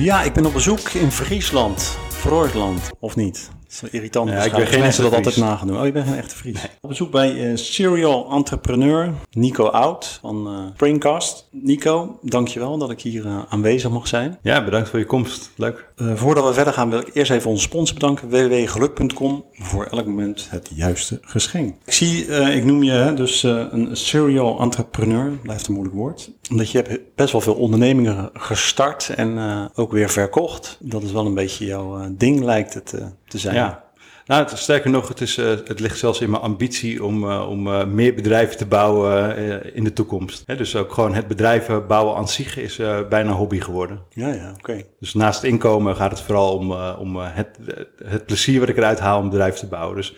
Ja, 0.00 0.22
ik 0.22 0.32
ben 0.32 0.46
op 0.46 0.52
bezoek 0.52 0.88
in 0.88 1.10
Friesland. 1.10 1.98
Friesland, 2.08 2.90
of 3.00 3.16
niet? 3.16 3.50
Is 3.70 3.82
irritant. 3.90 4.30
Ja, 4.30 4.42
ik 4.42 4.52
ben 4.52 4.66
geen 4.66 4.80
mensen 4.80 5.02
dat 5.02 5.14
altijd 5.14 5.36
nagaan 5.36 5.66
doen. 5.66 5.78
Oh, 5.78 5.84
je 5.84 5.92
bent 5.92 6.06
geen 6.08 6.16
echte 6.16 6.36
Fries. 6.36 6.68
Op 6.80 6.88
bezoek 6.88 7.10
bij 7.10 7.50
eh, 7.50 7.56
serial 7.56 8.30
entrepreneur 8.30 9.12
Nico 9.30 9.64
Oud 9.64 10.18
van 10.20 10.46
eh 10.46 10.74
Springcast. 10.74 11.48
Nico, 11.50 12.18
dankjewel 12.22 12.78
dat 12.78 12.90
ik 12.90 13.00
hier 13.00 13.26
eh, 13.26 13.38
aanwezig 13.48 13.90
mag 13.90 14.06
zijn. 14.06 14.38
Ja, 14.42 14.64
bedankt 14.64 14.88
voor 14.88 14.98
je 14.98 15.04
komst. 15.04 15.50
Leuk. 15.56 15.88
Voordat 15.96 16.46
we 16.46 16.54
verder 16.54 16.72
gaan 16.72 16.90
wil 16.90 16.98
ik 16.98 17.10
eerst 17.14 17.30
even 17.30 17.50
onze 17.50 17.62
sponsor 17.62 17.94
bedanken. 17.94 18.28
www.geluk.com 18.28 19.44
voor 19.52 19.84
elk 19.84 20.06
moment 20.06 20.46
het 20.50 20.70
juiste 20.74 21.18
geschenk. 21.22 21.74
Ik 21.84 21.92
zie, 21.92 22.26
ik 22.26 22.64
noem 22.64 22.82
je 22.82 23.12
dus 23.14 23.42
een 23.42 23.88
serial 23.92 24.60
entrepreneur. 24.60 25.30
Blijft 25.42 25.66
een 25.66 25.72
moeilijk 25.72 25.96
woord. 25.96 26.30
Omdat 26.50 26.70
je 26.70 26.78
hebt 26.78 27.00
best 27.14 27.32
wel 27.32 27.40
veel 27.40 27.54
ondernemingen 27.54 28.30
gestart 28.32 29.08
en 29.16 29.38
ook 29.74 29.92
weer 29.92 30.10
verkocht. 30.10 30.76
Dat 30.80 31.02
is 31.02 31.12
wel 31.12 31.26
een 31.26 31.34
beetje 31.34 31.66
jouw 31.66 32.14
ding 32.16 32.44
lijkt 32.44 32.74
het 32.74 32.94
te 33.30 33.38
zijn. 33.38 33.54
Ja. 33.54 33.90
Nou, 34.30 34.42
het, 34.42 34.58
sterker 34.58 34.90
nog, 34.90 35.08
het, 35.08 35.20
is, 35.20 35.38
eh, 35.38 35.46
het 35.46 35.80
ligt 35.80 35.98
zelfs 35.98 36.20
in 36.20 36.30
mijn 36.30 36.42
ambitie 36.42 37.04
om, 37.04 37.30
eh, 37.30 37.48
om 37.48 37.66
eh, 37.66 37.84
meer 37.84 38.14
bedrijven 38.14 38.56
te 38.56 38.66
bouwen 38.66 39.74
in 39.74 39.84
de 39.84 39.92
toekomst. 39.92 40.42
Hè, 40.46 40.56
dus 40.56 40.76
ook 40.76 40.92
gewoon 40.92 41.14
het 41.14 41.26
bedrijven 41.26 41.86
bouwen 41.86 42.16
aan 42.16 42.28
zich 42.28 42.56
is 42.56 42.80
bijna 43.08 43.32
hobby 43.32 43.60
geworden. 43.60 44.00
Ja, 44.10 44.28
ja, 44.28 44.54
oké. 44.58 44.82
Dus 45.00 45.14
naast 45.14 45.42
het 45.42 45.50
inkomen 45.50 45.96
gaat 45.96 46.10
het 46.10 46.20
vooral 46.20 46.56
om, 46.56 46.72
om 46.98 47.16
het, 47.16 47.58
het 48.04 48.26
plezier 48.26 48.60
wat 48.60 48.68
ik 48.68 48.76
eruit 48.76 48.98
haal 48.98 49.18
om 49.18 49.24
een 49.24 49.30
bedrijf 49.30 49.54
te 49.54 49.66
bouwen. 49.66 49.96
Dus 49.96 50.14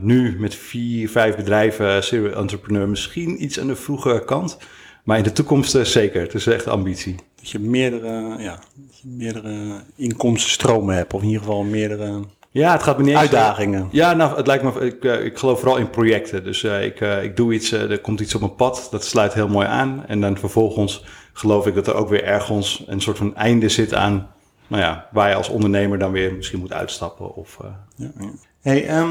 nu 0.00 0.36
met 0.38 0.54
vier, 0.54 1.08
vijf 1.08 1.36
bedrijven, 1.36 2.04
serial 2.04 2.34
entrepreneur, 2.34 2.88
misschien 2.88 3.44
iets 3.44 3.60
aan 3.60 3.66
de 3.66 3.76
vroege 3.76 4.22
kant. 4.26 4.58
Maar 5.04 5.18
in 5.18 5.24
de 5.24 5.32
toekomst 5.32 5.78
zeker. 5.82 6.20
Het 6.20 6.34
is 6.34 6.46
echt 6.46 6.68
ambitie. 6.68 7.16
Dat 7.42 7.50
je 7.50 7.58
meerdere, 7.58 8.34
ja, 8.38 8.58
dat 8.74 8.98
je 8.98 9.08
meerdere 9.08 9.80
inkomstenstromen 9.96 10.94
hebt. 10.94 11.14
Of 11.14 11.20
in 11.20 11.26
ieder 11.26 11.42
geval 11.42 11.62
meerdere 11.62 12.24
Ja, 12.50 12.72
het 12.72 12.82
gaat 12.82 12.96
me 12.96 13.02
niet 13.02 13.12
eens... 13.12 13.20
uitdagingen. 13.20 13.88
Ja, 13.90 14.12
nou, 14.12 14.36
het 14.36 14.46
lijkt 14.46 14.64
me, 14.64 14.80
ik, 14.80 15.04
eh, 15.04 15.24
ik 15.24 15.38
geloof 15.38 15.58
vooral 15.58 15.76
in 15.76 15.90
projecten. 15.90 16.44
Dus 16.44 16.62
eh, 16.62 16.84
ik, 16.84 17.00
eh, 17.00 17.22
ik 17.22 17.36
doe 17.36 17.52
iets, 17.52 17.72
er 17.72 18.00
komt 18.00 18.20
iets 18.20 18.34
op 18.34 18.40
mijn 18.40 18.54
pad, 18.54 18.88
dat 18.90 19.04
sluit 19.04 19.34
heel 19.34 19.48
mooi 19.48 19.66
aan. 19.66 20.04
En 20.06 20.20
dan 20.20 20.38
vervolgens 20.38 21.04
geloof 21.32 21.66
ik 21.66 21.74
dat 21.74 21.86
er 21.86 21.94
ook 21.94 22.08
weer 22.08 22.24
ergens 22.24 22.84
een 22.86 23.00
soort 23.00 23.18
van 23.18 23.36
einde 23.36 23.68
zit 23.68 23.94
aan, 23.94 24.30
nou 24.66 24.82
ja, 24.82 25.08
waar 25.12 25.28
je 25.28 25.34
als 25.34 25.48
ondernemer 25.48 25.98
dan 25.98 26.12
weer 26.12 26.34
misschien 26.34 26.60
moet 26.60 26.72
uitstappen. 26.72 27.34
Of, 27.34 27.58
Ja, 27.96 28.10
ja. 28.18 28.30
Hey, 28.60 28.86
ehm, 28.86 29.08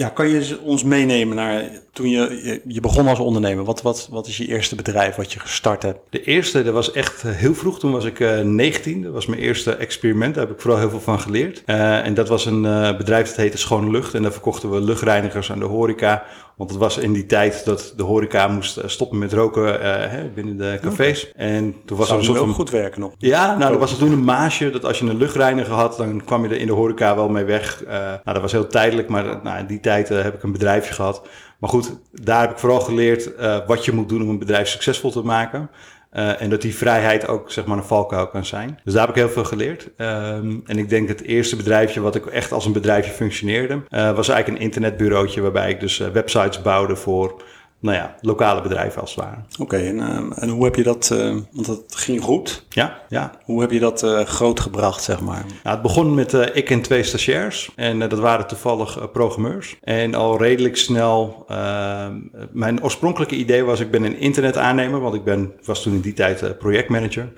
ja, 0.00 0.08
kan 0.08 0.28
je 0.28 0.58
ons 0.62 0.84
meenemen 0.84 1.36
naar 1.36 1.64
toen 1.92 2.10
je, 2.10 2.60
je, 2.66 2.80
begon 2.80 3.08
als 3.08 3.18
ondernemer? 3.18 3.64
Wat, 3.64 3.82
wat, 3.82 4.08
wat 4.10 4.26
is 4.26 4.36
je 4.36 4.46
eerste 4.46 4.74
bedrijf 4.74 5.14
wat 5.14 5.32
je 5.32 5.40
gestart 5.40 5.82
hebt? 5.82 5.98
De 6.10 6.22
eerste, 6.22 6.62
dat 6.62 6.74
was 6.74 6.92
echt 6.92 7.24
eh, 7.24 7.30
heel 7.32 7.54
vroeg. 7.54 7.78
Toen 7.78 7.92
was 7.92 8.04
ik 8.04 8.20
eh 8.20 8.40
19. 8.40 9.02
Dat 9.02 9.12
was 9.12 9.26
mijn 9.26 9.40
eerste 9.40 9.74
experiment. 9.74 10.34
Daar 10.34 10.46
heb 10.46 10.54
ik 10.54 10.60
vooral 10.60 10.80
heel 10.80 10.90
veel 10.90 11.00
van 11.00 11.20
geleerd. 11.20 11.62
Eh, 11.66 12.06
en 12.06 12.14
dat 12.14 12.28
was 12.28 12.46
een 12.46 12.64
eh, 12.64 12.96
bedrijf 12.96 13.26
dat 13.26 13.36
heette 13.36 13.58
Schone 13.58 13.90
Lucht. 13.90 14.14
En 14.14 14.22
daar 14.22 14.32
verkochten 14.32 14.70
we 14.70 14.80
luchtreinigers 14.80 15.52
aan 15.52 15.58
de 15.58 15.64
horeca. 15.64 16.24
Want 16.60 16.72
het 16.72 16.80
was 16.80 16.98
in 16.98 17.12
die 17.12 17.26
tijd 17.26 17.64
dat 17.64 17.92
de 17.96 18.02
horeca 18.02 18.48
moest 18.48 18.76
eh, 18.76 18.88
stoppen 18.88 19.18
met 19.18 19.32
roken 19.32 19.82
eh, 19.82 20.20
binnen 20.34 20.56
de 20.56 20.78
cafés. 20.82 21.32
En 21.32 21.74
toen 21.84 21.98
was 21.98 22.10
er 22.10 22.16
een 22.16 22.24
soort 22.24 22.38
van... 22.38 22.48
goed 22.48 22.70
werken 22.70 23.00
nog? 23.00 23.12
Ja, 23.18 23.56
nou, 23.56 23.72
er 23.72 23.78
was 23.78 23.92
er 23.92 23.98
toen 23.98 24.12
een 24.12 24.24
maasje 24.24 24.70
dat 24.70 24.84
als 24.84 24.98
je 24.98 25.06
een 25.06 25.16
luchtreiniger 25.16 25.72
had, 25.72 25.96
dan 25.96 26.24
kwam 26.24 26.42
je 26.42 26.48
er 26.48 26.60
in 26.60 26.66
de 26.66 26.72
horeca 26.72 27.14
wel 27.14 27.28
mee 27.28 27.44
weg. 27.44 27.84
Eh, 27.84 27.98
nou, 27.98 28.20
dat 28.24 28.40
was 28.40 28.52
heel 28.52 28.66
tijdelijk, 28.66 29.08
maar 29.08 29.40
nou, 29.42 29.58
in 29.58 29.66
die 29.66 29.80
tijd 29.80 30.08
heb 30.08 30.34
ik 30.34 30.42
een 30.42 30.52
bedrijfje 30.52 30.94
gehad. 30.94 31.22
Maar 31.58 31.70
goed, 31.70 31.96
daar 32.12 32.40
heb 32.40 32.50
ik 32.50 32.58
vooral 32.58 32.80
geleerd 32.80 33.30
wat 33.66 33.84
je 33.84 33.92
moet 33.92 34.08
doen 34.08 34.22
om 34.22 34.28
een 34.28 34.38
bedrijf 34.38 34.68
succesvol 34.68 35.10
te 35.10 35.22
maken. 35.22 35.70
Eh, 36.10 36.42
en 36.42 36.50
dat 36.50 36.62
die 36.62 36.74
vrijheid 36.74 37.28
ook 37.28 37.50
zeg 37.50 37.64
maar 37.64 37.76
een 37.76 37.84
valkuil 37.84 38.28
kan 38.28 38.44
zijn. 38.44 38.78
Dus 38.84 38.92
daar 38.92 39.06
heb 39.06 39.16
ik 39.16 39.22
heel 39.22 39.30
veel 39.30 39.44
geleerd. 39.44 39.90
Ehm, 39.96 40.58
en 40.66 40.78
ik 40.78 40.88
denk 40.88 41.08
het 41.08 41.22
eerste 41.22 41.56
bedrijfje 41.56 42.00
wat 42.00 42.14
ik 42.14 42.26
echt 42.26 42.52
als 42.52 42.66
een 42.66 42.72
bedrijfje 42.72 43.12
functioneerde, 43.12 43.82
eh, 43.88 44.12
was 44.12 44.28
eigenlijk 44.28 44.48
een 44.48 44.64
internetbureautje 44.64 45.40
waarbij 45.40 45.70
ik 45.70 45.80
dus 45.80 46.00
eh, 46.00 46.08
websites 46.08 46.62
bouwde 46.62 46.96
voor, 46.96 47.42
nou 47.80 47.96
ja, 47.96 48.14
lokale 48.20 48.62
bedrijven 48.62 49.00
als 49.00 49.14
het 49.14 49.24
ware. 49.24 49.36
Oké, 49.58 49.76
en, 49.76 50.00
ehm, 50.00 50.32
en 50.32 50.48
hoe 50.48 50.64
heb 50.64 50.74
je 50.74 50.82
dat, 50.82 51.10
eh, 51.10 51.36
want 51.50 51.66
dat 51.66 51.82
ging 51.88 52.22
goed. 52.22 52.64
Ja, 52.68 53.00
ja. 53.08 53.32
Hoe 53.44 53.60
heb 53.60 53.70
je 53.70 53.78
dat 53.78 54.02
eh, 54.02 54.20
groot 54.24 54.60
gebracht, 54.60 55.02
zeg 55.02 55.20
maar? 55.20 55.44
Nou, 55.62 55.74
het 55.76 55.82
begon 55.82 56.14
met 56.14 56.34
eh, 56.34 56.56
ik 56.56 56.70
en 56.70 56.80
twee 56.82 57.02
stagiairs. 57.02 57.70
En 57.76 58.02
eh, 58.02 58.08
dat 58.08 58.18
waren 58.18 58.46
toevallig 58.46 59.10
programmeurs. 59.12 59.76
En 59.80 60.14
al 60.14 60.38
redelijk 60.38 60.76
snel... 60.76 61.44
eh, 61.48 62.06
mijn 62.52 62.82
oorspronkelijke 62.82 63.36
idee 63.36 63.64
was, 63.64 63.80
ik 63.80 63.90
ben 63.90 64.02
een 64.02 64.18
internetaannemer. 64.18 65.00
Want 65.00 65.14
ik 65.14 65.24
ben, 65.24 65.52
was 65.64 65.82
toen 65.82 65.92
in 65.94 66.00
die 66.00 66.12
tijd 66.12 66.58
projectmanager. 66.58 67.32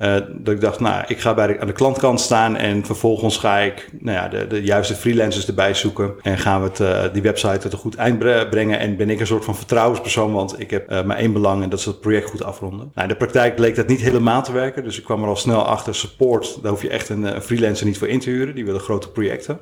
Eh, 0.00 0.14
dat 0.32 0.54
ik 0.54 0.60
dacht, 0.60 0.80
nou, 0.80 1.04
ik 1.06 1.20
ga 1.20 1.34
bij 1.34 1.46
de, 1.46 1.60
aan 1.60 1.66
de 1.66 1.72
klantkant 1.72 2.20
staan 2.20 2.56
en 2.56 2.84
vervolgens 2.84 3.36
ga 3.36 3.58
ik 3.58 3.88
nou 3.98 4.16
ja, 4.16 4.28
de, 4.28 4.46
de 4.46 4.62
juiste 4.62 4.94
freelancers 4.94 5.46
erbij 5.46 5.74
zoeken. 5.74 6.12
En 6.22 6.38
gaan 6.38 6.62
we 6.62 6.68
het, 6.68 6.80
eh, 6.80 7.12
die 7.12 7.22
website 7.22 7.58
tot 7.58 7.72
een 7.72 7.78
goed 7.78 7.94
eind 7.94 8.18
bre- 8.18 8.48
brengen. 8.48 8.78
En 8.78 8.96
ben 8.96 9.10
ik 9.10 9.20
een 9.20 9.26
soort 9.26 9.44
van 9.44 9.56
vertrouwenspersoon, 9.56 10.32
want 10.32 10.60
ik 10.60 10.70
heb 10.70 10.88
eh, 10.88 11.02
maar 11.02 11.16
één 11.16 11.32
belang 11.32 11.62
en 11.62 11.68
dat 11.68 11.78
is 11.78 11.84
het 11.84 12.00
project 12.00 12.30
goed 12.30 12.44
afronden. 12.44 12.78
Nou, 12.94 13.02
in 13.02 13.08
de 13.08 13.16
praktijk 13.16 13.54
bleek 13.56 13.76
dat 13.76 13.86
niet 13.88 14.00
helemaal 14.00 14.42
te 14.42 14.52
werken. 14.52 14.84
Dus 14.84 14.98
ik 14.98 15.04
kwam 15.04 15.22
er 15.22 15.28
al 15.28 15.36
snel 15.36 15.66
achter, 15.66 15.94
support, 15.94 16.58
daar 16.62 16.70
hoef 16.70 16.82
je 16.82 16.88
echt 16.90 17.08
een, 17.08 17.22
een 17.34 17.42
freelancer 17.42 17.86
niet 17.86 17.98
voor 17.98 18.08
in 18.08 18.20
te 18.20 18.30
huren. 18.30 18.54
Die 18.54 18.64
willen 18.64 18.80
grote 18.80 19.10
projecten. 19.10 19.58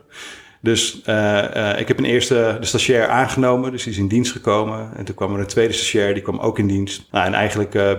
Dus 0.60 1.02
eh, 1.02 1.72
eh, 1.72 1.80
ik 1.80 1.88
heb 1.88 1.98
een 1.98 2.04
eerste 2.04 2.56
de 2.60 2.66
stagiair 2.66 3.08
aangenomen, 3.08 3.70
dus 3.70 3.82
die 3.82 3.92
is 3.92 3.98
in 3.98 4.08
dienst 4.08 4.32
gekomen. 4.32 4.90
En 4.96 5.04
toen 5.04 5.14
kwam 5.14 5.34
er 5.34 5.40
een 5.40 5.46
tweede 5.46 5.72
stagiair, 5.72 6.14
die 6.14 6.22
kwam 6.22 6.38
ook 6.38 6.58
in 6.58 6.66
dienst. 6.66 7.06
Nou, 7.10 7.26
en 7.26 7.34
eigenlijk 7.34 7.74
eh, 7.74 7.92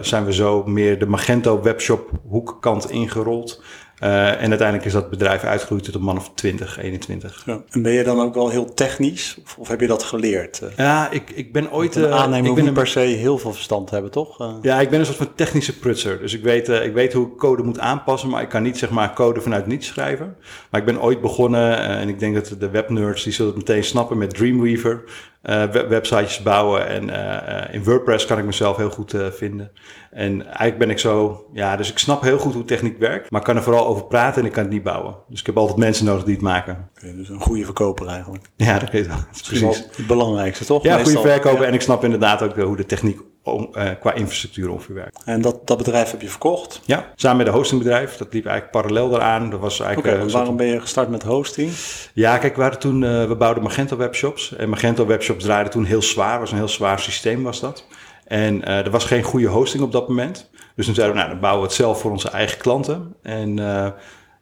zijn 0.00 0.24
we 0.24 0.32
zo 0.32 0.64
meer 0.66 0.98
de 0.98 1.06
Magento 1.06 1.62
webshop 1.62 2.10
hoekkant 2.28 2.90
ingerold. 2.90 3.62
Eh, 4.04 4.28
en 4.28 4.48
uiteindelijk 4.48 4.84
is 4.84 4.92
dat 4.92 5.10
bedrijf 5.10 5.44
uitgegroeid 5.44 5.84
tot 5.84 5.94
een 5.94 6.02
man 6.02 6.16
of 6.16 6.30
20, 6.34 6.78
21. 6.78 7.42
Ja. 7.46 7.62
En 7.70 7.82
ben 7.82 7.92
je 7.92 8.04
dan 8.04 8.20
ook 8.20 8.34
wel 8.34 8.48
heel 8.48 8.74
technisch? 8.74 9.38
Of, 9.44 9.56
of 9.58 9.68
heb 9.68 9.80
je 9.80 9.86
dat 9.86 10.02
geleerd? 10.02 10.60
Eh, 10.62 10.68
Ja, 10.76 11.10
ik, 11.10 11.30
ik 11.30 11.52
ben 11.52 11.72
ooit... 11.72 11.96
een 11.96 12.04
eh, 12.04 12.10
aannemer 12.10 12.48
ik 12.48 12.54
ben 12.54 12.64
niet 12.64 12.66
een, 12.66 12.82
per 12.82 12.86
se 12.86 12.98
heel 12.98 13.38
veel 13.38 13.52
verstand 13.52 13.90
hebben, 13.90 14.10
toch? 14.10 14.58
Ja, 14.62 14.80
ik 14.80 14.90
ben 14.90 14.98
een 14.98 15.06
soort 15.06 15.18
van 15.18 15.34
technische 15.34 15.78
prutser. 15.78 16.18
Dus 16.18 16.34
ik 16.34 16.42
weet, 16.42 16.68
ik 16.68 16.92
weet 16.92 17.12
hoe 17.12 17.26
ik 17.26 17.36
code 17.36 17.62
moet 17.62 17.78
aanpassen, 17.78 18.28
maar 18.28 18.42
ik 18.42 18.48
kan 18.48 18.62
niet 18.62 18.78
zeg 18.78 18.90
maar 18.90 19.12
code 19.12 19.40
vanuit 19.40 19.66
niets 19.66 19.86
schrijven. 19.86 20.36
Maar 20.70 20.80
ik 20.80 20.86
ben 20.86 21.02
ooit 21.02 21.20
begonnen, 21.20 21.78
en 21.78 22.08
ik 22.08 22.18
denk 22.18 22.34
dat 22.34 22.54
de 22.58 22.70
webnerds 22.70 23.22
die 23.22 23.32
zullen 23.32 23.54
het 23.54 23.68
meteen 23.68 23.84
snappen, 23.84 24.18
met 24.18 24.34
Dreamweaver. 24.34 25.04
Eh, 25.44 25.62
web- 25.64 25.88
websitejes 25.88 26.42
bouwen 26.42 26.86
en 26.88 27.10
eh, 27.10 27.58
eh, 27.66 27.74
in 27.74 27.84
WordPress 27.84 28.26
kan 28.26 28.38
ik 28.38 28.44
mezelf 28.44 28.76
heel 28.76 28.90
goed 28.90 29.14
vinden. 29.32 29.70
En 30.10 30.42
eigenlijk 30.46 30.78
ben 30.78 30.90
ik 30.90 30.98
zo, 30.98 31.44
ja, 31.52 31.76
dus 31.76 31.90
ik 31.90 31.98
snap 31.98 32.22
heel 32.22 32.38
goed 32.38 32.54
hoe 32.54 32.64
techniek 32.64 32.98
werkt, 32.98 33.30
maar 33.30 33.40
ik 33.40 33.46
kan 33.46 33.56
er 33.56 33.62
vooral 33.62 33.86
over 33.86 34.04
praten 34.04 34.40
en 34.40 34.46
ik 34.46 34.52
kan 34.52 34.62
het 34.62 34.72
niet 34.72 34.82
bouwen. 34.82 35.16
Dus 35.28 35.40
ik 35.40 35.46
heb 35.46 35.56
altijd 35.56 35.78
mensen 35.78 36.04
nodig 36.04 36.24
die 36.24 36.34
het 36.34 36.42
maken. 36.42 36.88
Oké, 36.96 37.14
dus 37.16 37.28
een 37.28 37.40
goede 37.40 37.64
verkoper 37.64 38.06
eigenlijk. 38.06 38.44
Ja, 38.56 38.78
dat 38.78 38.90
weet 38.90 39.02
ik 39.04 39.08
wel. 39.08 39.16
Dat 39.32 39.50
is 39.52 39.60
wel 39.60 39.68
precies. 39.70 39.96
het 39.96 40.06
belangrijkste, 40.06 40.64
toch? 40.64 40.82
Ja, 40.82 41.02
goede 41.02 41.20
verkoper 41.20 41.60
Ja. 41.60 41.66
en 41.68 41.74
ik 41.74 41.80
snap 41.80 42.04
inderdaad 42.04 42.42
ook 42.42 42.56
hoe 42.56 42.76
de 42.76 42.86
techniek 42.86 43.20
om, 43.44 43.68
eh, 43.72 43.90
qua 44.00 44.12
infrastructuur 44.12 44.70
ongeveer 44.70 44.94
werkt. 44.94 45.22
En 45.24 45.40
dat, 45.40 45.66
dat 45.66 45.76
bedrijf 45.78 46.10
heb 46.10 46.20
je 46.20 46.28
verkocht. 46.28 46.80
Ja, 46.84 47.12
samen 47.14 47.36
met 47.36 47.46
een 47.46 47.52
hostingbedrijf. 47.52 48.16
Dat 48.16 48.32
liep 48.32 48.46
eigenlijk 48.46 48.76
parallel 48.76 49.08
daaraan. 49.10 49.50
Dat 49.50 49.60
was 49.60 49.80
eigenlijk. 49.80 50.24
eh, 50.26 50.32
waarom 50.32 50.56
ben 50.56 50.66
je 50.66 50.80
gestart 50.80 51.08
met 51.08 51.22
hosting? 51.22 51.72
Ja, 52.12 52.38
kijk, 52.38 52.54
we 52.54 52.60
waren 52.62 52.78
toen. 52.78 53.04
eh, 53.04 53.26
we 53.26 53.34
bouwden 53.36 53.62
Magento 53.62 53.96
webshops. 53.96 54.56
En 54.56 54.68
Magento 54.68 55.06
webshops 55.06 55.44
draaiden 55.44 55.72
toen 55.72 55.84
heel 55.84 56.02
zwaar. 56.02 56.40
Was 56.40 56.50
een 56.50 56.56
heel 56.56 56.68
zwaar 56.68 56.98
systeem, 56.98 57.42
was 57.42 57.60
dat. 57.60 57.86
En 58.26 58.64
er 58.64 58.90
was 58.90 59.04
geen 59.04 59.22
goede 59.22 59.46
hosting 59.48 59.82
op 59.82 59.92
dat 59.92 60.08
moment. 60.08 60.50
Dus 60.76 60.84
toen 60.86 60.94
zeiden 60.94 61.14
we, 61.16 61.20
nou, 61.22 61.32
dan 61.32 61.40
bouwen 61.42 61.62
we 61.62 61.68
het 61.68 61.76
zelf 61.76 62.00
voor 62.00 62.10
onze 62.10 62.30
eigen 62.30 62.58
klanten. 62.58 63.14
En 63.22 63.58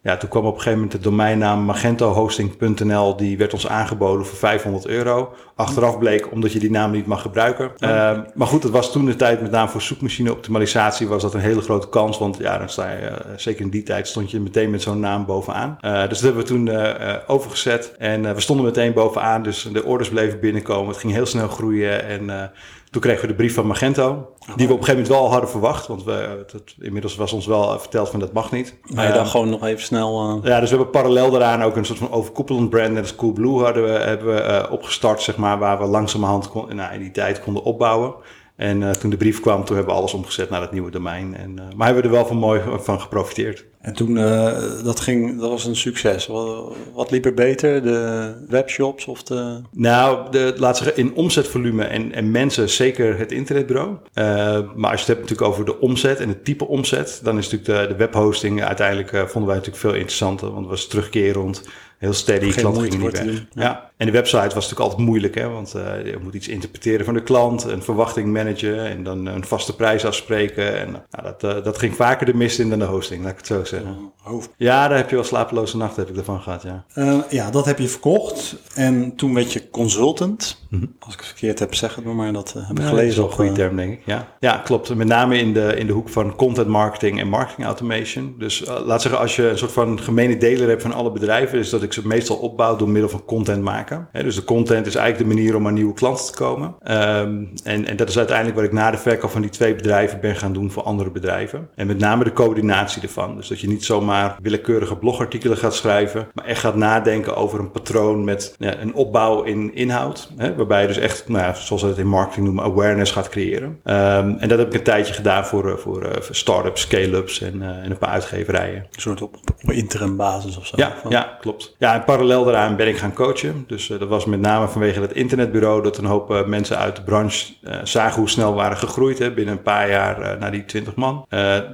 ja, 0.03 0.17
toen 0.17 0.29
kwam 0.29 0.45
op 0.45 0.55
een 0.55 0.61
gegeven 0.61 0.81
moment 0.81 1.03
de 1.03 1.09
domeinnaam 1.09 1.65
magentohosting.nl. 1.65 3.17
Die 3.17 3.39
werd 3.39 3.53
ons 3.53 3.69
aangeboden 3.69 4.27
voor 4.27 4.39
500 4.39 4.87
euro. 4.87 5.35
Achteraf 5.55 5.99
bleek, 5.99 6.33
omdat 6.33 6.53
je 6.53 6.59
die 6.59 6.71
naam 6.71 6.91
niet 6.91 7.07
mag 7.07 7.23
gebruiken. 7.23 7.71
Eh, 7.79 8.19
maar 8.35 8.47
goed, 8.47 8.63
het 8.63 8.73
was 8.73 8.93
toen 8.93 9.05
de 9.05 9.17
tijd, 9.17 9.43
met 9.43 9.51
name 9.51 9.69
voor 9.69 9.83
zoekmachine-optimalisatie, 9.83 11.09
was 11.09 11.23
dat 11.23 11.35
een 11.35 11.41
hele 11.41 11.61
grote 11.61 11.89
kans. 11.89 12.19
Want 12.19 12.37
ja, 12.37 12.59
dan 12.59 12.69
sta 12.69 12.91
je, 12.91 13.07
eh, 13.07 13.31
zeker 13.37 13.61
in 13.61 13.71
die 13.71 13.83
tijd, 13.83 14.09
stond 14.09 14.31
je 14.31 14.41
meteen 14.41 14.71
met 14.71 14.83
zo'n 14.83 15.01
naam 15.01 15.27
bovenaan. 15.27 15.77
Eh, 15.81 16.01
dus 16.01 16.21
dat 16.21 16.21
hebben 16.21 16.43
we 16.43 16.49
toen 16.49 16.69
eh, 16.69 17.15
overgezet. 17.27 17.95
En 17.99 18.35
we 18.35 18.41
stonden 18.41 18.65
meteen 18.65 18.93
bovenaan, 18.93 19.43
dus 19.43 19.69
de 19.73 19.85
orders 19.85 20.09
bleven 20.09 20.41
binnenkomen. 20.41 20.89
Het 20.89 21.01
ging 21.01 21.13
heel 21.13 21.27
snel 21.27 21.49
groeien. 21.49 22.05
En 22.05 22.51
toen 22.93 23.01
kregen 23.01 23.21
we 23.21 23.27
de 23.27 23.35
brief 23.35 23.55
van 23.55 23.67
Magento, 23.67 24.29
die 24.57 24.67
we 24.67 24.73
op 24.73 24.79
een 24.79 24.85
gegeven 24.85 24.93
moment 24.93 25.09
wel 25.09 25.31
hadden 25.31 25.51
verwacht. 25.51 25.87
Want 25.87 26.05
we, 26.05 26.45
het, 26.53 26.75
inmiddels 26.81 27.17
was 27.17 27.33
ons 27.33 27.47
wel 27.47 27.79
verteld 27.79 28.09
van 28.09 28.21
dat 28.21 28.33
mag 28.33 28.53
niet. 28.53 28.77
Maar 28.95 29.05
je 29.05 29.11
Eh, 29.11 29.17
dan 29.17 29.27
gewoon 29.27 29.49
nog 29.51 29.65
even 29.65 29.83
snel... 29.83 30.41
eh, 30.43 30.51
ja, 30.51 30.61
dus 30.61 30.71
we 30.71 30.77
hebben 30.77 30.93
parallel 30.93 31.31
daaraan 31.31 31.63
ook 31.63 31.77
een 31.77 31.85
soort 31.85 31.99
van 31.99 32.11
overkoepelend 32.11 32.71
brand, 32.71 32.93
net 32.93 33.03
als 33.03 33.15
Coolblue 33.15 33.63
hadden 33.63 33.83
we, 33.83 33.91
hebben 33.91 34.35
we 34.35 34.41
eh, 34.41 34.73
opgestart, 34.73 35.23
zeg 35.23 35.37
maar, 35.37 35.59
waar 35.59 35.79
we 35.79 35.85
langzamerhand 35.85 36.49
kon, 36.49 36.77
nou, 36.77 36.95
in 36.95 37.01
die 37.01 37.11
tijd 37.11 37.41
konden 37.41 37.63
opbouwen. 37.63 38.15
En 38.63 38.83
eh, 38.83 38.91
toen 38.91 39.11
de 39.11 39.17
brief 39.17 39.41
kwam, 39.41 39.65
toen 39.65 39.77
hebben 39.77 39.95
we 39.95 40.01
alles 40.01 40.15
omgezet 40.15 40.51
naar 40.51 40.61
het 40.61 40.73
nieuwe 40.73 40.91
domein. 40.91 41.37
En, 41.37 41.51
uh, 41.51 41.63
maar 41.77 41.87
hebben 41.87 42.03
we 42.05 42.09
er 42.09 42.15
wel 42.15 42.27
van 42.27 42.37
mooi 42.37 42.61
van 42.79 43.01
geprofiteerd. 43.01 43.65
En 43.81 43.95
toen, 43.95 44.17
uh, 44.17 44.85
dat, 44.85 45.01
ging, 45.01 45.41
dat 45.41 45.51
was 45.51 45.65
een 45.65 45.77
succes. 45.77 46.27
Wat, 46.27 46.75
wat, 46.95 47.11
liep 47.11 47.25
er 47.25 47.35
beter, 47.35 47.83
de 47.83 48.35
webshops 48.49 49.07
of 49.07 49.23
de... 49.23 49.61
Nou, 49.71 50.31
de, 50.31 50.55
laat 50.57 50.77
zeggen, 50.77 50.97
in 50.97 51.15
omzetvolume 51.15 51.85
en, 51.85 52.13
en 52.13 52.31
mensen 52.31 52.69
zeker 52.69 53.19
het 53.19 53.33
internetbureau. 53.33 53.97
maar 54.15 54.91
als 54.91 55.01
je 55.01 55.07
het 55.07 55.07
hebt 55.07 55.21
natuurlijk 55.21 55.49
over 55.49 55.65
de 55.65 55.81
omzet 55.81 56.21
en 56.21 56.29
het 56.29 56.45
type 56.45 56.67
omzet... 56.67 57.21
dan 57.23 57.39
is 57.39 57.51
natuurlijk 57.51 57.89
de, 57.89 57.95
de 57.95 57.99
webhosting 57.99 58.65
uiteindelijk, 58.65 59.09
vonden 59.09 59.47
wij 59.47 59.57
natuurlijk 59.57 59.85
veel 59.85 59.95
interessanter. 59.95 60.47
Want 60.47 60.61
het 60.61 60.71
was 60.71 60.87
terugkerend 60.87 61.63
heel 62.03 62.13
steady. 62.13 62.51
Geen 62.51 62.55
klant 62.55 62.77
moeite 62.77 62.97
ging 62.97 63.05
niet 63.05 63.19
weg. 63.19 63.27
doen. 63.27 63.49
Ja. 63.53 63.91
En 64.03 64.09
de 64.09 64.15
website 64.15 64.55
was 64.55 64.55
natuurlijk 64.55 64.81
altijd 64.81 65.01
moeilijk, 65.01 65.35
hè? 65.35 65.49
want 65.49 65.75
uh, 65.77 66.07
je 66.07 66.19
moet 66.23 66.35
iets 66.35 66.49
interpreteren 66.49 67.05
van 67.05 67.15
de 67.15 67.23
klant, 67.23 67.65
een 67.65 67.83
verwachting 67.83 68.33
managen 68.33 68.87
en 68.87 69.03
dan 69.03 69.27
een 69.27 69.45
vaste 69.45 69.77
prijs 69.77 70.05
afspreken. 70.05 70.79
En 70.79 70.91
nou, 70.91 71.23
dat, 71.23 71.45
uh, 71.45 71.65
dat 71.65 71.79
ging 71.79 71.97
vaker 71.97 72.27
de 72.27 72.35
mist 72.35 72.59
in 72.59 72.71
dan 72.71 72.79
de 72.79 72.85
hosting, 72.85 73.23
laat 73.23 73.33
ik 73.33 73.37
het 73.37 73.47
zo 73.47 73.65
zeggen. 73.65 73.91
Oh, 73.91 74.33
hoofd. 74.33 74.51
Ja, 74.57 74.89
daar 74.89 74.97
heb 74.97 75.11
je 75.11 75.15
wel 75.15 75.25
slapeloze 75.25 75.77
nachten 75.77 76.03
heb 76.03 76.13
ik 76.13 76.19
ervan 76.19 76.41
gehad, 76.41 76.63
ja. 76.63 76.85
Uh, 76.95 77.19
ja, 77.31 77.51
dat 77.51 77.65
heb 77.65 77.79
je 77.79 77.89
verkocht. 77.89 78.57
En 78.75 79.17
toen 79.17 79.35
werd 79.35 79.53
je 79.53 79.71
consultant. 79.71 80.61
Mhm. 80.69 80.87
Als 80.99 81.13
ik 81.13 81.19
het 81.19 81.29
verkeerd 81.29 81.59
heb, 81.59 81.75
zeg 81.75 81.95
het 81.95 82.05
maar. 82.05 82.33
Dat 82.33 82.53
heb 82.53 82.79
ik 82.79 82.85
gelezen. 82.85 82.97
dat 82.97 83.05
is 83.05 83.17
wel 83.17 83.25
een 83.25 83.33
goede 83.33 83.51
eh, 83.51 83.57
term, 83.57 83.77
denk 83.77 83.93
ik. 83.93 84.03
Ja. 84.05 84.29
ja, 84.41 84.57
klopt. 84.57 84.95
Met 84.95 85.07
name 85.07 85.39
in 85.39 85.53
de, 85.53 85.75
in 85.77 85.87
de 85.87 85.93
hoek 85.93 86.09
van 86.09 86.37
content 86.37 86.69
marketing 86.69 87.21
en 87.21 87.29
marketing 87.29 87.67
automation. 87.67 88.35
Dus 88.39 88.65
laat 88.85 89.03
zeggen, 89.03 89.21
als 89.21 89.37
je 89.37 89.49
een 89.49 89.59
soort 89.59 89.73
van 89.73 90.01
gemene 90.01 90.37
deler 90.37 90.69
hebt 90.69 90.83
van 90.83 90.93
alle 90.93 91.13
bedrijven, 91.13 91.59
is 91.59 91.71
dat 91.71 91.83
ik 91.83 91.93
ze 91.93 92.07
meestal 92.07 92.37
opbouw 92.37 92.77
door 92.77 92.89
middel 92.89 93.11
van 93.11 93.25
content 93.25 93.63
maken. 93.63 93.92
Dus 94.13 94.35
de 94.35 94.45
content 94.45 94.87
is 94.87 94.95
eigenlijk 94.95 95.29
de 95.29 95.35
manier 95.35 95.57
om 95.57 95.67
aan 95.67 95.75
nieuwe 95.75 95.95
klanten 95.95 96.27
te 96.27 96.33
komen. 96.33 96.75
Um, 96.83 97.53
en, 97.65 97.87
en 97.87 97.97
dat 97.97 98.09
is 98.09 98.19
uiteindelijk 98.19 98.57
wat 98.57 98.67
ik 98.67 98.73
na 98.73 98.91
de 98.91 98.99
verkoop 98.99 99.31
van 99.31 99.41
die 99.41 99.51
twee 99.51 99.75
bedrijven 99.75 100.21
ben 100.21 100.37
gaan 100.37 100.53
doen 100.53 100.71
voor 100.71 100.83
andere 100.83 101.11
bedrijven. 101.11 101.69
En 101.75 101.87
met 101.87 101.99
name 101.99 102.25
de 102.25 102.33
coördinatie 102.33 103.03
ervan. 103.03 103.37
Dus 103.37 103.49
dat 103.49 103.61
je 103.61 103.69
niet 103.69 103.85
zomaar 103.85 104.37
willekeurige 104.43 104.97
blogartikelen 104.97 105.57
gaat 105.57 105.75
schrijven, 105.75 106.29
maar 106.35 106.45
echt 106.45 106.61
gaat 106.61 106.77
nadenken 106.77 107.37
over 107.37 107.61
een 107.61 107.71
patroon 107.71 108.25
met 108.25 108.55
ja, 108.59 108.79
een 108.81 108.95
opbouw 108.95 109.43
in 109.43 109.75
inhoud. 109.75 110.33
Hè, 110.37 110.55
waarbij 110.55 110.81
je 110.81 110.87
dus 110.87 110.99
echt, 110.99 111.29
nou 111.29 111.45
ja, 111.45 111.55
zoals 111.55 111.83
we 111.83 111.89
het 111.89 111.99
in 111.99 112.07
marketing 112.07 112.45
noemen, 112.45 112.65
awareness 112.65 113.13
gaat 113.13 113.29
creëren. 113.29 113.69
Um, 113.69 114.37
en 114.39 114.49
dat 114.49 114.59
heb 114.59 114.67
ik 114.67 114.75
een 114.75 114.83
tijdje 114.83 115.15
gedaan 115.15 115.47
voor, 115.47 115.79
voor, 115.79 116.07
uh, 116.07 116.11
voor 116.21 116.35
start-ups, 116.35 116.81
scale-ups 116.81 117.41
en, 117.41 117.57
uh, 117.57 117.67
en 117.69 117.91
een 117.91 117.99
paar 117.99 118.09
uitgeverijen. 118.09 118.87
Een 118.93 119.01
soort 119.01 119.23
op, 119.23 119.37
op 119.63 119.71
interim 119.71 120.17
basis 120.17 120.57
of 120.57 120.67
zo. 120.67 120.77
Ja, 120.79 120.97
Van- 121.03 121.11
ja, 121.11 121.37
klopt. 121.41 121.75
Ja, 121.79 121.95
en 121.95 122.05
parallel 122.05 122.45
daaraan 122.45 122.77
ben 122.77 122.89
ik 122.89 122.97
gaan 122.97 123.13
coachen. 123.13 123.65
Dus 123.67 123.82
uh, 123.91 123.99
dat 123.99 124.09
was 124.09 124.25
met 124.25 124.41
name 124.41 124.69
vanwege 124.69 125.01
het 125.01 125.13
internetbureau 125.13 125.83
dat 125.83 125.99
een 125.99 126.05
hoop 126.05 126.31
uh, 126.31 126.47
mensen 126.47 126.79
uit 126.79 126.97
de 126.97 127.03
branche 127.03 127.53
uh, 127.63 127.77
zagen 127.85 128.19
hoe 128.19 128.29
snel 128.29 128.55
waren 128.55 128.77
gegroeid. 128.77 129.19
Hè, 129.19 129.33
binnen 129.33 129.55
een 129.55 129.63
paar 129.63 129.91
jaar 129.91 130.39
naar 130.39 130.51
die 130.51 130.65
20 130.65 130.95
man. 130.95 131.27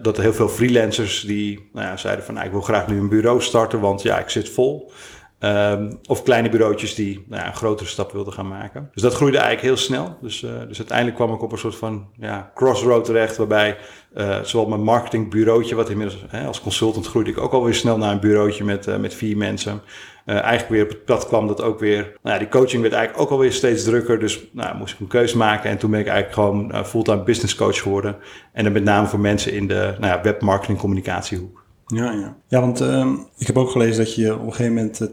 Dat 0.02 0.16
er 0.16 0.22
heel 0.22 0.32
veel 0.32 0.48
freelancers 0.48 1.20
die 1.20 1.68
nou 1.72 1.86
ja, 1.86 1.96
zeiden 1.96 2.24
van 2.24 2.34
nou, 2.34 2.46
ik 2.46 2.52
wil 2.52 2.60
graag 2.60 2.86
nu 2.86 2.98
een 2.98 3.08
bureau 3.08 3.42
starten, 3.42 3.80
want 3.80 4.02
ja, 4.02 4.18
ik 4.18 4.28
zit 4.28 4.48
vol. 4.48 4.92
Um, 5.40 5.98
of 6.06 6.22
kleine 6.22 6.48
bureautjes 6.48 6.94
die 6.94 7.24
nou 7.28 7.42
ja, 7.42 7.48
een 7.48 7.54
grotere 7.54 7.88
stap 7.88 8.12
wilden 8.12 8.32
gaan 8.32 8.48
maken. 8.48 8.90
Dus 8.94 9.02
dat 9.02 9.14
groeide 9.14 9.38
eigenlijk 9.38 9.66
heel 9.66 9.84
snel. 9.84 10.18
Dus, 10.20 10.40
dus 10.40 10.78
uiteindelijk 10.78 11.16
kwam 11.16 11.32
ik 11.32 11.42
op 11.42 11.52
een 11.52 11.58
soort 11.58 11.76
van 11.76 12.06
ja, 12.16 12.50
crossroad 12.54 13.04
terecht, 13.04 13.36
waarbij 13.36 13.76
uh, 14.16 14.42
zowel 14.42 14.68
mijn 14.68 14.82
marketingbureautje, 14.82 15.74
wat 15.74 15.90
inmiddels 15.90 16.24
hè, 16.28 16.46
als 16.46 16.60
consultant 16.60 17.06
groeide 17.06 17.30
ik 17.30 17.38
ook 17.38 17.52
alweer 17.52 17.74
snel 17.74 17.98
naar 17.98 18.12
een 18.12 18.20
bureautje 18.20 18.64
met, 18.64 18.98
met 19.00 19.14
vier 19.14 19.36
mensen. 19.36 19.80
Uh, 20.28 20.34
eigenlijk 20.34 20.68
weer 20.68 20.82
op 20.82 20.88
het 20.88 21.04
pad 21.04 21.26
kwam 21.26 21.46
dat 21.46 21.62
ook 21.62 21.78
weer. 21.78 22.02
Nou 22.22 22.34
ja, 22.34 22.38
die 22.38 22.48
coaching 22.48 22.82
werd 22.82 22.94
eigenlijk 22.94 23.24
ook 23.24 23.30
alweer 23.30 23.52
steeds 23.52 23.84
drukker. 23.84 24.18
Dus 24.18 24.48
nou, 24.52 24.76
moest 24.76 24.94
ik 24.94 25.00
een 25.00 25.06
keuze 25.06 25.36
maken. 25.36 25.70
En 25.70 25.78
toen 25.78 25.90
ben 25.90 26.00
ik 26.00 26.06
eigenlijk 26.06 26.34
gewoon 26.34 26.70
uh, 26.74 26.84
fulltime 26.84 27.22
business 27.22 27.54
coach 27.54 27.82
geworden. 27.82 28.16
En 28.52 28.64
dan 28.64 28.72
met 28.72 28.84
name 28.84 29.06
voor 29.06 29.20
mensen 29.20 29.52
in 29.52 29.66
de 29.66 29.94
nou 29.98 30.12
ja, 30.12 30.22
webmarketing 30.22 30.78
communicatiehoek. 30.78 31.64
Ja, 31.86 32.12
ja. 32.12 32.36
ja 32.48 32.60
want 32.60 32.80
uh, 32.80 33.06
ik 33.38 33.46
heb 33.46 33.56
ook 33.56 33.70
gelezen 33.70 34.04
dat 34.04 34.14
je 34.14 34.34
op 34.34 34.46
een 34.46 34.54
gegeven 34.54 34.74
moment 34.74 35.10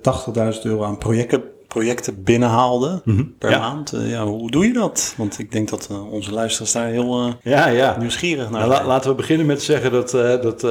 80.000 0.58 0.62
euro 0.64 0.84
aan 0.84 0.98
projecten, 0.98 1.44
projecten 1.68 2.24
binnenhaalde 2.24 3.02
Mhm. 3.06 3.24
per 3.38 3.50
Ja. 3.50 3.60
maand. 3.60 3.94
Uh, 3.94 4.10
ja, 4.10 4.24
hoe 4.26 4.52
doe 4.52 4.66
je 4.68 4.74
dat? 4.74 5.14
Want 5.18 5.40
ik 5.40 5.52
denk 5.52 5.70
dat 5.70 5.88
uh, 5.92 6.12
onze 6.12 6.32
luisteraars 6.32 6.72
daar 6.72 6.88
heel 6.88 7.26
uh, 7.28 7.34
Ja, 7.42 7.68
ja. 7.68 7.98
nieuwsgierig 8.00 8.50
naar 8.50 8.68
Nou, 8.68 8.72
la- 8.82 8.86
laten 8.88 9.10
we 9.10 9.16
beginnen 9.16 9.46
met 9.46 9.62
zeggen 9.64 9.92
dat, 9.92 10.14
uh, 10.14 10.22
dat, 10.42 10.62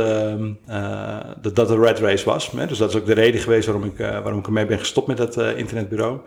dat 1.43 1.57
dat 1.57 1.71
een 1.71 1.83
red 1.85 1.99
race 1.99 2.25
was. 2.25 2.51
Hè? 2.57 2.67
Dus 2.67 2.79
dat 2.79 2.91
is 2.91 2.97
ook 2.97 3.07
de 3.07 3.13
reden 3.15 3.41
geweest 3.41 3.67
waarom 3.67 3.85
ik, 3.85 3.97
waarom 3.99 4.39
ik 4.39 4.47
ermee 4.47 4.67
ben 4.67 4.79
gestopt 4.79 5.07
met 5.07 5.17
dat 5.17 5.37
internetbureau. 5.37 6.19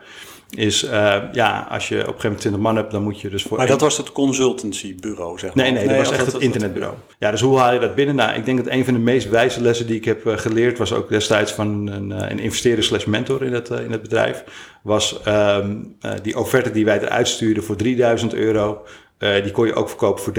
Is, 0.49 0.83
uh, 0.83 1.15
ja, 1.31 1.67
als 1.69 1.88
je 1.88 1.95
op 1.95 1.99
een 1.99 2.05
gegeven 2.05 2.23
moment 2.23 2.39
20 2.39 2.61
man 2.61 2.75
hebt, 2.75 2.91
dan 2.91 3.03
moet 3.03 3.21
je 3.21 3.29
dus 3.29 3.44
voor... 3.44 3.57
Maar 3.57 3.67
dat 3.67 3.81
was 3.81 3.97
het 3.97 4.11
consultancybureau, 4.11 5.39
zeg 5.39 5.53
maar. 5.53 5.63
Nee, 5.63 5.73
nee, 5.73 5.88
dat 5.88 5.97
was 5.97 6.11
echt 6.11 6.25
het 6.25 6.41
internetbureau. 6.41 6.95
Ja, 7.19 7.31
dus 7.31 7.41
hoe 7.41 7.57
haal 7.57 7.73
je 7.73 7.79
dat 7.79 7.95
binnen? 7.95 8.15
Nou, 8.15 8.38
ik 8.38 8.45
denk 8.45 8.57
dat 8.57 8.73
een 8.73 8.85
van 8.85 8.94
de 8.94 8.99
meest 8.99 9.29
wijze 9.29 9.61
lessen 9.61 9.88
die 9.88 9.95
ik 9.95 10.05
heb 10.05 10.25
uh, 10.25 10.38
geleerd... 10.38 10.77
was 10.77 10.94
ook 10.94 11.09
destijds 11.09 11.51
van 11.51 11.88
een, 11.88 12.09
uh, 12.09 12.29
een 12.29 12.39
investeerder 12.39 12.83
slash 12.83 13.05
mentor 13.05 13.44
in 13.44 13.53
het, 13.53 13.69
in 13.69 13.91
het 13.91 14.01
bedrijf... 14.01 14.44
was 14.81 15.19
um, 15.27 15.95
uh, 16.01 16.11
die 16.21 16.38
offerte 16.38 16.71
die 16.71 16.85
wij 16.85 17.01
eruit 17.01 17.27
stuurden 17.27 17.63
voor 17.63 17.75
3000 17.75 18.33
euro... 18.33 18.85
Die 19.17 19.51
kon 19.51 19.65
je 19.65 19.73
ook 19.73 19.89
verkopen 19.89 20.23
voor 20.23 20.33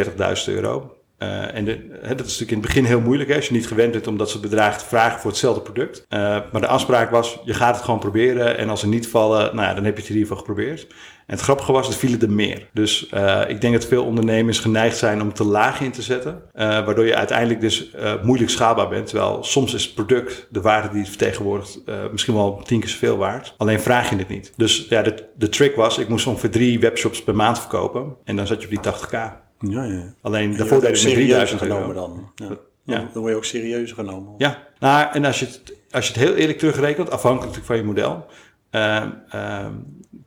30.000 0.47 0.55
euro. 0.55 0.98
Uh, 1.23 1.55
en 1.55 1.65
de, 1.65 1.99
hè, 2.03 2.15
dat 2.15 2.27
is 2.27 2.39
natuurlijk 2.39 2.51
in 2.51 2.57
het 2.57 2.67
begin 2.67 2.85
heel 2.85 3.01
moeilijk 3.01 3.31
hè, 3.31 3.37
als 3.37 3.47
je 3.47 3.55
niet 3.55 3.67
gewend 3.67 3.93
bent 3.93 4.07
om 4.07 4.17
dat 4.17 4.31
soort 4.31 4.43
bedragen 4.43 4.79
te 4.79 4.87
vragen 4.87 5.21
voor 5.21 5.31
hetzelfde 5.31 5.61
product. 5.61 6.07
Uh, 6.09 6.19
maar 6.53 6.61
de 6.61 6.67
afspraak 6.67 7.11
was, 7.11 7.39
je 7.45 7.55
gaat 7.55 7.75
het 7.75 7.85
gewoon 7.85 8.01
proberen 8.01 8.59
en 8.59 8.69
als 8.69 8.81
ze 8.81 8.89
niet 8.89 9.09
vallen, 9.09 9.55
nou 9.55 9.69
ja, 9.69 9.75
dan 9.75 9.85
heb 9.85 9.95
je 9.95 10.01
het 10.01 10.11
in 10.11 10.17
ieder 10.17 10.29
geval 10.29 10.47
geprobeerd. 10.47 10.87
En 11.27 11.35
het 11.35 11.45
grappige 11.45 11.73
was, 11.73 11.89
er 11.89 11.95
vielen 11.95 12.21
er 12.21 12.31
meer. 12.31 12.69
Dus 12.73 13.11
uh, 13.15 13.43
ik 13.49 13.61
denk 13.61 13.73
dat 13.75 13.87
veel 13.87 14.05
ondernemers 14.05 14.59
geneigd 14.59 14.97
zijn 14.97 15.23
om 15.23 15.33
te 15.33 15.45
laag 15.45 15.81
in 15.81 15.91
te 15.91 16.03
zetten. 16.03 16.43
Waardoor 16.55 17.07
je 17.07 17.15
uiteindelijk 17.15 17.61
dus 17.61 17.91
moeilijk 18.23 18.51
schaalbaar 18.51 18.89
bent. 18.89 19.07
Terwijl 19.07 19.45
soms 19.45 19.75
is 19.75 19.85
het 19.85 19.95
product, 19.95 20.47
de 20.51 20.61
waarde 20.61 20.89
die 20.89 20.99
het 20.99 21.09
vertegenwoordigt, 21.09 21.81
misschien 22.13 22.35
wel 22.35 22.63
tien 22.65 22.81
keer 22.81 22.89
zoveel 22.89 23.17
waard. 23.17 23.55
Alleen 23.57 23.81
vraag 23.81 24.11
je 24.11 24.17
het 24.17 24.29
niet. 24.29 24.53
Dus 24.57 24.87
ja, 24.89 25.03
de, 25.03 25.15
de 25.37 25.49
trick 25.49 25.77
was, 25.77 25.99
ik 25.99 26.09
moest 26.09 26.27
ongeveer 26.27 26.51
drie 26.51 26.81
webshops 26.81 27.23
per 27.23 27.35
maand 27.35 27.59
verkopen. 27.59 28.17
En 28.25 28.37
dan 28.37 28.47
zat 28.47 28.63
je 28.63 28.77
op 28.77 28.83
die 28.83 28.93
80k. 28.93 29.48
Ja, 29.59 29.85
ja. 29.85 30.15
Alleen 30.21 30.57
daarvoor 30.57 30.83
met 30.83 30.99
serieus 30.99 31.49
3000 31.49 31.61
genomen 31.61 31.95
dan. 31.95 32.31
Ja. 32.35 32.59
Ja. 32.85 33.09
Dan 33.13 33.23
word 33.23 33.29
je 33.33 33.37
ook 33.37 33.45
serieus 33.45 33.93
genomen. 33.93 34.35
Ja, 34.39 34.63
nou, 34.79 35.13
en 35.13 35.25
als 35.25 35.39
je, 35.39 35.47
het, 35.47 35.75
als 35.91 36.07
je 36.07 36.13
het 36.13 36.23
heel 36.23 36.35
eerlijk 36.35 36.59
terugrekent, 36.59 37.11
afhankelijk 37.11 37.65
van 37.65 37.77
je 37.77 37.83
model, 37.83 38.27
uh, 38.71 39.05
uh, 39.35 39.67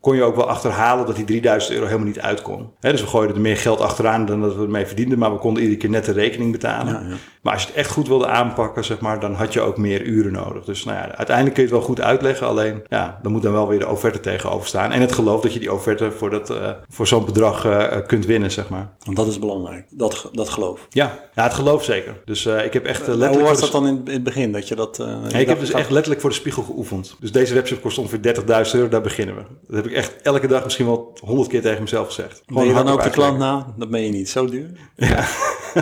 kon 0.02 0.16
je 0.16 0.24
ook 0.24 0.36
wel 0.36 0.50
achterhalen 0.50 1.06
dat 1.06 1.16
die 1.16 1.26
3000 1.26 1.74
euro 1.74 1.86
helemaal 1.86 2.08
niet 2.08 2.20
uitkom. 2.20 2.74
He, 2.80 2.92
dus 2.92 3.02
we 3.02 3.08
gooiden 3.08 3.36
er 3.36 3.42
meer 3.42 3.58
geld 3.58 3.80
achteraan 3.80 4.26
dan 4.26 4.42
dat 4.42 4.56
we 4.56 4.62
ermee 4.62 4.86
verdienden, 4.86 5.20
maar 5.20 5.32
we 5.32 5.40
konden 5.40 5.64
iedere 5.64 5.80
keer 5.80 5.90
net 5.90 6.06
de 6.06 6.12
rekening 6.12 6.52
betalen. 6.52 6.94
Ja, 6.94 7.10
ja. 7.10 7.16
Maar 7.42 7.54
als 7.54 7.62
je 7.62 7.68
het 7.68 7.78
echt 7.78 7.92
goed 7.92 8.08
wilde 8.08 8.28
aanpakken, 8.28 8.84
zeg 8.84 9.00
maar, 9.00 9.20
dan 9.20 9.34
had 9.34 9.54
je 9.54 9.62
ook 9.62 9.78
meer 9.78 10.02
uren 10.02 10.32
nodig. 10.32 10.64
Dus 10.66 10.84
nou 10.84 10.98
ja, 10.98 11.16
uiteindelijk 11.16 11.56
kun 11.56 11.64
je 11.64 11.70
het 11.70 11.80
wel 11.80 11.88
goed 11.88 12.02
uitleggen, 12.02 12.48
alleen 12.48 12.84
ja, 12.88 13.20
dan 13.22 13.32
moet 13.32 13.42
dan 13.42 13.52
wel 13.52 13.68
weer 13.68 13.80
de 13.80 13.88
offerte 13.88 14.20
tegenover 14.20 14.68
staan. 14.68 14.92
En 14.92 15.02
het 15.02 15.12
geloof 15.12 15.42
dat 15.42 15.54
je 15.54 15.60
die 15.60 15.74
offerte 15.74 16.12
voor, 16.12 16.30
dat, 16.30 16.50
uh, 16.50 16.70
voor 16.90 17.08
zo'n 17.08 17.26
bedrag 17.26 17.66
uh, 17.66 17.88
kunt 18.08 18.26
winnen, 18.26 18.52
zeg 18.52 18.70
maar. 18.70 18.90
Want 19.04 19.18
dat 19.18 19.28
is 19.28 19.40
belangrijk, 19.40 19.86
dat, 19.90 20.30
dat 20.32 20.50
geloof. 20.50 20.88
Ja, 20.90 21.20
ja 21.36 21.44
het 21.44 21.54
geloof 21.54 21.84
zeker. 21.84 22.22
Dus 22.26 22.46
uh, 22.46 22.66
ik 22.66 22.74
heb 22.74 22.86
echt 22.86 23.08
letterlijk... 23.08 23.34
hoe 23.34 23.44
was 23.44 23.60
dat 23.60 23.72
dan 23.72 23.88
in, 23.88 24.02
in 24.06 24.14
het 24.14 24.24
begin? 24.24 24.52
Dat 24.52 24.68
je 24.68 24.76
dat, 24.76 25.06
ik 25.36 25.48
heb 25.48 25.60
dus 25.60 25.72
echt 25.72 25.90
letterlijk 25.90 26.22
voor 26.22 26.30
de 26.30 26.36
spiegel 26.36 26.64
geoefend. 26.64 27.16
Dus 27.20 27.32
deze 27.32 27.54
webshop 27.54 27.82
kost 27.82 27.98
ongeveer 27.98 28.36
30.000 28.66 28.72
euro, 28.72 28.88
daar 28.88 29.02
beginnen 29.02 29.36
we. 29.36 29.42
Dat 29.68 29.76
heb 29.76 29.86
ik 29.86 29.91
echt 29.92 30.22
elke 30.22 30.48
dag 30.48 30.64
misschien 30.64 30.86
wel 30.86 31.18
100 31.20 31.50
keer 31.50 31.62
tegen 31.62 31.82
mezelf 31.82 32.08
gezegd. 32.08 32.44
Ben 32.46 32.66
je 32.66 32.74
dan 32.74 32.88
ook 32.88 33.04
de 33.04 33.10
klant 33.10 33.38
na? 33.38 33.74
Dat 33.78 33.90
ben 33.90 34.02
je 34.02 34.12
niet. 34.12 34.30
Zo 34.30 34.46
duur? 34.46 34.70
Ja. 34.96 35.26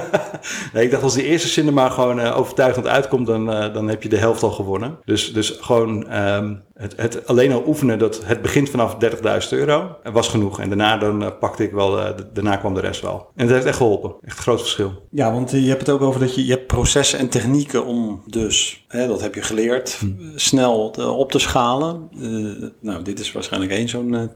nee, 0.73 0.83
ik 0.83 0.91
dacht 0.91 1.03
als 1.03 1.13
die 1.13 1.23
eerste 1.23 1.47
cinema 1.47 1.89
gewoon 1.89 2.19
uh, 2.19 2.37
overtuigend 2.37 2.87
uitkomt, 2.87 3.27
dan, 3.27 3.49
uh, 3.53 3.73
dan 3.73 3.87
heb 3.87 4.03
je 4.03 4.09
de 4.09 4.17
helft 4.17 4.43
al 4.43 4.51
gewonnen. 4.51 4.99
Dus, 5.05 5.33
dus 5.33 5.57
gewoon 5.59 6.17
um, 6.17 6.63
het, 6.79 6.93
het 6.95 7.27
alleen 7.27 7.51
al 7.51 7.63
oefenen, 7.67 7.99
dat 7.99 8.21
het 8.25 8.41
begint 8.41 8.69
vanaf 8.69 8.97
30.000 9.43 9.49
euro, 9.49 9.95
was 10.03 10.27
genoeg. 10.27 10.59
En 10.59 10.67
daarna 10.67 10.97
dan, 10.97 11.23
uh, 11.23 11.29
pakte 11.39 11.63
ik 11.63 11.71
wel, 11.71 12.15
daarna 12.33 12.55
kwam 12.55 12.73
de 12.73 12.79
rest 12.79 13.01
wel. 13.01 13.27
En 13.35 13.45
het 13.45 13.53
heeft 13.53 13.65
echt 13.65 13.77
geholpen. 13.77 14.13
Echt 14.21 14.37
een 14.37 14.43
groot 14.43 14.59
verschil. 14.59 15.07
Ja, 15.11 15.31
want 15.33 15.51
je 15.51 15.67
hebt 15.67 15.79
het 15.79 15.89
ook 15.89 16.01
over 16.01 16.19
dat 16.19 16.35
je, 16.35 16.45
je 16.45 16.51
hebt 16.51 16.67
processen 16.67 17.19
en 17.19 17.29
technieken 17.29 17.85
om 17.85 18.21
dus, 18.25 18.85
hè, 18.87 19.07
dat 19.07 19.21
heb 19.21 19.35
je 19.35 19.41
geleerd, 19.41 19.97
hm. 19.99 20.07
snel 20.35 20.89
op 21.17 21.31
te 21.31 21.39
schalen. 21.39 22.09
nou, 22.81 23.03
dit 23.03 23.19
is 23.19 23.31
waarschijnlijk 23.31 23.71
één 23.71 23.89
zo'n 23.89 24.29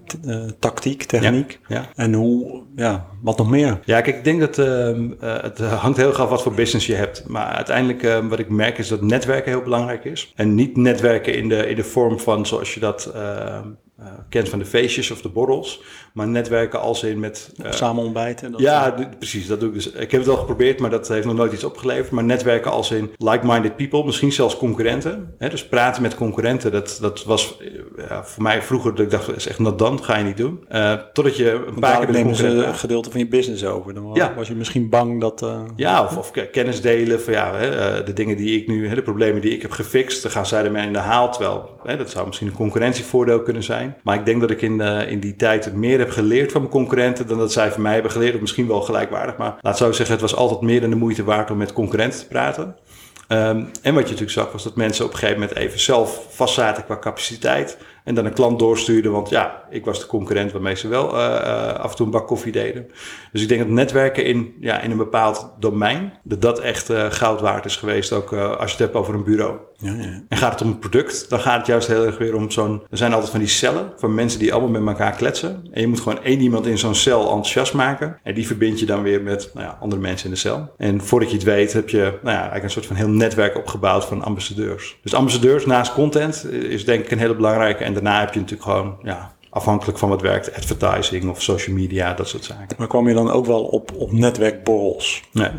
tactiek, 0.59 1.03
techniek. 1.03 1.59
Ja, 1.67 1.75
ja. 1.75 1.89
En 1.95 2.13
hoe, 2.13 2.61
ja, 2.75 3.07
wat 3.21 3.37
nog 3.37 3.49
meer? 3.49 3.79
Ja, 3.85 4.01
kijk, 4.01 4.17
ik 4.17 4.23
denk 4.23 4.39
dat 4.39 4.57
uh, 4.57 4.97
het 5.41 5.59
hangt 5.59 5.97
heel 5.97 6.07
erg 6.07 6.19
af 6.19 6.29
wat 6.29 6.41
voor 6.41 6.53
business 6.53 6.87
je 6.87 6.95
hebt. 6.95 7.23
Maar 7.27 7.45
uiteindelijk 7.45 8.03
uh, 8.03 8.27
wat 8.29 8.39
ik 8.39 8.49
merk 8.49 8.77
is 8.77 8.87
dat 8.87 9.01
netwerken 9.01 9.51
heel 9.51 9.61
belangrijk 9.61 10.05
is. 10.05 10.31
En 10.35 10.55
niet 10.55 10.77
netwerken 10.77 11.35
in 11.35 11.49
de, 11.49 11.69
in 11.69 11.75
de 11.75 11.83
vorm 11.83 12.19
van 12.19 12.32
zoals 12.41 12.73
je 12.73 12.79
dat 12.79 13.11
uh, 13.15 13.59
kent 14.29 14.49
van 14.49 14.59
de 14.59 14.65
feestjes 14.65 15.11
of 15.11 15.21
de 15.21 15.29
borrels. 15.29 15.81
Maar 16.13 16.27
netwerken 16.27 16.79
als 16.79 17.03
in 17.03 17.19
met... 17.19 17.51
Uh, 17.65 17.71
Samen 17.71 18.03
ontbijten? 18.03 18.51
Dat 18.51 18.61
ja, 18.61 18.95
precies. 19.17 19.47
Dat 19.47 19.59
doe 19.59 19.69
ik 19.69 19.75
dus. 19.75 19.91
Ik 19.91 20.11
heb 20.11 20.19
het 20.19 20.25
wel 20.25 20.37
geprobeerd, 20.37 20.79
maar 20.79 20.89
dat 20.89 21.07
heeft 21.07 21.25
nog 21.25 21.35
nooit 21.35 21.53
iets 21.53 21.63
opgeleverd. 21.63 22.11
Maar 22.11 22.23
netwerken 22.23 22.71
als 22.71 22.91
in 22.91 23.11
like-minded 23.17 23.75
people, 23.75 24.03
misschien 24.05 24.31
zelfs 24.31 24.57
concurrenten. 24.57 25.33
Hè? 25.37 25.49
Dus 25.49 25.67
praten 25.67 26.01
met 26.01 26.15
concurrenten, 26.15 26.71
dat, 26.71 26.97
dat 27.01 27.23
was 27.23 27.57
ja, 28.09 28.23
voor 28.23 28.43
mij 28.43 28.61
vroeger, 28.61 28.95
dat 28.95 29.05
ik 29.05 29.11
dacht, 29.11 29.25
dat 29.25 29.35
is 29.35 29.47
echt 29.47 29.59
not 29.59 29.79
dan, 29.79 30.03
ga 30.03 30.17
je 30.17 30.23
niet 30.23 30.37
doen. 30.37 30.65
Uh, 30.71 30.93
totdat 31.13 31.37
je 31.37 31.63
een 31.67 31.79
paar 31.79 32.05
keer... 32.05 32.13
nemen 32.13 32.35
ze 32.35 32.47
een 32.47 32.75
gedeelte 32.75 33.11
van 33.11 33.19
je 33.19 33.27
business 33.27 33.65
over. 33.65 33.93
Dan 33.93 34.09
ja. 34.13 34.33
was 34.35 34.47
je 34.47 34.55
misschien 34.55 34.89
bang 34.89 35.21
dat... 35.21 35.41
Uh... 35.41 35.61
Ja, 35.75 36.03
of, 36.03 36.17
of, 36.17 36.31
kennis 36.51 36.81
delen 36.81 37.21
van 37.21 37.33
ja, 37.33 37.55
hè, 37.55 38.03
de 38.03 38.13
dingen 38.13 38.37
die 38.37 38.61
ik 38.61 38.67
nu, 38.67 38.87
hè, 38.87 38.95
de 38.95 39.01
problemen 39.01 39.41
die 39.41 39.51
ik 39.51 39.61
heb 39.61 39.71
gefixt, 39.71 40.21
dan 40.21 40.31
gaan 40.31 40.45
zij 40.45 40.63
ermee 40.63 40.85
in 40.85 40.93
de 40.93 40.99
haal. 40.99 41.31
Terwijl, 41.31 41.69
hè, 41.83 41.97
dat 41.97 42.09
zou 42.09 42.25
misschien 42.25 42.47
een 42.47 42.53
concurrentievoordeel 42.53 43.41
kunnen 43.41 43.63
zijn. 43.63 43.92
Maar 44.03 44.15
ik 44.15 44.25
denk 44.25 44.41
dat 44.41 44.51
ik 44.51 44.61
in, 44.61 44.81
in 44.81 45.19
die 45.19 45.35
tijd 45.35 45.73
meer 45.73 45.99
heb 45.99 46.09
geleerd 46.09 46.51
van 46.51 46.61
mijn 46.61 46.73
concurrenten 46.73 47.27
dan 47.27 47.37
dat 47.37 47.51
zij 47.51 47.71
van 47.71 47.81
mij 47.81 47.93
hebben 47.93 48.11
geleerd. 48.11 48.41
Misschien 48.41 48.67
wel 48.67 48.81
gelijkwaardig, 48.81 49.37
maar 49.37 49.55
laat 49.61 49.77
zo 49.77 49.91
zeggen, 49.91 50.11
het 50.11 50.21
was 50.21 50.35
altijd 50.35 50.61
meer 50.61 50.81
dan 50.81 50.89
de 50.89 50.95
moeite 50.95 51.23
waard 51.23 51.51
om 51.51 51.57
met 51.57 51.73
concurrenten 51.73 52.19
te 52.19 52.27
praten. 52.27 52.75
Um, 53.27 53.69
en 53.81 53.93
wat 53.93 54.03
je 54.03 54.09
natuurlijk 54.09 54.31
zag, 54.31 54.51
was 54.51 54.63
dat 54.63 54.75
mensen 54.75 55.05
op 55.05 55.11
een 55.11 55.17
gegeven 55.17 55.39
moment 55.39 55.57
even 55.57 55.79
zelf 55.79 56.25
vast 56.29 56.53
zaten 56.53 56.85
qua 56.85 56.99
capaciteit. 56.99 57.77
En 58.03 58.15
dan 58.15 58.25
een 58.25 58.33
klant 58.33 58.59
doorstuurde, 58.59 59.09
want 59.09 59.29
ja, 59.29 59.63
ik 59.69 59.85
was 59.85 59.99
de 59.99 60.05
concurrent 60.05 60.51
waarmee 60.51 60.75
ze 60.75 60.87
wel 60.87 61.13
uh, 61.13 61.73
af 61.73 61.89
en 61.89 61.95
toe 61.95 62.05
een 62.05 62.11
bak 62.11 62.27
koffie 62.27 62.51
deden. 62.51 62.87
Dus 63.31 63.41
ik 63.41 63.47
denk 63.47 63.61
dat 63.61 63.69
netwerken 63.69 64.25
in, 64.25 64.53
ja, 64.59 64.81
in 64.81 64.91
een 64.91 64.97
bepaald 64.97 65.53
domein, 65.59 66.13
dat 66.23 66.41
dat 66.41 66.59
echt 66.59 66.89
uh, 66.89 67.05
goud 67.09 67.41
waard 67.41 67.65
is 67.65 67.75
geweest, 67.75 68.11
ook 68.11 68.33
als 68.33 68.71
je 68.71 68.77
het 68.77 68.79
hebt 68.79 68.93
over 68.93 69.13
een 69.13 69.23
bureau. 69.23 69.57
Ja, 69.77 69.93
ja. 69.93 70.23
En 70.29 70.37
gaat 70.37 70.51
het 70.51 70.61
om 70.61 70.67
een 70.67 70.79
product, 70.79 71.29
dan 71.29 71.39
gaat 71.39 71.57
het 71.57 71.67
juist 71.67 71.87
heel 71.87 72.05
erg 72.05 72.17
weer 72.17 72.35
om 72.35 72.51
zo'n... 72.51 72.81
Er 72.89 72.97
zijn 72.97 73.13
altijd 73.13 73.31
van 73.31 73.39
die 73.39 73.49
cellen 73.49 73.93
van 73.97 74.13
mensen 74.13 74.39
die 74.39 74.53
allemaal 74.53 74.81
met 74.81 74.87
elkaar 74.87 75.15
kletsen. 75.15 75.67
En 75.71 75.81
je 75.81 75.87
moet 75.87 75.99
gewoon 75.99 76.23
één 76.23 76.39
iemand 76.39 76.65
in 76.65 76.77
zo'n 76.77 76.95
cel 76.95 77.21
enthousiast 77.21 77.73
maken. 77.73 78.19
En 78.23 78.33
die 78.33 78.47
verbind 78.47 78.79
je 78.79 78.85
dan 78.85 79.03
weer 79.03 79.21
met 79.21 79.49
nou 79.53 79.65
ja, 79.65 79.77
andere 79.81 80.01
mensen 80.01 80.25
in 80.25 80.33
de 80.33 80.39
cel. 80.39 80.73
En 80.77 81.01
voordat 81.01 81.29
je 81.29 81.35
het 81.35 81.45
weet 81.45 81.73
heb 81.73 81.89
je 81.89 81.99
nou 81.99 82.11
ja, 82.23 82.33
eigenlijk 82.33 82.63
een 82.63 82.69
soort 82.69 82.85
van 82.85 82.95
heel 82.95 83.09
netwerk 83.09 83.57
opgebouwd 83.57 84.05
van 84.05 84.23
ambassadeurs. 84.23 84.99
Dus 85.01 85.13
ambassadeurs 85.13 85.65
naast 85.65 85.93
content 85.93 86.47
is 86.51 86.85
denk 86.85 87.03
ik 87.03 87.11
een 87.11 87.19
hele 87.19 87.35
belangrijke 87.35 87.83
en 87.83 87.92
daarna 87.93 88.19
heb 88.19 88.33
je 88.33 88.39
natuurlijk 88.39 88.69
gewoon, 88.69 88.97
ja, 89.03 89.35
afhankelijk 89.49 89.97
van 89.97 90.09
wat 90.09 90.21
werkt, 90.21 90.55
advertising 90.55 91.29
of 91.29 91.41
social 91.41 91.75
media, 91.75 92.13
dat 92.13 92.27
soort 92.27 92.43
zaken. 92.43 92.75
Maar 92.77 92.87
kwam 92.87 93.07
je 93.07 93.13
dan 93.13 93.31
ook 93.31 93.45
wel 93.45 93.63
op, 93.63 93.91
op 93.95 94.11
netwerkborrels? 94.11 95.23
Nee 95.31 95.49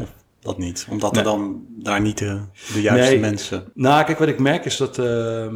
dat 0.44 0.58
niet? 0.58 0.86
Omdat 0.90 1.16
er 1.16 1.22
dan 1.22 1.64
daar 1.68 2.00
niet 2.00 2.18
de, 2.18 2.40
de 2.72 2.82
juiste 2.82 3.10
nee. 3.10 3.20
mensen... 3.20 3.64
Nou, 3.74 4.04
kijk, 4.04 4.18
wat 4.18 4.28
ik 4.28 4.38
merk 4.38 4.64
is 4.64 4.76
dat... 4.76 4.98
Uh, 4.98 5.46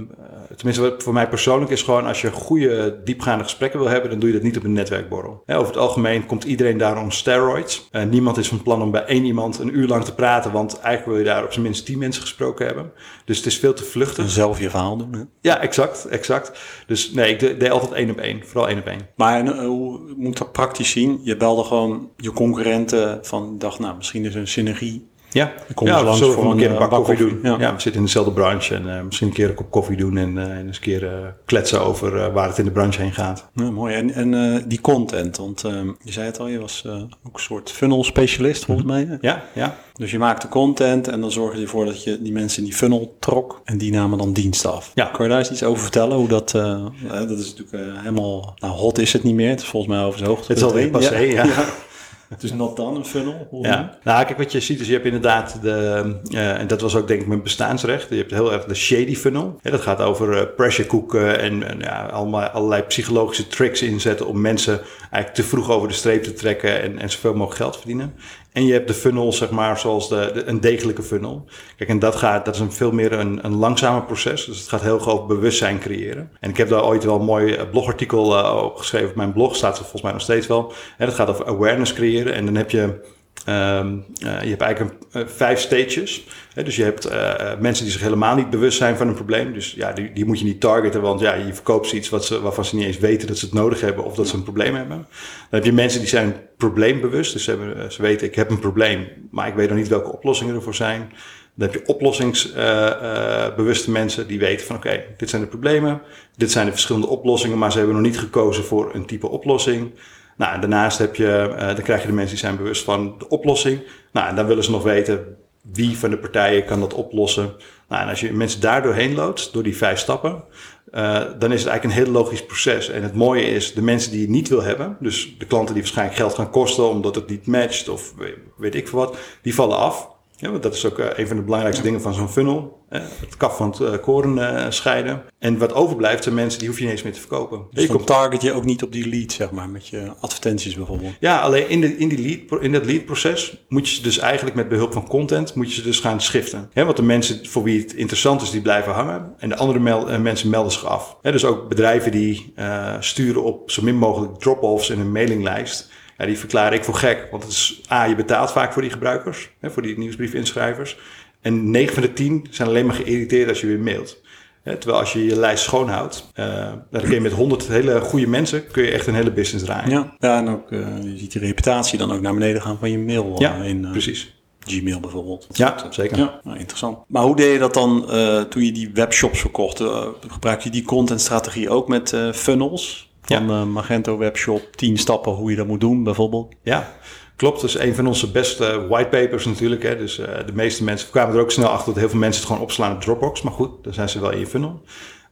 tenminste, 0.58 0.94
voor 0.98 1.12
mij 1.12 1.28
persoonlijk 1.28 1.70
is 1.70 1.82
gewoon... 1.82 2.06
als 2.06 2.20
je 2.20 2.32
goede, 2.32 3.00
diepgaande 3.04 3.44
gesprekken 3.44 3.80
wil 3.80 3.88
hebben... 3.88 4.10
dan 4.10 4.18
doe 4.18 4.28
je 4.28 4.34
dat 4.34 4.44
niet 4.44 4.56
op 4.56 4.64
een 4.64 4.72
netwerkborrel. 4.72 5.42
over 5.46 5.66
het 5.66 5.76
algemeen 5.76 6.26
komt 6.26 6.44
iedereen 6.44 6.78
daar 6.78 7.00
om 7.00 7.10
steroids. 7.10 7.88
Uh, 7.92 8.02
niemand 8.02 8.36
is 8.36 8.48
van 8.48 8.62
plan 8.62 8.82
om 8.82 8.90
bij 8.90 9.04
één 9.04 9.24
iemand 9.24 9.58
een 9.58 9.76
uur 9.76 9.88
lang 9.88 10.04
te 10.04 10.14
praten... 10.14 10.52
want 10.52 10.80
eigenlijk 10.80 11.06
wil 11.06 11.18
je 11.18 11.34
daar 11.34 11.44
op 11.44 11.52
zijn 11.52 11.64
minst 11.64 11.84
tien 11.84 11.98
mensen 11.98 12.22
gesproken 12.22 12.66
hebben. 12.66 12.92
Dus 13.24 13.36
het 13.36 13.46
is 13.46 13.58
veel 13.58 13.74
te 13.74 13.84
vluchtig. 13.84 14.24
En 14.24 14.30
zelf 14.30 14.60
je 14.60 14.70
verhaal 14.70 14.96
doen, 14.96 15.12
hè? 15.12 15.20
Ja, 15.40 15.60
exact, 15.60 16.04
exact. 16.04 16.58
Dus 16.86 17.12
nee, 17.12 17.36
ik 17.36 17.40
deed 17.60 17.70
altijd 17.70 17.92
één 17.92 18.10
op 18.10 18.18
één. 18.18 18.42
Vooral 18.44 18.68
één 18.68 18.78
op 18.78 18.86
één. 18.86 19.08
Maar 19.16 19.44
uh, 19.44 19.58
hoe 19.58 20.00
moet 20.16 20.38
dat 20.38 20.52
praktisch 20.52 20.90
zien? 20.90 21.20
Je 21.22 21.36
belde 21.36 21.64
gewoon 21.64 22.10
je 22.16 22.32
concurrenten 22.32 23.18
van... 23.22 23.58
dacht, 23.58 23.78
nou, 23.78 23.96
misschien 23.96 24.24
is 24.24 24.34
er 24.34 24.40
een 24.40 24.48
synergie 24.48 25.07
ja, 25.30 25.52
kom 25.75 25.87
ja 25.87 26.02
langs 26.02 26.20
voor 26.20 26.44
een, 26.44 26.50
een 26.50 26.56
keer 26.56 26.70
een 26.70 26.78
bak 26.78 26.90
koffie, 26.90 27.16
doen. 27.16 27.38
Ja. 27.42 27.56
we 27.56 27.64
zitten 27.80 27.94
in 27.94 28.02
dezelfde 28.02 28.32
branche 28.32 28.75
en 28.75 28.87
uh, 28.87 29.02
misschien 29.02 29.28
een 29.28 29.35
keer 29.35 29.49
een 29.49 29.54
kop 29.54 29.70
koffie 29.70 29.97
doen 29.97 30.16
en, 30.16 30.37
uh, 30.37 30.42
en 30.42 30.66
eens 30.66 30.76
een 30.76 30.82
keer 30.82 31.02
uh, 31.02 31.11
kletsen 31.44 31.80
over 31.80 32.32
waar 32.32 32.49
het 32.49 32.58
in 32.58 32.64
de 32.64 32.70
branche 32.70 33.00
heen 33.00 33.12
gaat. 33.12 33.49
Ja, 33.54 33.70
mooi. 33.70 33.94
En, 33.94 34.12
en 34.12 34.64
die 34.68 34.80
content, 34.80 35.37
want 35.37 35.61
je 36.02 36.12
zei 36.12 36.26
het 36.26 36.38
al, 36.38 36.47
je 36.47 36.61
was 36.61 36.85
ook 37.26 37.35
een 37.35 37.40
soort 37.40 37.70
funnel 37.70 38.04
specialist 38.04 38.64
volgens 38.64 38.87
mhm. 38.87 38.97
mij. 38.97 39.18
Ja, 39.20 39.42
ja. 39.54 39.76
Dus 39.94 40.11
je 40.11 40.18
maakte 40.18 40.49
content 40.49 41.08
en 41.08 41.20
dan 41.20 41.30
zorgde 41.30 41.58
je 41.58 41.64
ervoor 41.64 41.85
dat 41.85 42.04
je 42.04 42.23
die 42.23 42.32
mensen 42.32 42.58
in 42.58 42.64
die 42.64 42.75
funnel 42.75 43.16
trok 43.18 43.61
en 43.64 43.78
die 43.78 43.92
namen 43.92 44.18
dan 44.18 44.32
dienst 44.32 44.66
af. 44.66 44.90
Ja. 44.94 45.04
Kun 45.04 45.25
je 45.25 45.30
daar 45.30 45.38
eens 45.38 45.50
iets 45.50 45.62
over 45.62 45.82
vertellen? 45.82 46.16
Hoe 46.16 46.28
dat, 46.28 46.50
dat 46.50 47.38
is 47.38 47.54
natuurlijk 47.54 47.97
helemaal, 47.97 48.54
nou 48.58 48.73
hot 48.73 48.99
is 48.99 49.12
het 49.12 49.23
niet 49.23 49.35
meer. 49.35 49.50
Het 49.50 49.61
is 49.61 49.66
volgens 49.66 49.92
mij 49.92 50.04
over 50.04 50.18
zijn 50.18 50.30
hoogte. 50.30 50.47
Het 50.47 50.56
is 50.56 50.62
alweer 50.62 50.90
passé, 50.90 51.18
ja. 51.18 51.47
ja. 52.28 52.37
Dus 52.38 52.52
not 52.52 52.76
dan 52.76 52.97
een 52.97 53.04
funnel? 53.04 53.49
Ja. 53.62 53.99
Nou, 54.02 54.25
kijk, 54.25 54.38
wat 54.38 54.52
je 54.52 54.61
ziet 54.61 54.80
is, 54.80 54.87
je 54.87 54.92
hebt 54.92 55.04
inderdaad 55.04 55.62
de, 55.62 56.18
uh, 56.30 56.61
en 56.61 56.66
dat 56.66 56.80
was 56.80 56.97
ook 56.97 57.08
denk 57.08 57.20
ik 57.20 57.26
mijn 57.26 57.42
bestaansrecht, 57.42 58.08
je 58.08 58.16
hebt 58.16 58.30
heel 58.30 58.52
erg 58.52 58.64
de 58.64 58.75
shady 58.75 59.14
funnel. 59.14 59.58
Ja, 59.62 59.70
dat 59.70 59.80
gaat 59.80 60.00
over 60.00 60.37
uh, 60.37 60.42
pressure 60.56 60.88
cooken 60.88 61.40
en, 61.40 61.68
en 61.68 61.78
ja, 61.80 62.06
allemaal, 62.06 62.49
allerlei 62.49 62.82
psychologische 62.82 63.47
tricks 63.47 63.82
inzetten 63.82 64.26
om 64.26 64.40
mensen 64.40 64.80
eigenlijk 65.00 65.35
te 65.35 65.42
vroeg 65.42 65.70
over 65.70 65.88
de 65.88 65.94
streep 65.94 66.23
te 66.23 66.32
trekken 66.32 66.82
en, 66.82 66.99
en 66.99 67.11
zoveel 67.11 67.32
mogelijk 67.32 67.56
geld 67.56 67.76
verdienen. 67.76 68.14
En 68.52 68.67
je 68.67 68.73
hebt 68.73 68.88
de 68.88 68.95
funnel, 68.95 69.33
zeg 69.33 69.50
maar, 69.50 69.78
zoals 69.78 70.09
de, 70.09 70.43
een 70.47 70.61
degelijke 70.61 71.02
funnel. 71.02 71.45
Kijk, 71.76 71.90
en 71.90 71.99
dat, 71.99 72.17
gaat, 72.17 72.45
dat 72.45 72.55
is 72.55 72.61
een 72.61 72.73
veel 72.73 72.93
meer 72.93 73.12
een, 73.12 73.45
een 73.45 73.55
langzamer 73.55 74.02
proces. 74.02 74.45
Dus 74.45 74.59
het 74.59 74.69
gaat 74.69 74.83
heel 74.83 74.99
groot 74.99 75.26
bewustzijn 75.26 75.78
creëren. 75.78 76.31
En 76.40 76.50
ik 76.50 76.57
heb 76.57 76.69
daar 76.69 76.85
ooit 76.85 77.05
wel 77.05 77.19
een 77.19 77.25
mooi 77.25 77.55
eh, 77.55 77.71
blogartikel 77.71 78.38
uh, 78.38 78.67
geschreven 78.76 79.09
op 79.09 79.14
mijn 79.14 79.33
blog. 79.33 79.57
Staat 79.57 79.75
er 79.75 79.81
volgens 79.81 80.02
mij 80.02 80.12
nog 80.12 80.21
steeds 80.21 80.47
wel. 80.47 80.73
En 80.99 81.07
dat 81.07 81.14
gaat 81.14 81.28
over 81.28 81.47
awareness 81.47 81.93
creëren. 81.93 82.35
En 82.35 82.45
dan 82.45 82.55
heb 82.55 82.71
je 82.71 83.00
Um, 83.47 84.04
uh, 84.25 84.42
je 84.42 84.49
hebt 84.49 84.62
eigenlijk 84.62 84.97
uh, 85.12 85.23
vijf 85.26 85.61
stages. 85.61 86.26
Hè, 86.54 86.62
dus 86.62 86.76
je 86.76 86.83
hebt 86.83 87.11
uh, 87.11 87.35
mensen 87.61 87.85
die 87.85 87.92
zich 87.92 88.02
helemaal 88.02 88.35
niet 88.35 88.50
bewust 88.50 88.78
zijn 88.78 88.97
van 88.97 89.09
een 89.09 89.14
probleem. 89.14 89.52
Dus 89.52 89.73
ja, 89.73 89.92
die, 89.92 90.12
die 90.12 90.25
moet 90.25 90.38
je 90.38 90.45
niet 90.45 90.61
targeten, 90.61 91.00
want 91.00 91.21
ja, 91.21 91.35
je 91.35 91.54
verkoopt 91.54 91.87
ze 91.87 91.97
iets 91.97 92.09
wat 92.09 92.25
ze, 92.25 92.40
waarvan 92.40 92.64
ze 92.64 92.76
niet 92.76 92.87
eens 92.87 92.99
weten 92.99 93.28
dat 93.28 93.38
ze 93.38 93.45
het 93.45 93.54
nodig 93.54 93.80
hebben 93.80 94.04
of 94.04 94.14
dat 94.14 94.28
ze 94.28 94.37
een 94.37 94.42
probleem 94.42 94.75
hebben. 94.75 94.97
Dan 94.99 95.07
heb 95.50 95.64
je 95.64 95.73
mensen 95.73 96.00
die 96.00 96.09
zijn 96.09 96.37
probleembewust. 96.57 97.33
Dus 97.33 97.45
ze, 97.45 97.50
hebben, 97.50 97.92
ze 97.92 98.02
weten, 98.02 98.26
ik 98.26 98.35
heb 98.35 98.50
een 98.50 98.59
probleem, 98.59 99.07
maar 99.30 99.49
ik 99.49 99.54
weet 99.54 99.68
nog 99.68 99.78
niet 99.78 99.88
welke 99.88 100.12
oplossingen 100.12 100.54
ervoor 100.54 100.75
zijn. 100.75 101.12
Dan 101.54 101.68
heb 101.68 101.80
je 101.80 101.87
oplossingsbewuste 101.87 103.90
mensen 103.90 104.26
die 104.26 104.38
weten 104.38 104.66
van 104.66 104.76
oké, 104.76 105.04
dit 105.16 105.30
zijn 105.30 105.42
de 105.42 105.49
problemen, 105.49 106.00
dit 106.37 106.50
zijn 106.50 106.66
de 106.66 106.73
verschillende 106.73 107.07
oplossingen, 107.07 107.59
maar 107.59 107.73
ze 107.73 107.78
hebben 107.78 107.97
nog 107.97 108.04
niet 108.04 108.18
gekozen 108.18 108.64
voor 108.64 108.95
een 108.95 109.07
type 109.07 109.28
oplossing. 109.28 109.90
Nou, 110.38 110.61
daarnaast 110.61 110.99
heb 110.99 111.16
je, 111.16 111.49
uh, 111.50 111.66
dan 111.66 111.83
krijg 111.83 112.00
je 112.00 112.07
de 112.07 112.12
mensen 112.12 112.37
die 112.37 112.45
zijn 112.45 112.57
bewust 112.57 112.85
van 112.85 113.14
de 113.18 113.28
oplossing. 113.28 113.80
Nou, 114.12 114.28
en 114.28 114.37
dan 114.37 114.47
willen 114.47 114.64
ze 114.64 114.71
nog 114.71 114.83
weten 114.83 115.37
wie 115.73 115.99
van 115.99 116.11
de 116.11 116.18
partijen 116.18 116.64
kan 116.64 116.80
dat 116.80 116.95
oplossen. 116.95 117.52
Nou, 117.88 118.02
en 118.02 118.09
als 118.09 118.21
je 118.21 118.33
mensen 118.33 118.61
daar 118.61 118.83
doorheen 118.83 119.14
loodt, 119.14 119.52
door 119.52 119.62
die 119.62 119.76
vijf 119.76 119.99
stappen, 119.99 120.45
uh, 120.92 121.21
dan 121.38 121.52
is 121.52 121.61
het 121.61 121.68
eigenlijk 121.68 121.85
een 121.85 122.04
heel 122.04 122.12
logisch 122.12 122.47
proces. 122.47 122.88
En 122.88 123.02
het 123.02 123.14
mooie 123.14 123.42
is, 123.42 123.75
de 123.75 123.83
mensen 123.83 124.11
die 124.11 124.21
je 124.21 124.30
niet 124.30 124.49
wil 124.49 124.62
hebben, 124.62 124.97
dus 125.00 125.35
de 125.38 125.47
klanten 125.47 125.75
die 125.75 125.83
waarschijnlijk 125.83 126.18
geld 126.18 126.35
gaan 126.35 126.50
kosten 126.50 126.88
omdat 126.88 127.14
het 127.14 127.28
niet 127.28 127.47
matcht 127.47 127.88
of 127.88 128.14
weet 128.57 128.75
ik 128.75 128.88
veel 128.88 128.99
wat, 128.99 129.16
die 129.42 129.54
vallen 129.54 129.78
af. 129.78 130.09
Ja, 130.40 130.50
want 130.50 130.62
dat 130.62 130.75
is 130.75 130.87
ook 130.87 130.99
uh, 130.99 131.07
een 131.14 131.26
van 131.26 131.37
de 131.37 131.42
belangrijkste 131.42 131.85
dingen 131.85 132.00
van 132.00 132.14
zo'n 132.14 132.28
funnel. 132.28 132.87
het 132.88 133.37
kaf 133.37 133.57
van 133.57 133.71
het 133.71 133.80
uh, 133.80 133.97
koren 134.00 134.37
uh, 134.37 134.66
scheiden. 134.68 135.23
En 135.38 135.59
wat 135.59 135.73
overblijft 135.73 136.23
zijn 136.23 136.35
mensen 136.35 136.59
die 136.59 136.68
hoef 136.68 136.78
je 136.78 136.85
niet 136.85 136.92
eens 136.92 137.02
meer 137.02 137.12
te 137.12 137.21
verkopen. 137.21 137.66
Dus 137.71 137.83
je 137.83 137.88
dan 137.88 138.04
target 138.04 138.42
je 138.42 138.52
ook 138.52 138.64
niet 138.64 138.83
op 138.83 138.92
die 138.92 139.09
lead, 139.09 139.33
zeg 139.33 139.50
maar, 139.50 139.68
met 139.68 139.88
je 139.88 140.12
advertenties 140.21 140.75
bijvoorbeeld. 140.75 141.14
Ja, 141.21 141.40
alleen 141.40 141.68
in, 141.68 141.80
de, 141.80 141.97
in, 141.97 142.09
die 142.09 142.47
lead, 142.49 142.62
in 142.62 142.73
dat 142.73 142.85
lead 142.85 143.04
proces 143.04 143.64
moet 143.68 143.88
je 143.88 143.95
ze 143.95 144.02
dus 144.02 144.18
eigenlijk 144.18 144.57
met 144.57 144.68
behulp 144.68 144.92
van 144.92 145.09
content, 145.09 145.54
moet 145.54 145.68
je 145.68 145.75
ze 145.75 145.83
dus 145.83 146.00
gaan 146.00 146.21
schiften. 146.21 146.71
Want 146.75 146.97
de 146.97 147.02
mensen 147.02 147.47
voor 147.47 147.62
wie 147.62 147.80
het 147.80 147.95
interessant 147.95 148.42
is, 148.42 148.50
die 148.50 148.62
blijven 148.62 148.92
hangen. 148.92 149.35
En 149.38 149.49
de 149.49 149.57
andere 149.57 149.78
mel 149.78 150.21
mensen 150.21 150.50
melden 150.50 150.73
zich 150.73 150.85
af. 150.85 151.16
Dus 151.23 151.45
ook 151.45 151.68
bedrijven 151.68 152.11
die 152.11 152.54
sturen 153.00 153.45
op 153.45 153.71
zo 153.71 153.83
min 153.83 153.97
mogelijk 153.97 154.38
drop-offs 154.38 154.90
in 154.90 155.00
een 155.00 155.12
mailinglijst. 155.12 155.90
Ja, 156.18 156.26
die 156.26 156.38
verklaar 156.38 156.72
ik 156.72 156.84
voor 156.84 156.94
gek. 156.94 157.28
Want 157.30 157.42
het 157.42 157.52
is, 157.52 157.82
A, 157.92 158.04
je 158.04 158.14
betaalt 158.14 158.52
vaak 158.52 158.72
voor 158.72 158.82
die 158.82 158.90
gebruikers, 158.90 159.50
hè, 159.60 159.70
voor 159.70 159.82
die 159.82 159.98
nieuwsbriefinschrijvers. 159.98 160.98
En 161.40 161.70
9 161.70 161.94
van 161.94 162.02
de 162.02 162.12
10 162.12 162.46
zijn 162.50 162.68
alleen 162.68 162.87
maar 162.87 162.94
geïrriteerd 162.94 163.48
als 163.48 163.60
je 163.60 163.66
weer 163.66 163.80
mailt. 163.80 164.20
terwijl 164.62 164.98
als 164.98 165.12
je 165.12 165.25
je 165.25 165.37
lijst 165.37 165.64
schoonhoudt, 165.64 166.30
uh, 166.34 166.72
dan 166.90 167.02
kun 167.02 167.14
je 167.14 167.20
met 167.20 167.32
100 167.32 167.68
hele 167.68 168.00
goede 168.00 168.26
mensen 168.26 168.66
kun 168.66 168.82
je 168.82 168.90
echt 168.90 169.06
een 169.06 169.14
hele 169.14 169.32
business 169.32 169.64
draaien. 169.64 169.90
Ja, 169.90 170.16
ja 170.18 170.38
en 170.38 170.48
ook, 170.48 170.70
uh, 170.70 171.02
je 171.02 171.18
ziet 171.18 171.32
die 171.32 171.40
reputatie 171.40 171.98
dan 171.98 172.12
ook 172.12 172.20
naar 172.20 172.34
beneden 172.34 172.62
gaan 172.62 172.78
van 172.78 172.90
je 172.90 172.98
mail. 172.98 173.34
Ja, 173.38 173.54
in, 173.54 173.88
precies. 173.90 174.37
Gmail 174.60 175.00
bijvoorbeeld. 175.00 175.46
ja, 175.52 175.87
zeker. 175.90 176.18
Ja, 176.18 176.40
nou, 176.42 176.58
interessant. 176.58 176.98
Maar 177.06 177.22
hoe 177.22 177.37
deed 177.37 177.52
je 177.52 177.58
dat 177.58 177.75
dan 177.75 178.06
toen 178.48 178.64
je 178.64 178.72
die 178.72 178.90
webshops 178.94 179.40
verkocht? 179.40 179.82
gebruik 180.28 180.60
je 180.60 180.70
die 180.70 180.82
contentstrategie 180.82 181.70
ook 181.70 181.88
met 181.88 182.16
funnels? 182.32 183.07
Van 183.28 183.47
ja. 183.47 183.64
Magento 183.64 184.18
Webshop, 184.18 184.76
10 184.76 184.97
stappen 184.97 185.32
hoe 185.32 185.50
je 185.50 185.56
dat 185.56 185.66
moet 185.66 185.80
doen 185.80 186.04
bijvoorbeeld. 186.04 186.54
Ja, 186.62 186.92
klopt. 187.37 187.61
Dat 187.61 187.70
is 187.70 187.78
een 187.78 187.94
van 187.94 188.06
onze 188.06 188.30
beste 188.30 188.87
whitepapers 188.88 189.44
natuurlijk. 189.44 189.82
Hè. 189.82 189.97
Dus 189.97 190.18
uh, 190.18 190.26
de 190.47 190.52
meeste 190.52 190.85
mensen 190.85 191.11
kwamen 191.11 191.35
er 191.35 191.40
ook 191.40 191.50
snel 191.50 191.68
achter 191.68 191.92
dat 191.92 192.00
heel 192.00 192.08
veel 192.08 192.18
mensen 192.18 192.40
het 192.40 192.50
gewoon 192.50 192.66
opslaan 192.66 192.92
op 192.92 193.00
Dropbox. 193.00 193.42
Maar 193.42 193.52
goed, 193.52 193.85
dan 193.85 193.92
zijn 193.94 194.08
ze 194.08 194.20
wel 194.20 194.30
in 194.30 194.38
je 194.38 194.47
funnel. 194.47 194.82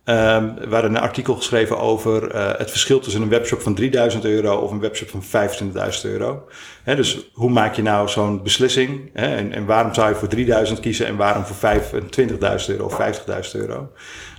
Um, 0.09 0.55
we 0.55 0.69
hadden 0.71 0.95
een 0.95 1.01
artikel 1.01 1.35
geschreven 1.35 1.79
over 1.79 2.35
uh, 2.35 2.51
het 2.59 2.71
verschil 2.71 2.99
tussen 2.99 3.23
een 3.23 3.29
webshop 3.29 3.61
van 3.61 3.75
3000 3.75 4.25
euro 4.25 4.57
of 4.57 4.71
een 4.71 4.81
webshop 4.81 5.09
van 5.09 5.23
25.000 5.23 6.01
euro. 6.03 6.49
He, 6.83 6.97
dus 6.97 7.31
hoe 7.33 7.51
maak 7.51 7.75
je 7.75 7.83
nou 7.83 8.09
zo'n 8.09 8.43
beslissing? 8.43 9.11
en, 9.13 9.53
en, 9.53 9.67
waarom 9.67 9.95
zou 9.95 10.09
je 10.09 10.15
voor 10.15 10.29
3000 10.29 10.81
kiezen 10.81 11.07
en 11.07 11.17
waarom 11.17 11.45
voor 11.45 11.81
25.000 11.81 12.67
euro 12.67 12.85
of 12.85 13.01
50.000 13.01 13.61
euro? 13.61 13.93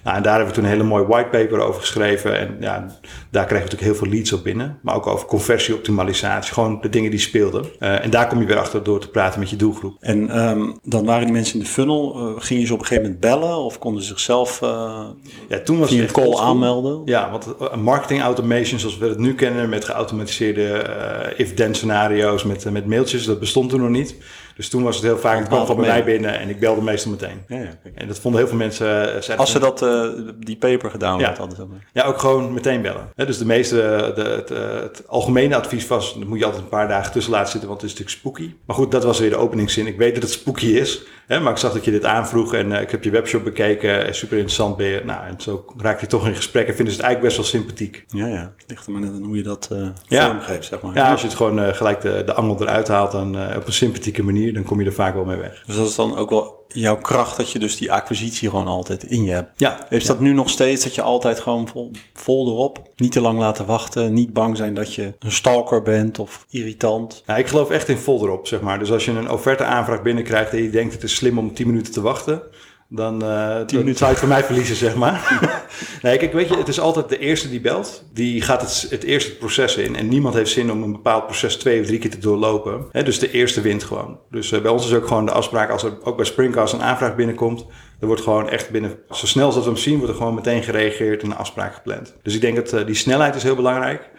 Nou, 0.07 0.19
en 0.19 0.25
daar 0.25 0.35
hebben 0.35 0.53
we 0.53 0.59
toen 0.59 0.69
een 0.69 0.75
hele 0.77 0.89
mooie 0.89 1.07
whitepaper 1.07 1.59
over 1.59 1.81
geschreven. 1.81 2.39
En 2.39 2.57
ja, 2.59 2.85
daar 3.31 3.45
kregen 3.45 3.65
we 3.65 3.71
natuurlijk 3.71 3.81
heel 3.81 3.95
veel 3.95 4.07
leads 4.07 4.33
op 4.33 4.43
binnen. 4.43 4.79
Maar 4.81 4.95
ook 4.95 5.07
over 5.07 5.27
conversieoptimalisatie. 5.27 6.53
Gewoon 6.53 6.81
de 6.81 6.89
dingen 6.89 7.11
die 7.11 7.19
speelden. 7.19 7.65
Uh, 7.79 8.03
en 8.03 8.09
daar 8.09 8.27
kom 8.27 8.39
je 8.39 8.45
weer 8.45 8.57
achter 8.57 8.83
door 8.83 8.99
te 8.99 9.09
praten 9.09 9.39
met 9.39 9.49
je 9.49 9.55
doelgroep. 9.55 9.97
En 9.99 10.47
um, 10.49 10.79
dan 10.83 11.05
waren 11.05 11.23
die 11.23 11.33
mensen 11.33 11.53
in 11.53 11.59
de 11.59 11.69
funnel. 11.69 12.29
Uh, 12.29 12.33
gingen 12.37 12.67
ze 12.67 12.73
op 12.73 12.79
een 12.79 12.85
gegeven 12.85 13.03
moment 13.03 13.21
bellen? 13.21 13.57
Of 13.57 13.79
konden 13.79 14.01
ze 14.01 14.07
zichzelf... 14.07 14.61
Uh... 14.61 15.05
Ja, 15.47 15.59
toen 15.59 15.79
was 15.79 15.89
het 15.89 16.11
call 16.11 16.35
aanmelden. 16.35 17.01
Ja, 17.05 17.31
want 17.31 17.55
eh, 17.59 17.75
marketing 17.75 18.21
automation 18.21 18.79
zoals 18.79 18.97
we 18.97 19.07
het 19.07 19.19
nu 19.19 19.33
kennen 19.33 19.69
met 19.69 19.85
geautomatiseerde 19.85 20.67
eh, 20.67 21.39
if-then 21.39 21.75
scenario's 21.75 22.43
met, 22.43 22.65
eh, 22.65 22.71
met 22.71 22.85
mailtjes, 22.85 23.25
dat 23.25 23.39
bestond 23.39 23.69
toen 23.69 23.81
nog 23.81 23.89
niet. 23.89 24.15
Dus 24.57 24.69
toen 24.69 24.83
was 24.83 24.95
het 24.95 25.05
heel 25.05 25.17
vaak, 25.17 25.37
het 25.39 25.47
kwam 25.47 25.67
het 25.67 25.77
mij 25.77 26.03
binnen 26.03 26.39
en 26.39 26.49
ik 26.49 26.59
belde 26.59 26.81
meestal 26.81 27.11
meteen. 27.11 27.41
Ja, 27.47 27.57
ja. 27.57 27.69
En 27.95 28.07
dat 28.07 28.19
vonden 28.19 28.39
heel 28.39 28.49
veel 28.49 28.57
mensen... 28.57 29.09
eh, 29.23 29.37
Als 29.37 29.51
ze 29.51 29.59
van- 29.59 29.69
dat, 29.69 29.81
eh, 29.81 30.09
die 30.39 30.57
paper 30.57 30.89
gedownload 30.89 31.21
Ja. 31.31 31.35
hadden. 31.37 31.57
zeg 31.57 31.67
maar. 31.67 31.87
Ja, 31.93 32.03
ook 32.03 32.19
gewoon 32.19 32.53
meteen 32.53 32.81
bellen. 32.81 33.09
Dus 33.15 33.37
de 33.37 33.45
meeste, 33.45 33.75
de, 34.15 34.21
het, 34.21 34.51
eh, 34.51 34.81
het 34.81 35.03
algemene 35.07 35.55
advies 35.55 35.87
was, 35.87 36.13
dan 36.19 36.27
moet 36.27 36.39
je 36.39 36.45
altijd 36.45 36.63
een 36.63 36.69
paar 36.69 36.87
dagen 36.87 37.11
tussen 37.11 37.31
laten 37.33 37.51
zitten, 37.51 37.69
want 37.69 37.81
het 37.81 37.91
is 37.91 37.97
natuurlijk 37.97 38.19
spooky. 38.25 38.53
Maar 38.65 38.75
goed, 38.75 38.91
dat 38.91 39.03
was 39.03 39.19
weer 39.19 39.29
de 39.29 39.35
openingszin. 39.35 39.87
Ik 39.87 39.97
weet 39.97 40.13
dat 40.13 40.23
het 40.23 40.31
spooky 40.31 40.65
is, 40.65 41.01
hè, 41.27 41.39
maar 41.39 41.51
ik 41.51 41.57
zag 41.57 41.73
dat 41.73 41.85
je 41.85 41.91
dit 41.91 42.05
aanvroeg 42.05 42.53
en 42.53 42.71
eh, 42.71 42.81
ik 42.81 42.91
heb 42.91 43.03
je 43.03 43.09
webshop 43.09 43.43
bekeken. 43.43 44.05
en 44.05 44.15
super 44.15 44.35
interessant 44.37 44.77
ben 44.77 44.87
je. 44.87 45.01
Nou, 45.05 45.25
en 45.27 45.41
zo 45.41 45.65
raak 45.77 46.01
je 46.01 46.07
toch 46.07 46.27
in 46.27 46.35
gesprek 46.35 46.67
en 46.67 46.75
vinden 46.75 46.93
ze 46.93 46.99
het 46.99 47.07
eigenlijk 47.09 47.35
best 47.35 47.51
wel 47.51 47.61
sympathiek. 47.61 48.05
Ja, 48.07 48.27
ja. 48.27 48.53
Het 48.57 48.63
ligt 48.67 48.85
er 48.85 48.91
maar 48.91 49.01
net 49.01 49.11
aan 49.11 49.23
hoe 49.23 49.37
je 49.37 49.43
dat 49.43 49.67
eh 49.71 49.87
Ja. 50.07 50.25
vormgeeft, 50.27 50.67
zeg 50.67 50.81
maar. 50.81 50.95
Ja, 50.95 51.11
als 51.11 51.21
je 51.21 51.27
het 51.27 51.35
gewoon 51.35 51.59
eh, 51.59 51.73
gelijk 51.73 52.01
de, 52.01 52.23
de 52.25 52.33
angel 52.33 52.61
eruit 52.61 52.87
haalt 52.87 53.11
dan, 53.11 53.37
eh, 53.37 53.57
op 53.57 53.67
een 53.67 53.73
sympathieke 53.73 54.23
manier, 54.23 54.46
dan 54.53 54.63
kom 54.63 54.79
je 54.79 54.85
er 54.85 54.93
vaak 54.93 55.13
wel 55.13 55.25
mee 55.25 55.37
weg. 55.37 55.63
Dus 55.65 55.75
dat 55.75 55.87
is 55.87 55.95
dan 55.95 56.15
ook 56.15 56.29
wel 56.29 56.65
jouw 56.67 56.97
kracht 56.97 57.37
dat 57.37 57.51
je 57.51 57.59
dus 57.59 57.77
die 57.77 57.91
acquisitie 57.91 58.49
gewoon 58.49 58.67
altijd 58.67 59.03
in 59.03 59.23
je 59.23 59.31
hebt. 59.31 59.51
Ja, 59.55 59.89
Is 59.89 60.05
dat 60.05 60.19
nu 60.19 60.33
nog 60.33 60.49
steeds 60.49 60.83
dat 60.83 60.95
je 60.95 61.01
altijd 61.01 61.39
gewoon 61.39 61.67
vol, 61.67 61.91
vol 62.13 62.47
erop, 62.47 62.91
niet 62.95 63.11
te 63.11 63.21
lang 63.21 63.39
laten 63.39 63.65
wachten, 63.65 64.13
niet 64.13 64.33
bang 64.33 64.57
zijn 64.57 64.73
dat 64.73 64.93
je 64.93 65.13
een 65.19 65.31
stalker 65.31 65.81
bent 65.81 66.19
of 66.19 66.45
irritant? 66.49 67.23
Ja, 67.25 67.37
ik 67.37 67.47
geloof 67.47 67.69
echt 67.69 67.89
in 67.89 67.97
vol 67.97 68.23
erop, 68.23 68.47
zeg 68.47 68.61
maar. 68.61 68.79
Dus 68.79 68.91
als 68.91 69.05
je 69.05 69.11
een 69.11 69.31
offerte 69.31 69.63
aanvraag 69.63 70.01
binnenkrijgt 70.01 70.51
en 70.51 70.63
je 70.63 70.69
denkt 70.69 70.93
het 70.93 71.03
is 71.03 71.15
slim 71.15 71.37
om 71.37 71.53
10 71.53 71.67
minuten 71.67 71.93
te 71.93 72.01
wachten, 72.01 72.41
dan, 72.89 73.23
eh 73.23 73.61
10 73.65 73.77
minuten 73.77 73.97
zou 73.97 74.11
je 74.11 74.17
het 74.17 74.25
van 74.25 74.27
mij 74.27 74.43
verliezen, 74.43 74.75
zeg 74.75 74.95
maar. 74.95 75.39
nee, 76.01 76.17
kijk, 76.17 76.33
weet 76.33 76.49
je, 76.49 76.57
het 76.57 76.67
is 76.67 76.79
altijd 76.79 77.09
de 77.09 77.19
eerste 77.19 77.49
die 77.49 77.61
belt, 77.61 78.03
die 78.13 78.41
gaat 78.41 78.61
het, 78.61 78.87
het 78.89 79.03
eerste 79.03 79.29
het 79.29 79.39
proces 79.39 79.75
in. 79.75 79.95
En 79.95 80.07
niemand 80.07 80.33
heeft 80.33 80.51
zin 80.51 80.71
om 80.71 80.83
een 80.83 80.91
bepaald 80.91 81.25
proces 81.25 81.55
twee 81.55 81.79
of 81.79 81.85
drie 81.85 81.99
keer 81.99 82.09
te 82.09 82.17
doorlopen. 82.17 82.85
Dus 82.91 83.19
de 83.19 83.31
eerste 83.31 83.61
wint 83.61 83.83
gewoon. 83.83 84.19
Dus 84.31 84.51
eh, 84.51 84.61
bij 84.61 84.71
ons 84.71 84.85
is 84.85 84.93
ook 84.93 85.07
gewoon 85.07 85.25
de 85.25 85.31
afspraak, 85.31 85.69
als 85.69 85.83
er 85.83 85.97
ook 86.03 86.15
bij 86.15 86.25
Springcast 86.25 86.73
een 86.73 86.81
aanvraag 86.81 87.15
binnenkomt, 87.15 87.65
er 87.99 88.07
wordt 88.07 88.21
gewoon 88.21 88.49
echt 88.49 88.69
binnen, 88.69 88.99
zo 89.09 89.25
snel 89.25 89.45
als 89.45 89.55
dat 89.55 89.63
we 89.63 89.69
hem 89.69 89.79
zien, 89.79 89.97
wordt 89.97 90.11
er 90.11 90.17
gewoon 90.17 90.35
meteen 90.35 90.63
gereageerd 90.63 91.21
en 91.23 91.31
een 91.31 91.37
afspraak 91.37 91.73
gepland. 91.73 92.15
Dus 92.23 92.35
ik 92.35 92.41
denk 92.41 92.55
dat 92.55 92.73
eh, 92.73 92.85
die 92.85 92.95
snelheid 92.95 93.35
is 93.35 93.43
heel 93.43 93.55
belangrijk. 93.55 94.09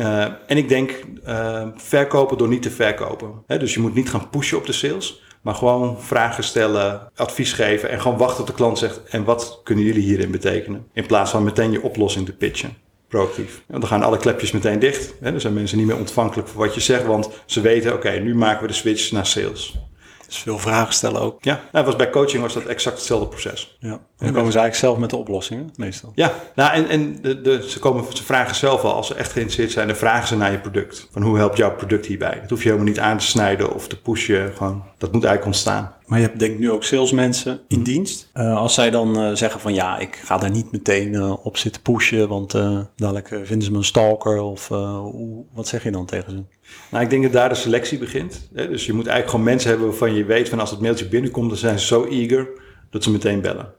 Uh, 0.00 0.22
en 0.46 0.56
ik 0.56 0.68
denk 0.68 1.04
uh, 1.26 1.66
verkopen 1.76 2.38
door 2.38 2.48
niet 2.48 2.62
te 2.62 2.70
verkopen. 2.70 3.42
He, 3.46 3.58
dus 3.58 3.74
je 3.74 3.80
moet 3.80 3.94
niet 3.94 4.10
gaan 4.10 4.30
pushen 4.30 4.58
op 4.58 4.66
de 4.66 4.72
sales, 4.72 5.22
maar 5.46 5.54
gewoon 5.54 6.00
vragen 6.00 6.44
stellen, 6.44 7.10
advies 7.14 7.52
geven 7.52 7.90
en 7.90 8.00
gewoon 8.00 8.16
wachten 8.16 8.36
tot 8.36 8.46
de 8.46 8.52
klant 8.52 8.78
zegt: 8.78 9.00
en 9.08 9.24
wat 9.24 9.60
kunnen 9.64 9.84
jullie 9.84 10.02
hierin 10.02 10.30
betekenen? 10.30 10.86
In 10.92 11.06
plaats 11.06 11.30
van 11.30 11.44
meteen 11.44 11.70
je 11.70 11.82
oplossing 11.82 12.26
te 12.26 12.32
pitchen. 12.32 12.76
Proactief. 13.08 13.62
Dan 13.68 13.86
gaan 13.86 14.02
alle 14.02 14.16
klepjes 14.16 14.52
meteen 14.52 14.78
dicht. 14.78 15.14
He, 15.20 15.30
dan 15.30 15.40
zijn 15.40 15.54
mensen 15.54 15.78
niet 15.78 15.86
meer 15.86 15.96
ontvankelijk 15.96 16.48
voor 16.48 16.64
wat 16.64 16.74
je 16.74 16.80
zegt, 16.80 17.04
want 17.04 17.30
ze 17.44 17.60
weten: 17.60 17.92
oké, 17.92 18.10
nu 18.10 18.34
maken 18.34 18.62
we 18.62 18.66
de 18.66 18.72
switch 18.72 19.12
naar 19.12 19.26
sales. 19.26 19.78
Dus 20.26 20.38
veel 20.38 20.58
vragen 20.58 20.94
stellen 20.94 21.20
ook. 21.20 21.44
Ja, 21.44 21.60
nou, 21.72 21.84
was 21.84 21.96
bij 21.96 22.10
coaching 22.10 22.42
was 22.42 22.54
dat 22.54 22.64
exact 22.64 22.96
hetzelfde 22.96 23.26
proces. 23.26 23.76
Ja. 23.80 23.90
En 23.90 23.98
dan 24.18 24.32
komen 24.32 24.52
ze 24.52 24.58
eigenlijk 24.58 24.74
zelf 24.74 24.98
met 24.98 25.10
de 25.10 25.16
oplossingen, 25.16 25.72
meestal. 25.76 26.12
Ja, 26.14 26.32
nou, 26.54 26.72
en, 26.72 26.88
en 26.88 27.22
de, 27.22 27.40
de, 27.40 27.70
ze, 27.70 27.78
komen, 27.78 28.04
ze 28.16 28.24
vragen 28.24 28.54
zelf 28.54 28.82
al, 28.82 28.94
als 28.94 29.06
ze 29.06 29.14
echt 29.14 29.32
geïnteresseerd 29.32 29.72
zijn, 29.72 29.86
dan 29.86 29.96
vragen 29.96 30.28
ze 30.28 30.36
naar 30.36 30.52
je 30.52 30.58
product. 30.58 31.08
Van 31.12 31.22
hoe 31.22 31.36
helpt 31.36 31.56
jouw 31.56 31.74
product 31.74 32.06
hierbij? 32.06 32.38
Dat 32.40 32.50
hoef 32.50 32.62
je 32.62 32.68
helemaal 32.68 32.88
niet 32.88 33.00
aan 33.00 33.18
te 33.18 33.26
snijden 33.26 33.74
of 33.74 33.88
te 33.88 34.00
pushen. 34.00 34.52
Gewoon, 34.56 34.84
dat 34.98 35.12
moet 35.12 35.24
eigenlijk 35.24 35.44
ontstaan. 35.44 35.94
Maar 36.06 36.18
je 36.18 36.26
hebt 36.26 36.38
denk 36.38 36.52
ik 36.52 36.58
nu 36.58 36.70
ook 36.70 36.84
salesmensen 36.84 37.60
in 37.68 37.82
dienst. 37.82 38.30
Uh, 38.34 38.56
als 38.56 38.74
zij 38.74 38.90
dan 38.90 39.18
uh, 39.18 39.34
zeggen 39.34 39.60
van 39.60 39.74
ja, 39.74 39.98
ik 39.98 40.16
ga 40.16 40.38
daar 40.38 40.50
niet 40.50 40.72
meteen 40.72 41.12
uh, 41.12 41.44
op 41.46 41.56
zitten 41.56 41.82
pushen, 41.82 42.28
want 42.28 42.52
dadelijk 42.96 43.28
vinden 43.28 43.62
ze 43.62 43.70
me 43.70 43.76
een 43.76 43.84
stalker 43.84 44.40
of 44.40 44.68
hoe, 44.68 45.44
wat 45.52 45.68
zeg 45.68 45.82
je 45.82 45.90
dan 45.90 46.06
tegen 46.06 46.30
ze? 46.30 46.42
Nou, 46.90 47.04
ik 47.04 47.10
denk 47.10 47.22
dat 47.22 47.32
daar 47.32 47.48
de 47.48 47.54
selectie 47.54 47.98
begint. 47.98 48.48
Hè? 48.54 48.68
Dus 48.68 48.86
je 48.86 48.92
moet 48.92 49.06
eigenlijk 49.06 49.30
gewoon 49.30 49.44
mensen 49.44 49.70
hebben 49.70 49.88
waarvan 49.88 50.14
je 50.14 50.24
weet 50.24 50.48
van 50.48 50.60
als 50.60 50.70
het 50.70 50.80
mailtje 50.80 51.08
binnenkomt, 51.08 51.48
dan 51.48 51.58
zijn 51.58 51.78
ze 51.78 51.86
zo 51.86 52.04
eager 52.04 52.48
dat 52.90 53.02
ze 53.02 53.10
meteen 53.10 53.40
bellen. 53.40 53.72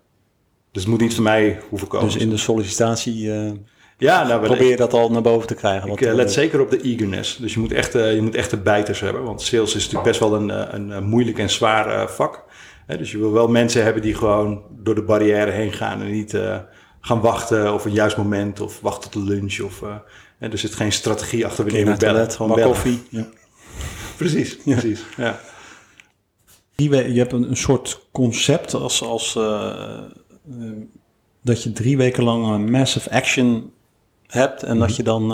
Dus 0.71 0.81
het 0.81 0.91
moet 0.91 1.01
niet 1.01 1.13
van 1.13 1.23
mij 1.23 1.61
hoeven 1.69 1.87
komen. 1.87 2.07
Dus 2.07 2.17
in 2.17 2.29
de 2.29 2.37
sollicitatie 2.37 3.31
ja, 3.97 4.27
nou, 4.27 4.45
probeer 4.45 4.69
je 4.69 4.75
dat 4.75 4.93
al 4.93 5.11
naar 5.11 5.21
boven 5.21 5.47
te 5.47 5.55
krijgen? 5.55 5.91
Ik 5.91 6.01
uh, 6.01 6.13
let 6.13 6.31
zeker 6.31 6.61
op 6.61 6.69
de 6.69 6.81
eagerness. 6.81 7.37
Dus 7.37 7.53
je 7.53 7.59
moet 7.59 7.71
echt, 7.71 7.95
uh, 7.95 8.15
je 8.15 8.21
moet 8.21 8.35
echt 8.35 8.49
de 8.49 8.57
bijters 8.57 8.99
hebben. 8.99 9.23
Want 9.23 9.41
sales 9.41 9.75
is 9.75 9.83
natuurlijk 9.83 10.03
best 10.03 10.19
wel 10.19 10.35
een, 10.35 10.75
een, 10.75 10.89
een 10.89 11.03
moeilijk 11.03 11.37
en 11.37 11.49
zwaar 11.49 12.09
vak. 12.09 12.43
Dus 12.97 13.11
je 13.11 13.17
wil 13.17 13.31
wel 13.31 13.47
mensen 13.47 13.83
hebben 13.83 14.01
die 14.01 14.15
gewoon 14.15 14.63
door 14.69 14.95
de 14.95 15.03
barrière 15.03 15.51
heen 15.51 15.71
gaan 15.71 16.01
en 16.01 16.11
niet 16.11 16.37
gaan 17.01 17.21
wachten 17.21 17.73
of 17.73 17.85
een 17.85 17.91
juist 17.91 18.17
moment 18.17 18.61
of 18.61 18.79
wachten 18.81 19.11
tot 19.11 19.27
de 19.27 19.33
lunch. 19.33 19.59
Of, 19.59 19.81
en 20.39 20.51
er 20.51 20.57
zit 20.57 20.75
geen 20.75 20.91
strategie 20.91 21.45
achter 21.45 21.63
wanneer 21.63 21.83
je 21.83 21.89
moet 21.89 21.99
bellen. 21.99 22.31
Gewoon 22.31 22.55
bellen. 22.55 22.71
koffie. 22.71 23.03
Ja. 23.09 23.27
Precies, 24.17 24.57
ja. 24.63 24.77
precies. 24.77 25.03
Ja. 25.17 25.39
Je 26.75 27.19
hebt 27.19 27.33
een, 27.33 27.49
een 27.49 27.57
soort 27.57 28.07
concept 28.11 28.73
als, 28.73 29.03
als 29.03 29.39
dat 31.41 31.63
je 31.63 31.71
drie 31.71 31.97
weken 31.97 32.23
lang 32.23 32.47
een 32.47 32.71
massive 32.71 33.11
action 33.11 33.71
hebt 34.27 34.63
en 34.63 34.79
dat 34.79 34.95
je 34.95 35.03
dan, 35.03 35.31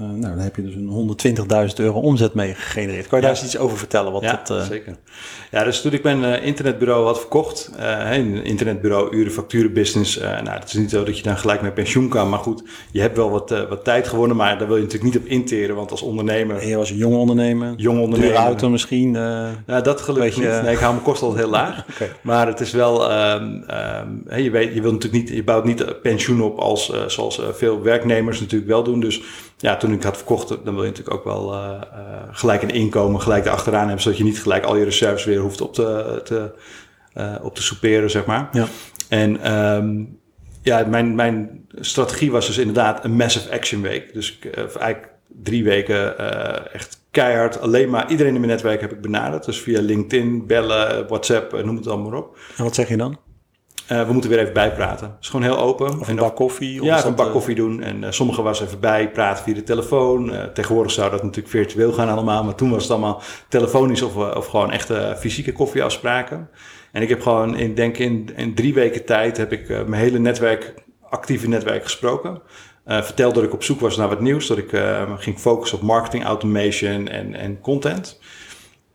uh, 0.00 0.06
nou 0.06 0.20
dan 0.20 0.38
heb 0.38 0.56
je 0.56 0.62
dus 0.62 0.74
een 0.74 1.16
120.000 1.68 1.74
euro 1.76 2.00
omzet 2.00 2.34
mee 2.34 2.54
gegenereerd. 2.54 3.06
Kan 3.06 3.18
je 3.18 3.24
daar 3.24 3.34
eens 3.34 3.44
iets 3.44 3.58
over 3.58 3.78
vertellen? 3.78 4.12
Wat 4.12 4.22
ja, 4.22 4.42
dat, 4.44 4.66
zeker. 4.66 4.96
Ja, 5.50 5.64
dus 5.64 5.80
toen 5.80 5.92
ik 5.92 6.02
mijn 6.02 6.42
internetbureau 6.42 7.06
had 7.06 7.18
verkocht, 7.18 7.70
een 8.10 8.44
internetbureau, 8.44 9.16
uren, 9.16 9.32
facturen, 9.32 9.72
business. 9.72 10.18
nou, 10.18 10.50
het 10.50 10.68
is 10.68 10.74
niet 10.74 10.90
zo 10.90 11.04
dat 11.04 11.16
je 11.16 11.22
dan 11.22 11.38
gelijk 11.38 11.62
met 11.62 11.74
pensioen 11.74 12.08
kan, 12.08 12.28
maar 12.28 12.38
goed, 12.38 12.62
je 12.90 13.00
hebt 13.00 13.16
wel 13.16 13.30
wat, 13.30 13.66
wat 13.68 13.84
tijd 13.84 14.08
gewonnen, 14.08 14.36
maar 14.36 14.58
daar 14.58 14.66
wil 14.66 14.76
je 14.76 14.82
natuurlijk 14.82 15.14
niet 15.14 15.22
op 15.22 15.28
interen, 15.28 15.76
want 15.76 15.90
als 15.90 16.02
ondernemer... 16.02 16.56
En 16.56 16.68
je 16.68 16.76
was 16.76 16.90
een 16.90 16.96
jong 16.96 17.16
ondernemer, 17.16 17.74
jong 17.76 18.00
ondernemer. 18.00 18.36
auto 18.36 18.68
misschien. 18.68 19.10
nou, 19.10 19.82
dat 19.82 20.00
gelukkig 20.00 20.36
niet. 20.36 20.62
Nee, 20.62 20.72
ik 20.72 20.78
hou 20.78 20.92
mijn 20.92 21.04
kosten 21.04 21.26
altijd 21.26 21.44
heel 21.44 21.52
laag. 21.52 21.84
okay. 21.90 22.10
Maar 22.22 22.46
het 22.46 22.60
is 22.60 22.72
wel, 22.72 23.12
um, 23.12 23.64
um, 24.30 24.42
je, 24.42 24.50
weet, 24.50 24.74
je, 24.74 24.80
wil 24.80 24.92
natuurlijk 24.92 25.22
niet, 25.22 25.36
je 25.36 25.44
bouwt 25.44 25.64
niet 25.64 26.02
pensioen 26.02 26.42
op 26.42 26.58
als, 26.58 26.90
uh, 26.90 27.00
zoals 27.06 27.38
uh, 27.38 27.46
veel 27.52 27.82
werknemers 27.82 28.40
natuurlijk 28.40 28.70
wel 28.70 28.82
doen. 28.82 29.00
Dus 29.00 29.22
ja, 29.60 29.76
toen 29.76 29.92
ik 29.92 30.02
had 30.02 30.16
verkocht, 30.16 30.48
dan 30.48 30.74
wil 30.74 30.82
je 30.82 30.90
natuurlijk 30.90 31.16
ook 31.16 31.24
wel 31.24 31.54
uh, 31.54 31.80
gelijk 32.30 32.62
een 32.62 32.70
inkomen 32.70 33.20
gelijk 33.20 33.44
erachteraan 33.44 33.84
hebben, 33.84 34.02
zodat 34.02 34.18
je 34.18 34.24
niet 34.24 34.42
gelijk 34.42 34.64
al 34.64 34.76
je 34.76 34.84
reserves 34.84 35.24
weer 35.24 35.40
hoeft 35.40 35.60
op 35.60 35.74
te, 35.74 36.20
te, 36.24 36.52
op 37.42 37.54
te 37.54 37.62
souperen, 37.62 38.10
zeg 38.10 38.24
maar. 38.24 38.48
Ja. 38.52 38.66
En 39.08 39.54
um, 39.54 40.18
ja, 40.62 40.84
mijn, 40.86 41.14
mijn 41.14 41.66
strategie 41.74 42.30
was 42.30 42.46
dus 42.46 42.58
inderdaad 42.58 43.04
een 43.04 43.16
massive 43.16 43.52
action 43.52 43.82
week. 43.82 44.14
Dus 44.14 44.38
ik, 44.38 44.56
eigenlijk 44.56 45.08
drie 45.26 45.64
weken 45.64 46.18
echt 46.72 47.00
keihard. 47.10 47.60
Alleen 47.60 47.90
maar 47.90 48.10
iedereen 48.10 48.34
in 48.34 48.40
mijn 48.40 48.52
netwerk 48.52 48.80
heb 48.80 48.92
ik 48.92 49.00
benaderd. 49.00 49.44
Dus 49.44 49.60
via 49.60 49.80
LinkedIn, 49.80 50.46
bellen, 50.46 51.08
WhatsApp, 51.08 51.64
noem 51.64 51.76
het 51.76 51.86
allemaal 51.86 52.18
op. 52.18 52.38
En 52.56 52.64
wat 52.64 52.74
zeg 52.74 52.88
je 52.88 52.96
dan? 52.96 53.18
Uh, 53.92 54.06
we 54.06 54.12
moeten 54.12 54.30
weer 54.30 54.38
even 54.38 54.52
bijpraten. 54.52 55.06
Het 55.06 55.16
is 55.20 55.28
gewoon 55.28 55.46
heel 55.46 55.58
open. 55.58 55.98
Of 55.98 56.08
een 56.08 56.16
bak 56.16 56.36
koffie? 56.36 56.80
Of 56.80 56.86
ja, 56.86 57.04
een 57.04 57.14
bak 57.14 57.32
koffie 57.32 57.54
doen. 57.54 57.82
En 57.82 58.02
uh, 58.02 58.10
sommigen 58.10 58.42
was 58.42 58.62
even 58.62 58.80
bij, 58.80 59.10
praten 59.10 59.44
via 59.44 59.54
de 59.54 59.62
telefoon. 59.62 60.32
Uh, 60.32 60.42
tegenwoordig 60.42 60.92
zou 60.92 61.10
dat 61.10 61.22
natuurlijk 61.22 61.48
virtueel 61.48 61.92
gaan 61.92 62.08
allemaal. 62.08 62.44
Maar 62.44 62.54
toen 62.54 62.70
was 62.70 62.82
het 62.82 62.92
allemaal 62.92 63.22
telefonisch 63.48 64.02
of, 64.02 64.16
of 64.16 64.46
gewoon 64.46 64.70
echte 64.70 65.16
fysieke 65.18 65.52
koffieafspraken. 65.52 66.50
En 66.92 67.02
ik 67.02 67.08
heb 67.08 67.22
gewoon, 67.22 67.56
in, 67.56 67.74
denk 67.74 67.98
in, 67.98 68.30
in 68.36 68.54
drie 68.54 68.74
weken 68.74 69.04
tijd, 69.04 69.36
heb 69.36 69.52
ik 69.52 69.68
mijn 69.68 70.02
hele 70.02 70.18
netwerk, 70.18 70.74
actieve 71.08 71.48
netwerk 71.48 71.82
gesproken. 71.82 72.42
Vertelde 72.84 73.34
dat 73.34 73.44
ik 73.44 73.52
op 73.52 73.62
zoek 73.62 73.80
was 73.80 73.96
naar 73.96 74.08
wat 74.08 74.20
nieuws. 74.20 74.46
Dat 74.46 74.58
ik 74.58 74.82
ging 75.16 75.38
focussen 75.38 75.78
op 75.78 75.84
marketing, 75.84 76.24
automation 76.24 77.08
en, 77.08 77.34
en 77.34 77.60
content. 77.60 78.20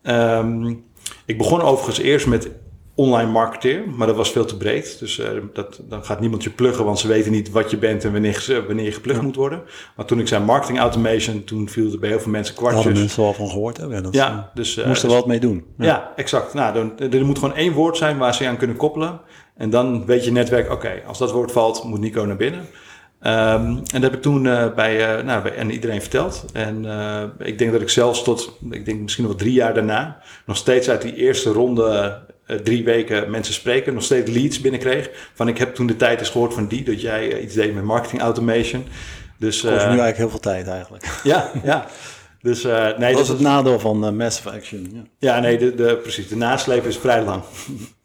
Um, 0.02 0.84
ik 1.24 1.38
begon 1.38 1.60
overigens 1.60 1.98
eerst 1.98 2.26
met 2.26 2.50
online 2.96 3.30
marketeer, 3.30 3.82
maar 3.96 4.06
dat 4.06 4.16
was 4.16 4.30
veel 4.30 4.44
te 4.44 4.56
breed. 4.56 4.98
Dus 4.98 5.18
uh, 5.18 5.26
dat, 5.52 5.80
dan 5.88 6.04
gaat 6.04 6.20
niemand 6.20 6.42
je 6.42 6.50
pluggen, 6.50 6.84
want 6.84 6.98
ze 6.98 7.08
weten 7.08 7.32
niet 7.32 7.50
wat 7.50 7.70
je 7.70 7.76
bent 7.76 8.04
en 8.04 8.12
wanneer, 8.12 8.64
wanneer 8.66 8.84
je 8.84 8.92
geplukt 8.92 9.18
ja. 9.18 9.24
moet 9.24 9.36
worden. 9.36 9.62
Maar 9.96 10.06
toen 10.06 10.20
ik 10.20 10.28
zei 10.28 10.44
marketing 10.44 10.78
automation, 10.78 11.44
toen 11.44 11.68
viel 11.68 11.92
er 11.92 11.98
bij 11.98 12.08
heel 12.08 12.20
veel 12.20 12.30
mensen 12.30 12.54
kwartjes. 12.54 12.84
Hadden 12.84 13.02
mensen 13.02 13.22
wel 13.22 13.32
van 13.32 13.48
gehoord. 13.48 13.76
Hè? 13.76 14.02
Dat 14.02 14.14
ja, 14.14 14.50
dus... 14.54 14.76
Uh, 14.76 14.86
moesten 14.86 15.08
er 15.08 15.14
wat 15.14 15.26
mee 15.26 15.40
doen. 15.40 15.64
Ja, 15.78 15.86
ja 15.86 16.12
exact. 16.16 16.54
Nou, 16.54 16.74
dan, 16.74 17.10
er 17.10 17.24
moet 17.24 17.38
gewoon 17.38 17.54
één 17.54 17.72
woord 17.72 17.96
zijn 17.96 18.18
waar 18.18 18.34
ze 18.34 18.46
aan 18.46 18.56
kunnen 18.56 18.76
koppelen. 18.76 19.20
En 19.56 19.70
dan 19.70 20.06
weet 20.06 20.24
je 20.24 20.32
netwerk, 20.32 20.64
oké, 20.64 20.74
okay, 20.74 21.02
als 21.06 21.18
dat 21.18 21.32
woord 21.32 21.52
valt, 21.52 21.84
moet 21.84 22.00
Nico 22.00 22.24
naar 22.24 22.36
binnen. 22.36 22.60
Um, 22.60 23.32
en 23.76 23.84
dat 23.92 24.02
heb 24.02 24.14
ik 24.14 24.22
toen 24.22 24.44
uh, 24.44 24.74
bij, 24.74 25.22
nou, 25.22 25.42
bij 25.42 25.54
en 25.54 25.70
iedereen 25.70 26.00
verteld. 26.00 26.44
En 26.52 26.86
ik 27.38 27.58
denk 27.58 27.72
dat 27.72 27.80
ik 27.80 27.88
zelfs 27.88 28.22
tot, 28.22 28.58
ik 28.70 28.84
denk 28.84 29.00
misschien 29.00 29.24
nog 29.24 29.32
wel 29.32 29.42
drie 29.42 29.54
jaar 29.54 29.74
daarna, 29.74 30.22
nog 30.46 30.56
steeds 30.56 30.90
uit 30.90 31.02
die 31.02 31.14
eerste 31.14 31.50
ronde 31.50 32.18
drie 32.62 32.84
weken 32.84 33.30
mensen 33.30 33.54
spreken, 33.54 33.94
nog 33.94 34.02
steeds 34.02 34.30
leads 34.30 34.60
binnenkreeg. 34.60 35.10
Van 35.34 35.48
ik 35.48 35.58
heb 35.58 35.74
toen 35.74 35.86
de 35.86 35.96
tijd 35.96 36.20
eens 36.20 36.30
gehoord 36.30 36.54
van 36.54 36.66
die, 36.66 36.84
dat 36.84 37.00
jij 37.00 37.40
iets 37.40 37.54
deed 37.54 37.74
met 37.74 37.84
marketing 37.84 38.22
automation. 38.22 38.84
Dus, 39.38 39.60
kost 39.60 39.72
nu 39.72 39.78
eigenlijk 39.78 40.16
heel 40.16 40.30
veel 40.30 40.38
tijd 40.38 40.68
eigenlijk. 40.68 41.04
Ja, 41.22 41.50
ja. 41.64 41.86
Dus, 42.42 42.62
nee, 42.98 43.12
dat 43.12 43.22
is 43.22 43.28
het 43.28 43.40
nadeel 43.40 43.78
van 43.78 44.16
massive 44.16 44.50
action. 44.50 44.90
Ja, 44.92 45.34
ja 45.34 45.40
nee, 45.40 45.58
de, 45.58 45.74
de, 45.74 45.96
precies. 45.96 46.28
De 46.28 46.36
nasleep 46.36 46.86
is 46.86 46.96
vrij 46.96 47.22
lang. 47.22 47.42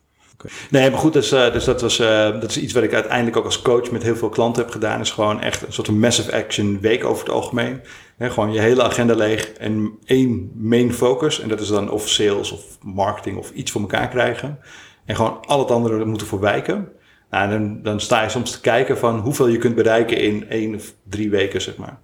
Nee, 0.69 0.89
maar 0.89 0.99
goed, 0.99 1.13
dus, 1.13 1.29
dus 1.29 1.63
dat, 1.63 1.81
was, 1.81 1.97
dat 1.97 2.49
is 2.49 2.57
iets 2.57 2.73
wat 2.73 2.83
ik 2.83 2.93
uiteindelijk 2.93 3.37
ook 3.37 3.45
als 3.45 3.61
coach 3.61 3.91
met 3.91 4.03
heel 4.03 4.15
veel 4.15 4.29
klanten 4.29 4.63
heb 4.63 4.71
gedaan. 4.71 4.99
Is 4.99 5.11
gewoon 5.11 5.41
echt 5.41 5.65
een 5.67 5.73
soort 5.73 5.87
van 5.87 5.99
massive 5.99 6.33
action 6.33 6.79
week 6.79 7.03
over 7.05 7.25
het 7.25 7.33
algemeen. 7.33 7.81
gewoon 8.19 8.53
je 8.53 8.59
hele 8.59 8.83
agenda 8.83 9.15
leeg 9.15 9.51
en 9.51 9.91
één 10.05 10.51
main 10.55 10.93
focus. 10.93 11.39
En 11.39 11.49
dat 11.49 11.59
is 11.59 11.67
dan 11.67 11.91
of 11.91 12.09
sales 12.09 12.51
of 12.51 12.63
marketing 12.81 13.37
of 13.37 13.51
iets 13.51 13.71
voor 13.71 13.81
elkaar 13.81 14.07
krijgen. 14.07 14.59
En 15.05 15.15
gewoon 15.15 15.45
al 15.45 15.59
het 15.59 15.71
andere 15.71 16.05
moeten 16.05 16.27
voorwijken. 16.27 16.89
Nou, 17.29 17.49
dan, 17.49 17.81
dan 17.83 17.99
sta 17.99 18.23
je 18.23 18.29
soms 18.29 18.51
te 18.51 18.61
kijken 18.61 18.97
van 18.97 19.19
hoeveel 19.19 19.47
je 19.47 19.57
kunt 19.57 19.75
bereiken 19.75 20.17
in 20.17 20.49
één 20.49 20.75
of 20.75 20.93
drie 21.09 21.29
weken, 21.29 21.61
zeg 21.61 21.77
maar. 21.77 21.99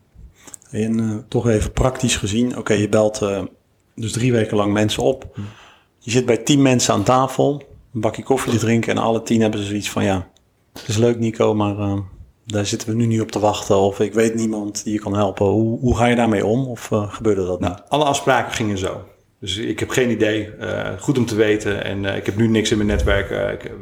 En 0.71 0.99
uh, 0.99 1.15
toch 1.27 1.47
even 1.47 1.71
praktisch 1.71 2.17
gezien, 2.17 2.57
oké, 2.57 2.73
je 2.73 2.89
belt 2.89 3.21
uh, 3.21 3.41
dus 3.95 4.11
drie 4.11 4.31
weken 4.31 4.57
lang 4.57 4.73
mensen 4.73 5.03
op. 5.03 5.29
Hm. 5.33 5.41
Je 5.99 6.11
zit 6.11 6.25
bij 6.25 6.37
tien 6.37 6.61
mensen 6.61 6.93
aan 6.93 7.03
tafel, 7.03 7.63
een 7.97 8.03
bakje 8.03 8.23
koffie 8.23 8.51
te 8.51 8.57
drinken 8.57 8.91
en 8.91 9.01
alle 9.01 9.23
tien 9.23 9.41
hebben 9.41 9.59
ze 9.59 9.65
zoiets 9.65 9.89
van 9.89 10.03
ja, 10.03 10.29
het 10.73 10.87
is 10.87 10.97
leuk 10.97 11.19
Nico, 11.19 11.53
maar 11.53 11.77
uh, 11.77 11.99
daar 12.45 12.65
zitten 12.65 12.89
we 12.89 12.95
nu 12.95 13.05
niet 13.05 13.21
op 13.21 13.31
te 13.31 13.39
wachten 13.39 13.75
of 13.75 13.99
ik 13.99 14.13
weet 14.13 14.35
niemand 14.35 14.83
die 14.83 14.93
je 14.93 14.99
kan 14.99 15.15
helpen. 15.15 15.45
Hoe, 15.45 15.79
hoe 15.79 15.97
ga 15.97 16.05
je 16.05 16.15
daarmee 16.15 16.45
om 16.45 16.65
of 16.65 16.89
gebeurde 16.91 17.45
dat 17.45 17.59
nou, 17.59 17.77
Alle 17.87 18.03
afspraken 18.03 18.53
gingen 18.53 18.77
zo. 18.77 19.03
Dus 19.39 19.57
ik 19.57 19.79
heb 19.79 19.89
geen 19.89 20.09
idee. 20.09 20.49
Uh, 20.59 20.89
goed 20.99 21.17
om 21.17 21.25
te 21.25 21.35
weten. 21.35 21.83
En 21.83 22.05
ik 22.05 22.25
heb 22.25 22.35
nu 22.35 22.47
niks 22.47 22.71
in 22.71 22.77
mijn 22.77 22.89
netwerk. 22.89 23.29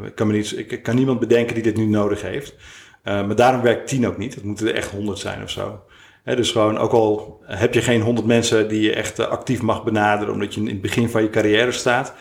Ik, 0.06 0.16
kan 0.16 0.28
me 0.28 0.34
niet, 0.34 0.58
ik, 0.58 0.84
kan 0.84 0.96
niemand 0.96 1.20
bedenken 1.20 1.54
die 1.54 1.64
dit 1.64 1.78
nu 1.78 1.86
nodig 1.86 2.22
heeft. 2.22 2.56
maar 3.04 3.36
daarom 3.36 3.62
werkt 3.62 3.88
10 3.88 4.08
ook 4.08 4.18
niet. 4.18 4.36
Het 4.36 4.44
moeten 4.44 4.68
er 4.68 4.76
echt 4.76 4.92
100 4.92 5.20
zijn 5.20 5.44
of 5.44 5.50
zo. 5.50 5.80
He, 6.24 6.36
dus 6.36 6.52
gewoon, 6.52 6.78
ook 6.78 6.92
al 6.92 7.42
heb 7.44 7.74
je 7.74 7.82
geen 7.82 8.02
100 8.02 8.28
mensen 8.28 8.68
die 8.68 8.82
je 8.82 8.94
echt 8.94 9.20
actief 9.20 9.62
mag 9.62 9.84
benaderen, 9.84 10.34
omdat 10.34 10.54
je 10.54 10.62
in 10.62 10.68
het 10.68 10.82
begin 10.82 11.10
van 11.10 11.22
je 11.22 11.30
carrière 11.30 11.72
staat. 11.72 12.14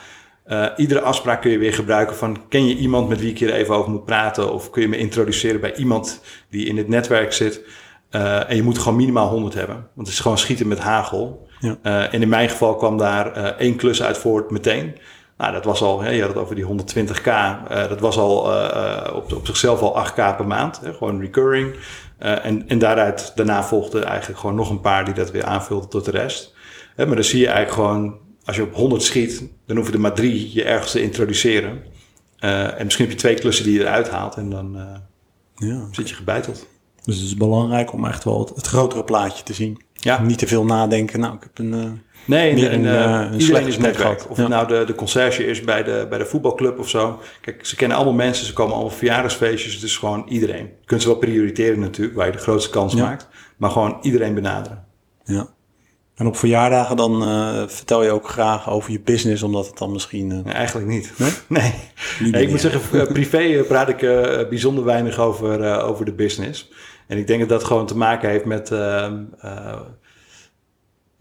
Iedere 0.76 1.00
afspraak 1.00 1.40
kun 1.40 1.50
je 1.50 1.58
weer 1.58 1.74
gebruiken 1.74 2.16
van, 2.16 2.48
ken 2.48 2.66
je 2.66 2.76
iemand 2.76 3.08
met 3.08 3.20
wie 3.20 3.30
ik 3.30 3.38
hier 3.38 3.52
even 3.52 3.74
over 3.74 3.90
moet 3.90 4.04
praten? 4.04 4.52
Of 4.52 4.70
kun 4.70 4.82
je 4.82 4.88
me 4.88 4.96
introduceren 4.96 5.60
bij 5.60 5.74
iemand 5.74 6.20
die 6.50 6.66
in 6.66 6.76
het 6.76 6.88
netwerk 6.88 7.32
zit? 7.32 7.62
en 8.48 8.56
je 8.56 8.62
moet 8.62 8.78
gewoon 8.78 8.96
minimaal 8.96 9.28
100 9.28 9.54
hebben. 9.54 9.74
Want 9.74 10.06
het 10.06 10.16
is 10.16 10.20
gewoon 10.20 10.38
schieten 10.38 10.68
met 10.68 10.78
hagel. 10.78 11.48
Ja. 11.58 11.76
Uh, 11.82 12.14
en 12.14 12.22
in 12.22 12.28
mijn 12.28 12.48
geval 12.48 12.76
kwam 12.76 12.98
daar 12.98 13.56
één 13.56 13.76
klus 13.76 14.02
uit 14.02 14.18
voort 14.18 14.50
meteen. 14.50 14.96
Nou, 15.36 15.52
dat 15.52 15.64
was 15.64 15.82
al, 15.82 16.00
hè, 16.00 16.10
je 16.10 16.20
had 16.20 16.30
het 16.30 16.38
over 16.38 16.54
die 16.54 16.64
120k. 16.64 17.26
Uh, 17.26 17.88
dat 17.88 18.00
was 18.00 18.18
al 18.18 18.38
op, 19.14 19.32
op 19.32 19.46
zichzelf 19.46 19.80
al 19.80 20.06
8k 20.06 20.14
per 20.14 20.46
maand. 20.46 20.80
Hè, 20.80 20.92
gewoon 20.92 21.20
recurring. 21.20 21.74
en, 22.18 22.68
en 22.68 22.78
daaruit, 22.78 23.32
daarna 23.34 23.64
volgden 23.64 24.04
eigenlijk 24.04 24.40
gewoon 24.40 24.56
nog 24.56 24.70
een 24.70 24.80
paar 24.80 25.04
die 25.04 25.14
dat 25.14 25.30
weer 25.30 25.44
aanvulden 25.44 25.88
tot 25.88 26.04
de 26.04 26.10
rest. 26.10 26.54
Hè, 26.96 27.06
maar 27.06 27.14
dan 27.14 27.24
zie 27.24 27.40
je 27.40 27.48
eigenlijk 27.48 27.74
gewoon, 27.74 28.18
als 28.44 28.56
je 28.56 28.62
op 28.62 28.74
100 28.74 29.02
schiet, 29.02 29.42
dan 29.66 29.76
hoef 29.76 29.86
je 29.86 29.92
er 29.92 30.00
maar 30.00 30.14
drie 30.14 30.52
je 30.52 30.64
ergens 30.64 30.90
te 30.90 31.02
introduceren. 31.02 31.82
en 32.38 32.84
misschien 32.84 33.04
heb 33.04 33.14
je 33.14 33.20
twee 33.20 33.34
klussen 33.34 33.64
die 33.64 33.74
je 33.74 33.80
eruit 33.80 34.08
haalt 34.08 34.34
en 34.34 34.50
dan 34.50 35.00
ja, 35.56 35.88
zit 35.90 36.08
je 36.08 36.14
gebeiteld. 36.14 36.66
Dus 37.04 37.16
het 37.16 37.24
is 37.24 37.36
belangrijk 37.36 37.92
om 37.92 38.06
echt 38.06 38.24
wel 38.24 38.38
het, 38.38 38.48
het 38.48 38.66
grotere 38.66 39.04
plaatje 39.04 39.42
te 39.42 39.54
zien. 39.54 39.82
Ja. 39.92 40.22
Niet 40.22 40.38
te 40.38 40.46
veel 40.46 40.64
nadenken. 40.64 41.20
Nou, 41.20 41.34
ik 41.34 41.42
heb 41.42 41.58
een. 41.58 41.72
Uh, 41.72 41.90
nee, 42.24 42.68
en, 42.68 42.84
uh, 42.84 43.28
een 43.30 43.40
iedereen 43.40 43.66
is 43.66 43.78
netwerk. 43.78 44.30
Of 44.30 44.36
het 44.36 44.48
nou 44.48 44.66
de, 44.68 44.84
de 44.86 44.94
conciërge 44.94 45.46
is 45.46 45.60
bij 45.60 45.82
de, 45.82 46.06
bij 46.08 46.18
de 46.18 46.26
voetbalclub 46.26 46.78
of 46.78 46.88
zo. 46.88 47.20
Kijk, 47.40 47.66
ze 47.66 47.76
kennen 47.76 47.96
allemaal 47.96 48.14
mensen, 48.14 48.46
ze 48.46 48.52
komen 48.52 48.74
allemaal 48.74 48.92
verjaardagsfeestjes. 48.92 49.74
Het 49.74 49.82
is 49.82 49.96
gewoon 49.96 50.26
iedereen. 50.28 50.64
Je 50.64 50.86
kunt 50.86 51.02
ze 51.02 51.08
wel 51.08 51.16
prioriteren 51.16 51.80
natuurlijk, 51.80 52.16
waar 52.16 52.26
je 52.26 52.32
de 52.32 52.38
grootste 52.38 52.70
kans 52.70 52.94
maakt. 52.94 53.28
Maar 53.56 53.70
gewoon 53.70 53.98
iedereen 54.02 54.34
benaderen. 54.34 54.84
Ja. 55.24 55.48
En 56.14 56.26
op 56.26 56.36
verjaardagen 56.36 56.96
dan 56.96 57.22
uh, 57.22 57.62
vertel 57.66 58.02
je 58.02 58.10
ook 58.10 58.28
graag 58.28 58.70
over 58.70 58.92
je 58.92 59.00
business, 59.00 59.42
omdat 59.42 59.66
het 59.66 59.78
dan 59.78 59.92
misschien... 59.92 60.30
Uh... 60.30 60.44
Nee, 60.44 60.54
eigenlijk 60.54 60.86
niet. 60.86 61.12
Nee? 61.16 61.30
Nee. 61.48 61.74
nee 62.30 62.42
ik 62.42 62.50
moet 62.50 62.60
zeggen, 62.60 63.12
privé 63.12 63.64
praat 63.68 63.88
ik 63.88 63.98
bijzonder 64.48 64.84
weinig 64.84 65.18
over, 65.18 65.82
over 65.82 66.04
de 66.04 66.12
business. 66.12 66.70
En 67.06 67.18
ik 67.18 67.26
denk 67.26 67.40
dat 67.40 67.48
dat 67.48 67.64
gewoon 67.64 67.86
te 67.86 67.96
maken 67.96 68.28
heeft 68.28 68.44
met. 68.44 68.70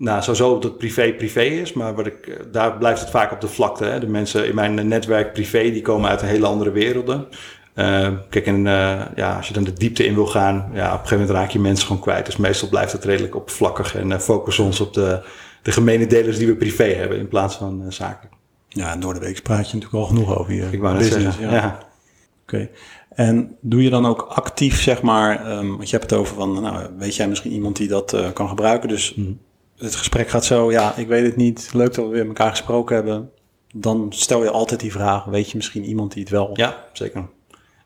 Nou, 0.04 0.22
sowieso 0.22 0.60
dat 0.60 0.78
privé 0.78 1.14
privé 1.14 1.42
is, 1.42 1.74
maar 1.74 1.96
wat 1.96 2.06
ik, 2.06 2.28
eh, 2.28 2.36
daar 2.52 2.78
blijft 2.78 3.02
het 3.02 3.10
vaak 3.10 3.32
op 3.32 3.42
de 3.42 3.48
vlakte. 3.48 3.86
Hè. 3.86 4.00
De 4.00 4.08
mensen 4.08 4.48
in 4.48 4.56
mijn 4.56 4.88
netwerk 4.88 5.34
privé, 5.34 5.72
die 5.72 5.82
komen 5.82 6.10
uit 6.10 6.22
een 6.22 6.28
hele 6.28 6.46
andere 6.46 6.72
werelden. 6.72 7.28
Uh, 7.76 8.10
kijk, 8.30 8.46
en 8.46 8.58
uh, 8.66 9.02
ja, 9.16 9.36
als 9.38 9.48
je 9.48 9.54
dan 9.54 9.64
de 9.64 9.74
diepte 9.74 10.06
in 10.06 10.14
wil 10.14 10.26
gaan, 10.26 10.70
ja, 10.74 10.86
op 10.86 10.92
een 10.92 10.98
gegeven 10.98 11.18
moment 11.18 11.38
raak 11.38 11.50
je 11.50 11.60
mensen 11.60 11.88
gewoon 11.88 12.02
kwijt. 12.02 12.26
Dus 12.26 12.38
meestal 12.38 12.70
blijft 12.70 12.92
het 12.92 13.04
redelijk 13.04 13.36
oppervlakkig 13.36 13.96
en 13.96 14.10
uh, 14.10 14.20
focussen 14.20 14.64
ons 14.64 14.80
op 14.80 14.94
de, 14.94 15.24
de 15.62 15.72
gemene 15.72 16.08
delers 16.08 16.38
die 16.38 16.48
we 16.48 16.56
privé 16.56 16.84
hebben 16.84 17.18
in 17.18 17.28
plaats 17.28 17.56
van 17.56 17.86
zaken. 17.90 18.30
Ja, 18.68 18.92
en 18.92 19.00
door 19.00 19.14
de 19.14 19.20
week 19.20 19.44
praat 19.44 19.70
je 19.70 19.76
natuurlijk 19.76 20.04
al 20.04 20.06
genoeg 20.06 20.38
over 20.38 20.54
je 20.54 20.68
Ik 20.72 20.82
wou 20.82 20.94
net 20.94 21.04
business. 21.04 21.38
Zeggen, 21.38 21.56
ja. 21.56 21.62
ja. 21.62 21.80
Oké. 22.44 22.70
En 23.10 23.58
doe 23.62 23.84
je 23.84 23.90
dan 23.90 24.06
ook 24.06 24.22
actief, 24.22 24.82
zeg 24.82 25.02
maar, 25.02 25.58
um, 25.58 25.70
want 25.70 25.90
je 25.90 25.98
hebt 25.98 26.10
het 26.10 26.20
over 26.20 26.36
van, 26.36 26.62
nou, 26.62 26.88
weet 26.98 27.16
jij 27.16 27.28
misschien 27.28 27.52
iemand 27.52 27.76
die 27.76 27.88
dat 27.88 28.18
kan 28.34 28.50
gebruiken? 28.50 28.90
Dus 28.90 29.16
mm. 29.16 29.40
het 29.78 29.96
gesprek 29.96 30.30
gaat 30.30 30.46
zo, 30.46 30.72
ja, 30.72 30.96
ik 30.96 31.08
weet 31.08 31.26
het 31.26 31.36
niet, 31.36 31.70
leuk 31.74 31.94
dat 31.94 32.06
we 32.06 32.12
weer 32.12 32.28
elkaar 32.28 32.50
gesproken 32.50 32.96
hebben. 32.96 33.30
Dan 33.74 34.08
stel 34.10 34.44
je 34.44 34.50
altijd 34.50 34.80
die 34.80 34.92
vraag, 34.92 35.26
weet 35.26 35.50
je 35.50 35.58
misschien 35.58 35.84
iemand 35.84 36.14
die 36.14 36.22
het 36.22 36.32
wel... 36.32 36.50
Ja, 36.54 36.84
zeker. 36.94 37.26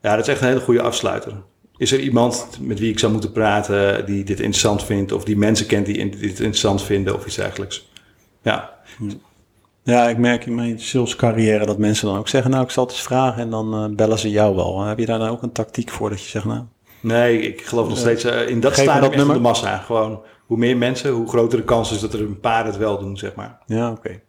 Ja, 0.02 0.16
dat 0.16 0.28
is 0.28 0.34
echt 0.34 0.42
een 0.42 0.48
hele 0.48 0.60
goede 0.60 0.82
afsluiter. 0.82 1.34
Is 1.78 1.92
er 1.92 2.00
iemand 2.00 2.48
met 2.62 2.80
wie 2.80 2.92
ik 2.92 3.00
zou 3.00 3.12
moeten 3.12 3.32
praten 3.32 4.06
die 4.06 4.24
dit 4.24 4.40
interessant 4.40 4.84
vindt, 4.84 5.12
of 5.12 5.24
die 5.24 5.38
mensen 5.38 5.66
kent 5.66 5.86
die 5.86 6.10
dit 6.10 6.22
interessant 6.22 6.82
vinden, 6.82 7.16
of 7.16 7.26
iets 7.26 7.36
dergelijks? 7.36 7.90
Ja. 8.42 8.76
Ja, 9.84 10.10
ik 10.10 10.18
merk 10.18 10.46
in 10.46 10.56
mijn 10.56 10.80
salescarrière 10.80 11.66
dat 11.66 11.78
mensen 11.78 12.08
dan 12.08 12.18
ook 12.18 12.28
zeggen, 12.28 12.52
nou, 12.52 12.64
ik 12.64 12.70
zal 12.70 12.84
het 12.84 12.94
eens 12.94 13.02
vragen 13.02 13.42
en 13.42 13.50
dan 13.50 13.84
uh, 13.84 13.96
bellen 13.96 14.20
ze 14.20 14.30
jou 14.30 14.56
wel. 14.56 14.82
Heb 14.82 15.00
je 15.00 15.06
daar 15.06 15.20
dan 15.20 15.30
ook 15.30 15.42
een 15.42 15.52
tactiek 15.52 15.90
voor 15.90 16.10
dat 16.10 16.22
je 16.22 16.30
zegt, 16.30 16.46
nou... 16.46 16.62
Nee, 17.00 17.42
ik 17.42 17.62
geloof 17.62 17.88
nog 17.88 17.98
steeds 17.98 18.26
uh, 18.26 18.50
in 18.50 18.60
dat 18.60 18.74
stadium 18.74 19.26
van 19.26 19.34
de 19.34 19.40
massa. 19.40 19.78
Gewoon, 19.78 20.22
hoe 20.46 20.58
meer 20.58 20.78
mensen, 20.78 21.12
hoe 21.12 21.28
groter 21.28 21.58
de 21.58 21.64
kans 21.64 21.92
is 21.92 22.00
dat 22.00 22.14
er 22.14 22.20
een 22.20 22.40
paar 22.40 22.66
het 22.66 22.78
wel 22.78 23.00
doen, 23.00 23.18
zeg 23.18 23.36
maar. 23.36 23.58
Ja, 23.66 23.92
oké. 23.92 24.22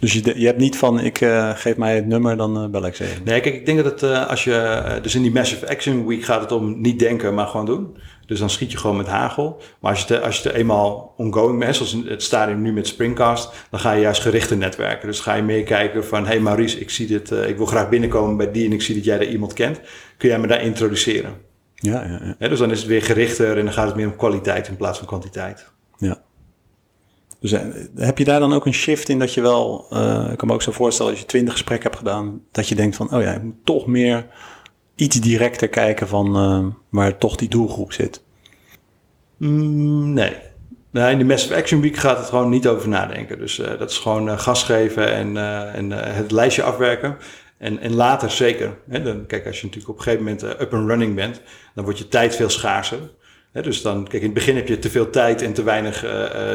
Dus 0.00 0.12
je, 0.12 0.40
je 0.40 0.46
hebt 0.46 0.58
niet 0.58 0.76
van, 0.76 1.00
ik 1.00 1.20
uh, 1.20 1.50
geef 1.54 1.76
mij 1.76 1.94
het 1.94 2.06
nummer, 2.06 2.36
dan 2.36 2.70
bel 2.70 2.86
ik 2.86 2.94
ze 2.94 3.04
even. 3.04 3.24
Nee, 3.24 3.40
kijk, 3.40 3.54
ik 3.54 3.66
denk 3.66 3.84
dat 3.84 4.00
het, 4.00 4.28
als 4.28 4.44
je, 4.44 4.98
dus 5.02 5.14
in 5.14 5.22
die 5.22 5.32
Massive 5.32 5.68
Action 5.68 6.06
Week 6.06 6.24
gaat 6.24 6.40
het 6.40 6.52
om 6.52 6.80
niet 6.80 6.98
denken, 6.98 7.34
maar 7.34 7.46
gewoon 7.46 7.66
doen. 7.66 7.96
Dus 8.26 8.38
dan 8.38 8.50
schiet 8.50 8.72
je 8.72 8.78
gewoon 8.78 8.96
met 8.96 9.06
hagel. 9.06 9.60
Maar 9.80 9.90
als 9.90 10.00
je, 10.00 10.06
te, 10.06 10.20
als 10.20 10.42
je 10.42 10.54
eenmaal 10.54 11.14
ongoing 11.16 11.58
bent, 11.58 11.76
zoals 11.76 11.96
het 12.06 12.22
stadium 12.22 12.62
nu 12.62 12.72
met 12.72 12.86
Springcast, 12.86 13.52
dan 13.70 13.80
ga 13.80 13.92
je 13.92 14.00
juist 14.00 14.22
gerichte 14.22 14.56
netwerken. 14.56 15.08
Dus 15.08 15.20
ga 15.20 15.34
je 15.34 15.42
meer 15.42 15.62
kijken 15.62 16.04
van, 16.04 16.26
hey 16.26 16.40
Maurice, 16.40 16.80
ik 16.80 16.90
zie 16.90 17.06
dit, 17.06 17.30
ik 17.30 17.56
wil 17.56 17.66
graag 17.66 17.88
binnenkomen 17.88 18.36
bij 18.36 18.50
die 18.50 18.66
en 18.66 18.72
ik 18.72 18.82
zie 18.82 18.94
dat 18.94 19.04
jij 19.04 19.18
er 19.18 19.28
iemand 19.28 19.52
kent. 19.52 19.80
Kun 20.16 20.28
jij 20.28 20.38
me 20.38 20.46
daar 20.46 20.62
introduceren? 20.62 21.34
Ja, 21.74 22.04
ja, 22.04 22.36
ja. 22.38 22.48
dus 22.48 22.58
dan 22.58 22.70
is 22.70 22.78
het 22.78 22.88
weer 22.88 23.02
gerichter 23.02 23.58
en 23.58 23.64
dan 23.64 23.74
gaat 23.74 23.86
het 23.86 23.96
meer 23.96 24.06
om 24.06 24.16
kwaliteit 24.16 24.68
in 24.68 24.76
plaats 24.76 24.98
van 24.98 25.06
kwantiteit. 25.06 25.72
Ja. 25.98 26.22
Dus 27.50 27.60
uh, 27.60 28.04
heb 28.06 28.18
je 28.18 28.24
daar 28.24 28.40
dan 28.40 28.52
ook 28.52 28.66
een 28.66 28.74
shift 28.74 29.08
in 29.08 29.18
dat 29.18 29.34
je 29.34 29.40
wel, 29.40 29.86
uh, 29.92 30.28
ik 30.30 30.36
kan 30.36 30.48
me 30.48 30.54
ook 30.54 30.62
zo 30.62 30.72
voorstellen 30.72 31.10
als 31.10 31.20
je 31.20 31.26
twintig 31.26 31.52
gesprekken 31.52 31.90
hebt 31.90 32.02
gedaan, 32.02 32.40
dat 32.52 32.68
je 32.68 32.74
denkt 32.74 32.96
van, 32.96 33.14
oh 33.14 33.22
ja, 33.22 33.32
ik 33.32 33.42
moet 33.42 33.64
toch 33.64 33.86
meer 33.86 34.26
iets 34.94 35.20
directer 35.20 35.68
kijken 35.68 36.08
van 36.08 36.36
uh, 36.36 36.66
waar 36.88 37.18
toch 37.18 37.36
die 37.36 37.48
doelgroep 37.48 37.92
zit? 37.92 38.22
Mm, 39.36 40.12
nee. 40.12 40.36
nee. 40.90 41.12
In 41.12 41.18
de 41.18 41.24
Massive 41.24 41.54
Action 41.54 41.80
Week 41.80 41.96
gaat 41.96 42.18
het 42.18 42.28
gewoon 42.28 42.50
niet 42.50 42.68
over 42.68 42.88
nadenken. 42.88 43.38
Dus 43.38 43.56
dat 43.78 43.90
is 43.90 43.98
gewoon 43.98 44.38
gas 44.38 44.62
geven 44.62 45.12
en, 45.12 45.36
en 45.74 45.90
het 45.90 46.30
lijstje 46.30 46.62
afwerken. 46.62 47.16
En, 47.58 47.78
en 47.78 47.94
later 47.94 48.30
zeker. 48.30 48.78
Hè, 48.88 49.02
dan, 49.02 49.26
kijk, 49.26 49.46
als 49.46 49.60
je 49.60 49.66
natuurlijk 49.66 49.92
op 49.92 49.96
een 49.96 50.02
gegeven 50.02 50.24
moment 50.24 50.42
up 50.42 50.74
and 50.74 50.88
running 50.88 51.14
bent, 51.14 51.40
dan 51.74 51.84
wordt 51.84 51.98
je 51.98 52.08
tijd 52.08 52.36
veel 52.36 52.48
schaarser. 52.50 52.98
Dus 53.62 53.82
dan, 53.82 54.04
kijk, 54.04 54.22
in 54.22 54.28
het 54.28 54.34
begin 54.34 54.56
heb 54.56 54.68
je 54.68 54.78
te 54.78 54.90
veel 54.90 55.10
tijd 55.10 55.42
en 55.42 55.52
te 55.52 55.62
weinig 55.62 56.02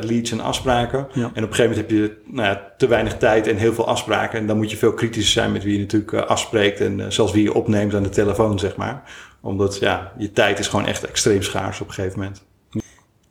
leads 0.04 0.32
en 0.32 0.40
afspraken. 0.40 1.08
Ja. 1.14 1.22
En 1.22 1.44
op 1.44 1.50
een 1.50 1.56
gegeven 1.56 1.70
moment 1.70 1.78
heb 1.78 1.90
je 1.90 2.18
nou 2.26 2.48
ja, 2.48 2.74
te 2.78 2.88
weinig 2.88 3.18
tijd 3.18 3.48
en 3.48 3.58
heel 3.58 3.74
veel 3.74 3.88
afspraken. 3.88 4.40
En 4.40 4.48
dan 4.48 4.58
moet 4.58 4.72
je 4.72 4.78
veel 4.78 4.94
kritischer 4.94 5.42
zijn 5.42 5.52
met 5.52 5.64
wie 5.64 5.74
je 5.74 5.80
natuurlijk 5.80 6.14
afspreekt 6.14 6.80
en 6.80 7.14
zelfs 7.14 7.32
wie 7.32 7.44
je 7.44 7.54
opneemt 7.54 7.94
aan 7.94 8.04
de 8.04 8.10
telefoon, 8.10 8.60
zeg 8.60 8.76
maar. 8.76 9.04
Omdat 9.42 9.80
ja, 9.80 10.14
je 10.18 10.32
tijd 10.32 10.60
is 10.60 10.68
gewoon 10.68 10.86
echt 10.86 11.06
extreem 11.06 11.42
schaars 11.42 11.82
op 11.82 11.88
een 11.88 11.94
gegeven 11.94 12.20
moment. 12.20 12.44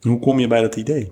Hoe 0.01 0.19
kom 0.19 0.39
je 0.39 0.47
bij 0.47 0.61
dat 0.61 0.75
idee? 0.75 1.11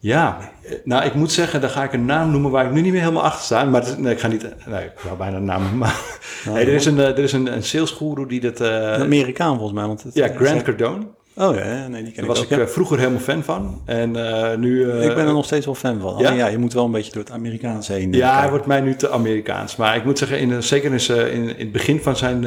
Ja, 0.00 0.38
nou 0.84 1.04
ik 1.04 1.14
moet 1.14 1.32
zeggen, 1.32 1.60
dan 1.60 1.70
ga 1.70 1.84
ik 1.84 1.92
een 1.92 2.04
naam 2.04 2.30
noemen 2.30 2.50
waar 2.50 2.66
ik 2.66 2.72
nu 2.72 2.80
niet 2.80 2.92
meer 2.92 3.00
helemaal 3.00 3.22
achter 3.22 3.44
sta. 3.44 3.64
Maar 3.64 3.94
nee, 3.98 4.12
ik 4.12 4.20
ga 4.20 4.28
niet, 4.28 4.66
nee, 4.66 4.84
ik 4.84 4.98
wou 5.02 5.16
bijna 5.16 5.36
een 5.36 5.44
naam 5.44 5.78
Maar 5.78 6.00
nou, 6.44 6.58
er 6.58 6.68
is 6.68 6.86
een, 6.86 6.98
er 6.98 7.18
is 7.18 7.32
een, 7.32 7.52
een 7.52 7.62
sales 7.62 7.90
guru 7.90 8.26
die 8.26 8.40
dat... 8.40 8.60
Uh, 8.60 8.68
een 8.68 9.00
Amerikaan 9.00 9.54
volgens 9.54 9.72
mij. 9.78 9.86
Want 9.86 10.02
het, 10.02 10.14
ja, 10.14 10.28
Grant 10.28 10.62
Cardone. 10.62 11.06
Oh 11.38 11.56
ja, 11.56 11.88
nee, 11.88 12.02
die 12.02 12.12
ken 12.12 12.26
Daar 12.26 12.34
was 12.34 12.42
ik, 12.42 12.50
ik 12.50 12.58
uh, 12.58 12.66
vroeger 12.66 12.98
helemaal 12.98 13.20
fan 13.20 13.44
van. 13.44 13.82
En 13.84 14.16
uh, 14.16 14.54
nu... 14.54 14.84
Uh, 14.84 15.04
ik 15.04 15.14
ben 15.14 15.26
er 15.26 15.32
nog 15.32 15.44
steeds 15.44 15.66
wel 15.66 15.74
fan 15.74 16.00
van. 16.00 16.18
Ja? 16.18 16.32
ja, 16.32 16.46
je 16.46 16.58
moet 16.58 16.72
wel 16.72 16.84
een 16.84 16.90
beetje 16.90 17.12
door 17.12 17.22
het 17.22 17.32
Amerikaanse 17.32 17.92
heen. 17.92 18.12
Ja, 18.12 18.40
hij 18.40 18.50
wordt 18.50 18.66
mij 18.66 18.80
nu 18.80 18.96
te 18.96 19.10
Amerikaans. 19.10 19.76
Maar 19.76 19.96
ik 19.96 20.04
moet 20.04 20.18
zeggen, 20.18 20.38
in, 20.38 20.62
zeker 20.62 20.92
in, 20.92 21.32
in, 21.32 21.42
in 21.42 21.58
het 21.58 21.72
begin 21.72 22.00
van 22.00 22.16
zijn... 22.16 22.40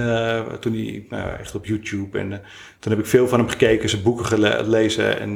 toen 0.59 0.73
hij 0.73 1.03
echt 1.39 1.55
op 1.55 1.65
YouTube... 1.65 2.19
En 2.19 2.41
toen 2.79 2.91
heb 2.91 3.01
ik 3.01 3.07
veel 3.07 3.27
van 3.27 3.39
hem 3.39 3.49
gekeken, 3.49 3.89
zijn 3.89 4.01
boeken 4.01 4.25
gelezen. 4.25 5.19
En 5.19 5.35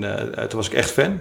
toen 0.50 0.58
was 0.58 0.68
ik 0.68 0.74
echt 0.74 0.92
fan. 0.92 1.20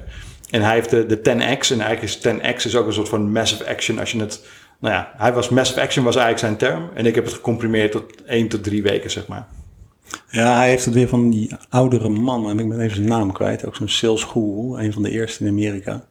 En 0.51 0.62
hij 0.62 0.75
heeft 0.75 0.90
de, 0.90 1.07
de 1.07 1.18
10X. 1.18 1.70
En 1.70 1.81
eigenlijk 1.81 2.03
is 2.03 2.18
10X 2.18 2.66
is 2.66 2.77
ook 2.77 2.87
een 2.87 2.92
soort 2.92 3.09
van 3.09 3.33
massive 3.33 3.68
action 3.68 3.99
als 3.99 4.12
je 4.12 4.20
het 4.20 4.47
nou 4.79 4.94
ja, 4.94 5.12
hij 5.16 5.33
was 5.33 5.49
massive 5.49 5.81
action 5.81 6.05
was 6.05 6.16
eigenlijk 6.16 6.47
zijn 6.47 6.73
term. 6.73 6.90
En 6.94 7.07
ik 7.07 7.14
heb 7.14 7.25
het 7.25 7.35
gecomprimeerd 7.35 7.92
tot 7.92 8.25
één 8.25 8.49
tot 8.49 8.64
drie 8.64 8.83
weken, 8.83 9.11
zeg 9.11 9.27
maar. 9.27 9.47
Ja, 10.31 10.57
hij 10.57 10.68
heeft 10.68 10.85
het 10.85 10.94
weer 10.94 11.09
van 11.09 11.31
die 11.31 11.50
oudere 11.68 12.09
man, 12.09 12.48
en 12.48 12.59
ik 12.59 12.68
ben 12.68 12.81
even 12.81 12.96
zijn 12.96 13.09
naam 13.09 13.33
kwijt, 13.33 13.66
ook 13.66 13.77
zo'n 13.77 13.88
sales 13.88 14.24
guru, 14.24 14.79
een 14.79 14.92
van 14.92 15.03
de 15.03 15.11
eerste 15.11 15.44
in 15.44 15.50
Amerika. 15.50 16.05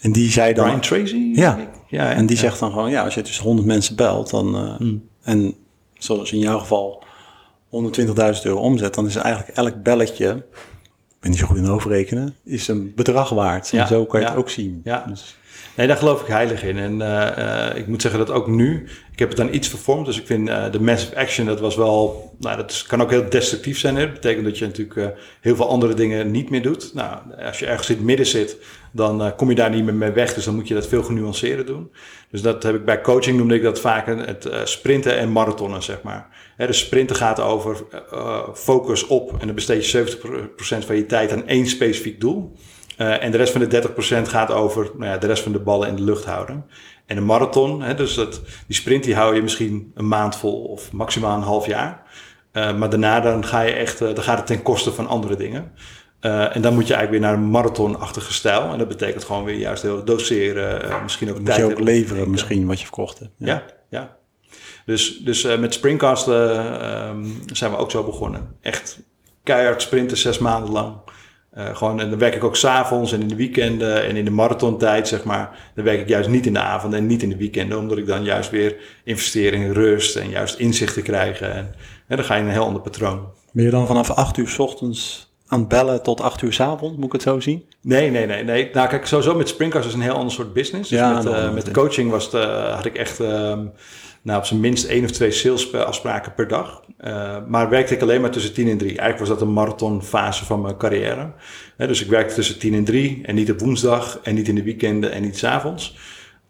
En 0.00 0.12
die 0.12 0.30
zei 0.30 0.54
dan... 0.54 0.64
Brian 0.64 0.80
Tracy? 0.80 1.32
Ja, 1.34 1.58
ja 1.88 2.12
en 2.12 2.26
die 2.26 2.36
zegt 2.36 2.58
dan 2.58 2.70
gewoon, 2.70 2.90
ja, 2.90 3.04
als 3.04 3.14
je 3.14 3.22
dus 3.22 3.38
100 3.38 3.66
mensen 3.66 3.96
belt, 3.96 4.30
dan, 4.30 4.78
uh, 4.80 4.90
en 5.22 5.54
zoals 5.98 6.32
in 6.32 6.38
jouw 6.38 6.58
geval 6.58 7.04
120.000 7.70 8.42
euro 8.42 8.60
omzet, 8.60 8.94
dan 8.94 9.06
is 9.06 9.16
eigenlijk 9.16 9.56
elk 9.56 9.82
belletje, 9.82 10.44
ben 11.24 11.32
niet 11.32 11.40
zo 11.40 11.46
goed 11.46 11.56
in 11.56 11.68
overrekenen, 11.68 12.36
is 12.44 12.68
een 12.68 12.92
bedrag 12.94 13.28
waard. 13.28 13.70
Ja, 13.70 13.80
en 13.80 13.88
zo 13.88 14.06
kan 14.06 14.20
je 14.20 14.26
ja. 14.26 14.32
het 14.32 14.40
ook 14.40 14.50
zien. 14.50 14.80
Ja. 14.84 15.04
Dus, 15.08 15.36
Nee, 15.76 15.86
daar 15.86 15.96
geloof 15.96 16.20
ik 16.20 16.26
heilig 16.26 16.62
in. 16.62 16.78
En 16.78 17.00
uh, 17.00 17.28
uh, 17.38 17.76
ik 17.78 17.86
moet 17.86 18.02
zeggen 18.02 18.20
dat 18.20 18.30
ook 18.30 18.46
nu, 18.46 18.88
ik 19.12 19.18
heb 19.18 19.28
het 19.28 19.36
dan 19.36 19.54
iets 19.54 19.68
vervormd. 19.68 20.06
Dus 20.06 20.20
ik 20.20 20.26
vind 20.26 20.48
uh, 20.48 20.70
de 20.70 20.80
massive 20.80 21.16
action, 21.16 21.46
dat 21.46 21.60
was 21.60 21.76
wel, 21.76 22.32
nou 22.38 22.56
dat 22.56 22.84
kan 22.88 23.02
ook 23.02 23.10
heel 23.10 23.28
destructief 23.28 23.78
zijn. 23.78 23.96
Hè? 23.96 24.04
Dat 24.04 24.12
betekent 24.12 24.44
dat 24.44 24.58
je 24.58 24.66
natuurlijk 24.66 25.16
heel 25.40 25.56
veel 25.56 25.68
andere 25.68 25.94
dingen 25.94 26.30
niet 26.30 26.50
meer 26.50 26.62
doet. 26.62 26.94
Nou, 26.94 27.18
als 27.38 27.58
je 27.58 27.66
ergens 27.66 27.90
in 27.90 27.96
het 27.96 28.04
midden 28.04 28.26
zit, 28.26 28.56
dan 28.92 29.34
kom 29.36 29.48
je 29.48 29.54
daar 29.54 29.70
niet 29.70 29.84
meer 29.84 29.94
mee 29.94 30.10
weg. 30.10 30.34
Dus 30.34 30.44
dan 30.44 30.54
moet 30.54 30.68
je 30.68 30.74
dat 30.74 30.86
veel 30.86 31.02
genuanceerder 31.02 31.66
doen. 31.66 31.92
Dus 32.30 32.42
dat 32.42 32.62
heb 32.62 32.74
ik 32.74 32.84
bij 32.84 33.00
coaching, 33.00 33.36
noemde 33.36 33.54
ik 33.54 33.62
dat 33.62 33.80
vaak 33.80 34.06
het 34.06 34.48
sprinten 34.64 35.18
en 35.18 35.32
marathonnen, 35.32 35.82
zeg 35.82 36.02
maar. 36.02 36.26
Dus 36.56 36.78
sprinten 36.78 37.16
gaat 37.16 37.40
over 37.40 37.84
focus 38.54 39.06
op 39.06 39.32
en 39.40 39.46
dan 39.46 39.54
besteed 39.54 39.90
je 39.90 40.16
70% 40.82 40.86
van 40.86 40.96
je 40.96 41.06
tijd 41.06 41.32
aan 41.32 41.46
één 41.46 41.66
specifiek 41.66 42.20
doel. 42.20 42.52
Uh, 42.98 43.22
en 43.22 43.30
de 43.30 43.36
rest 43.36 43.52
van 43.52 43.68
de 43.68 43.82
30% 44.26 44.28
gaat 44.28 44.50
over 44.50 44.90
nou 44.96 45.10
ja, 45.10 45.18
de 45.18 45.26
rest 45.26 45.42
van 45.42 45.52
de 45.52 45.58
ballen 45.58 45.88
in 45.88 45.96
de 45.96 46.02
lucht 46.02 46.24
houden. 46.24 46.64
En 47.06 47.16
een 47.16 47.24
marathon, 47.24 47.82
hè, 47.82 47.94
dus 47.94 48.14
dat, 48.14 48.40
die 48.66 48.76
sprint 48.76 49.04
die 49.04 49.14
hou 49.14 49.34
je 49.34 49.42
misschien 49.42 49.92
een 49.94 50.08
maand 50.08 50.36
vol 50.36 50.64
of 50.64 50.92
maximaal 50.92 51.36
een 51.36 51.42
half 51.42 51.66
jaar. 51.66 52.02
Uh, 52.52 52.76
maar 52.76 52.90
daarna 52.90 53.20
dan 53.20 53.44
ga 53.44 53.60
je 53.60 53.72
echt, 53.72 53.98
dan 53.98 54.22
gaat 54.22 54.36
het 54.36 54.46
ten 54.46 54.62
koste 54.62 54.92
van 54.92 55.06
andere 55.06 55.36
dingen. 55.36 55.72
en 56.20 56.62
dan 56.62 56.74
moet 56.74 56.86
je 56.86 56.94
eigenlijk 56.94 57.10
weer 57.10 57.20
naar 57.20 57.42
een 57.42 57.50
marathonachtige 57.50 58.32
stijl. 58.32 58.72
En 58.72 58.78
dat 58.78 58.88
betekent 58.88 59.24
gewoon 59.24 59.44
weer 59.44 59.56
juist 59.56 59.82
heel 59.82 60.04
doseren, 60.04 61.02
misschien 61.02 61.28
ook 61.28 61.34
dan 61.34 61.44
tijd. 61.44 61.60
Moet 61.60 61.68
je 61.68 61.76
ook 61.76 61.84
leveren 61.84 62.30
misschien 62.30 62.66
wat 62.66 62.78
je 62.78 62.84
verkocht 62.84 63.18
hebt. 63.18 63.30
Ja, 63.38 63.46
ja. 63.46 63.62
ja. 63.88 64.16
Dus, 64.84 65.18
dus 65.18 65.42
met 65.42 65.74
Springcast 65.74 66.26
um, 66.26 67.42
zijn 67.52 67.70
we 67.70 67.76
ook 67.76 67.90
zo 67.90 68.04
begonnen. 68.04 68.56
Echt 68.60 68.98
keihard 69.42 69.82
sprinten 69.82 70.16
zes 70.16 70.38
maanden 70.38 70.72
lang. 70.72 70.94
Uh, 71.58 71.76
gewoon, 71.76 72.00
en 72.00 72.10
dan 72.10 72.18
werk 72.18 72.34
ik 72.34 72.44
ook 72.44 72.56
s'avonds 72.56 73.12
en 73.12 73.20
in 73.20 73.28
de 73.28 73.36
weekenden 73.36 74.04
en 74.04 74.16
in 74.16 74.24
de 74.24 74.30
marathontijd, 74.30 75.08
zeg 75.08 75.24
maar. 75.24 75.70
Dan 75.74 75.84
werk 75.84 76.00
ik 76.00 76.08
juist 76.08 76.28
niet 76.28 76.46
in 76.46 76.52
de 76.52 76.58
avonden 76.58 76.98
en 76.98 77.06
niet 77.06 77.22
in 77.22 77.28
de 77.28 77.36
weekenden, 77.36 77.78
omdat 77.78 77.98
ik 77.98 78.06
dan 78.06 78.24
juist 78.24 78.50
weer 78.50 78.76
investeer 79.04 79.52
in 79.52 79.72
rust 79.72 80.16
en 80.16 80.28
juist 80.28 80.58
inzichten 80.58 81.02
krijgen. 81.02 81.54
En, 81.54 81.74
en 82.08 82.16
dan 82.16 82.24
ga 82.24 82.34
je 82.34 82.40
in 82.40 82.46
een 82.46 82.52
heel 82.52 82.64
ander 82.64 82.82
patroon. 82.82 83.28
Ben 83.52 83.64
je 83.64 83.70
dan 83.70 83.86
vanaf 83.86 84.10
acht 84.10 84.36
uur 84.36 84.48
s 84.48 84.58
ochtends 84.58 85.32
aan 85.46 85.58
het 85.58 85.68
bellen 85.68 86.02
tot 86.02 86.20
acht 86.20 86.42
uur 86.42 86.52
s 86.52 86.60
avonds? 86.60 86.96
Moet 86.96 87.06
ik 87.06 87.12
het 87.12 87.22
zo 87.22 87.40
zien? 87.40 87.64
Nee, 87.80 88.10
nee, 88.10 88.26
nee. 88.26 88.44
nee. 88.44 88.70
Nou, 88.72 88.88
kijk, 88.88 89.06
sowieso 89.06 89.34
met 89.34 89.48
Springcast 89.48 89.86
is 89.86 89.94
een 89.94 90.00
heel 90.00 90.14
ander 90.14 90.32
soort 90.32 90.52
business. 90.52 90.90
Dus 90.90 90.98
Ja, 90.98 91.12
met, 91.12 91.24
uh, 91.24 91.52
met 91.52 91.70
coaching 91.70 92.10
was 92.10 92.24
het, 92.24 92.34
uh, 92.34 92.74
had 92.74 92.84
ik 92.84 92.96
echt 92.96 93.18
um, 93.18 93.72
nou, 94.24 94.38
op 94.38 94.44
zijn 94.44 94.60
minst 94.60 94.84
één 94.84 95.04
of 95.04 95.10
twee 95.10 95.30
salesafspraken 95.30 96.34
per 96.34 96.48
dag. 96.48 96.82
Uh, 97.00 97.36
maar 97.48 97.68
werkte 97.68 97.94
ik 97.94 98.02
alleen 98.02 98.20
maar 98.20 98.30
tussen 98.30 98.54
10 98.54 98.68
en 98.68 98.78
3. 98.78 98.88
Eigenlijk 98.88 99.18
was 99.18 99.28
dat 99.28 99.40
een 99.40 99.52
marathonfase 99.52 100.44
van 100.44 100.60
mijn 100.60 100.76
carrière. 100.76 101.32
Dus 101.76 102.02
ik 102.02 102.08
werkte 102.08 102.34
tussen 102.34 102.58
10 102.58 102.74
en 102.74 102.84
3 102.84 103.20
en 103.22 103.34
niet 103.34 103.50
op 103.50 103.60
woensdag 103.60 104.18
en 104.22 104.34
niet 104.34 104.48
in 104.48 104.54
de 104.54 104.62
weekenden 104.62 105.12
en 105.12 105.22
niet 105.22 105.38
s'avonds. 105.38 105.96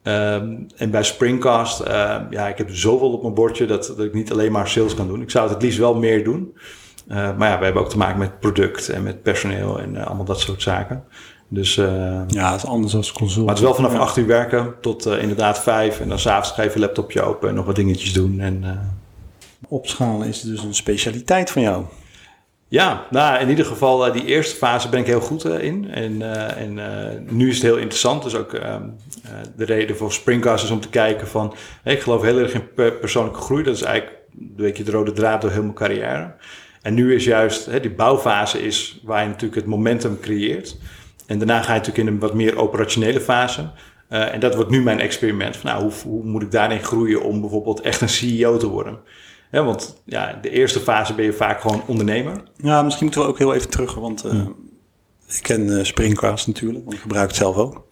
Um, 0.02 0.66
en 0.76 0.90
bij 0.90 1.02
Springcast, 1.02 1.80
uh, 1.80 1.86
ja, 2.30 2.48
ik 2.48 2.58
heb 2.58 2.70
zoveel 2.70 3.12
op 3.12 3.22
mijn 3.22 3.34
bordje 3.34 3.66
dat, 3.66 3.86
dat 3.96 4.06
ik 4.06 4.14
niet 4.14 4.32
alleen 4.32 4.52
maar 4.52 4.68
sales 4.68 4.94
kan 4.94 5.08
doen. 5.08 5.22
Ik 5.22 5.30
zou 5.30 5.44
het 5.44 5.54
het 5.54 5.62
liefst 5.62 5.78
wel 5.78 5.94
meer 5.94 6.24
doen. 6.24 6.56
Uh, 7.08 7.36
maar 7.36 7.48
ja, 7.48 7.58
we 7.58 7.64
hebben 7.64 7.82
ook 7.82 7.90
te 7.90 7.98
maken 7.98 8.18
met 8.18 8.40
product 8.40 8.88
en 8.88 9.02
met 9.02 9.22
personeel 9.22 9.80
en 9.80 9.96
allemaal 9.96 10.24
dat 10.24 10.40
soort 10.40 10.62
zaken. 10.62 11.04
Dus, 11.48 11.76
uh, 11.76 11.86
Ja, 12.26 12.50
dat 12.50 12.58
is 12.62 12.66
anders 12.66 12.94
als 12.94 13.12
consult. 13.12 13.46
maar 13.46 13.54
het 13.54 13.62
is 13.62 13.68
wel 13.68 13.74
vanaf 13.74 13.92
Ja. 13.92 13.98
8 13.98 14.16
uur 14.16 14.26
werken 14.26 14.74
tot 14.80 15.06
uh, 15.06 15.22
inderdaad 15.22 15.62
5. 15.62 16.00
En 16.00 16.08
dan 16.08 16.18
s'avonds 16.18 16.50
ga 16.50 16.62
je 16.62 16.68
even 16.68 16.80
je 16.80 16.86
laptopje 16.86 17.22
open 17.22 17.48
en 17.48 17.54
nog 17.54 17.66
wat 17.66 17.76
dingetjes 17.76 18.12
doen. 18.12 18.40
En, 18.40 18.60
uh, 18.64 18.70
Opschalen 19.68 20.28
is 20.28 20.40
dus 20.40 20.62
een 20.62 20.74
specialiteit 20.74 21.50
van 21.50 21.62
jou. 21.62 21.84
ja, 22.68 23.06
nou 23.10 23.40
in 23.40 23.48
ieder 23.48 23.64
geval 23.64 24.12
die 24.12 24.24
eerste 24.24 24.56
fase 24.56 24.88
ben 24.88 25.00
ik 25.00 25.06
heel 25.06 25.20
goed 25.20 25.44
in. 25.44 25.90
En, 25.90 26.22
en 26.56 26.74
nu 27.30 27.48
is 27.48 27.54
het 27.54 27.62
heel 27.62 27.76
interessant. 27.76 28.22
Dus 28.22 28.34
ook 28.34 28.52
uh, 28.52 28.76
de 29.56 29.64
reden 29.64 29.96
voor 29.96 30.12
Springcast 30.12 30.64
is 30.64 30.70
om 30.70 30.80
te 30.80 30.88
kijken 30.88 31.26
van... 31.28 31.54
Hey, 31.82 31.92
ik 31.92 32.00
geloof 32.00 32.22
heel 32.22 32.38
erg 32.38 32.52
in 32.52 32.72
per 32.74 32.92
persoonlijke 32.92 33.40
groei. 33.40 33.62
Dat 33.62 33.74
is 33.74 33.82
eigenlijk 33.82 34.18
een 34.38 34.52
beetje 34.56 34.84
de 34.84 34.90
rode 34.90 35.12
draad 35.12 35.40
door 35.40 35.50
heel 35.50 35.62
mijn 35.62 35.74
carrière. 35.74 36.34
En 36.82 36.94
nu 36.94 37.14
is 37.14 37.24
juist 37.24 37.66
hè, 37.66 37.80
die 37.80 37.90
bouwfase 37.90 38.62
is 38.62 39.00
waar 39.02 39.22
je 39.22 39.28
natuurlijk 39.28 39.54
het 39.54 39.66
momentum 39.66 40.20
creëert. 40.20 40.76
En 41.26 41.38
daarna 41.38 41.62
ga 41.62 41.72
je 41.72 41.78
natuurlijk 41.78 42.08
in 42.08 42.14
een 42.14 42.20
wat 42.20 42.34
meer 42.34 42.56
operationele 42.58 43.20
fase. 43.20 43.70
Uh, 44.10 44.34
en 44.34 44.40
dat 44.40 44.54
wordt 44.54 44.70
nu 44.70 44.82
mijn 44.82 45.00
experiment. 45.00 45.56
Van, 45.56 45.70
nou, 45.70 45.82
hoe, 45.82 45.92
hoe 46.04 46.24
moet 46.24 46.42
ik 46.42 46.50
daarin 46.50 46.82
groeien 46.82 47.22
om 47.22 47.40
bijvoorbeeld 47.40 47.80
echt 47.80 48.00
een 48.00 48.08
CEO 48.08 48.56
te 48.56 48.68
worden? 48.68 48.98
Want 49.50 50.02
ja, 50.04 50.38
de 50.42 50.50
eerste 50.50 50.80
fase 50.80 51.14
ben 51.14 51.24
je 51.24 51.32
vaak 51.32 51.60
gewoon 51.60 51.82
ondernemer. 51.86 52.42
Ja, 52.56 52.82
misschien 52.82 53.04
moeten 53.04 53.22
we 53.22 53.28
ook 53.28 53.38
heel 53.38 53.54
even 53.54 53.70
terug, 53.70 53.94
want 53.94 54.24
uh, 54.24 54.46
ik 55.28 55.42
ken 55.42 55.66
uh, 55.66 55.84
Springcast 55.84 56.46
natuurlijk, 56.46 56.84
want 56.84 56.96
ik 56.96 57.02
gebruik 57.02 57.28
het 57.28 57.36
zelf 57.36 57.56
ook. 57.56 57.86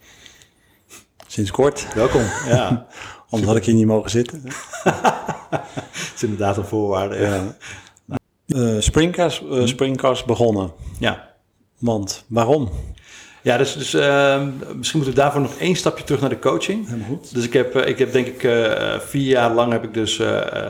Sinds 1.27 1.51
kort. 1.51 1.87
Welkom. 1.93 2.21
Ja, 2.47 2.87
Anders 3.29 3.49
had 3.49 3.59
ik 3.59 3.65
hier 3.65 3.75
niet 3.75 3.85
mogen 3.85 4.09
zitten. 4.09 4.41
het 4.83 6.11
is 6.15 6.23
inderdaad 6.23 6.57
een 6.57 6.65
voorwaarde. 6.65 7.17
Ja. 7.17 7.55
Ja. 8.45 8.81
Springcast, 8.81 9.43
Springcast 9.63 10.25
begonnen. 10.25 10.71
ja. 10.99 11.31
Want 11.79 12.25
waarom? 12.27 12.69
Ja, 13.43 13.57
dus, 13.57 13.73
dus 13.73 13.93
uh, 13.93 14.41
misschien 14.75 14.99
moeten 14.99 15.15
we 15.15 15.21
daarvoor 15.21 15.41
nog 15.41 15.57
één 15.57 15.75
stapje 15.75 16.03
terug 16.03 16.21
naar 16.21 16.29
de 16.29 16.39
coaching. 16.39 16.85
Helemaal 16.85 17.07
goed. 17.07 17.33
Dus 17.33 17.45
ik 17.45 17.53
heb, 17.53 17.75
uh, 17.75 17.87
ik 17.87 17.99
heb 17.99 18.11
denk 18.11 18.27
ik 18.27 18.43
uh, 18.43 18.99
vier 18.99 19.27
jaar 19.27 19.53
lang 19.53 19.71
heb 19.71 19.83
ik 19.83 19.93
dus 19.93 20.19
uh, 20.19 20.27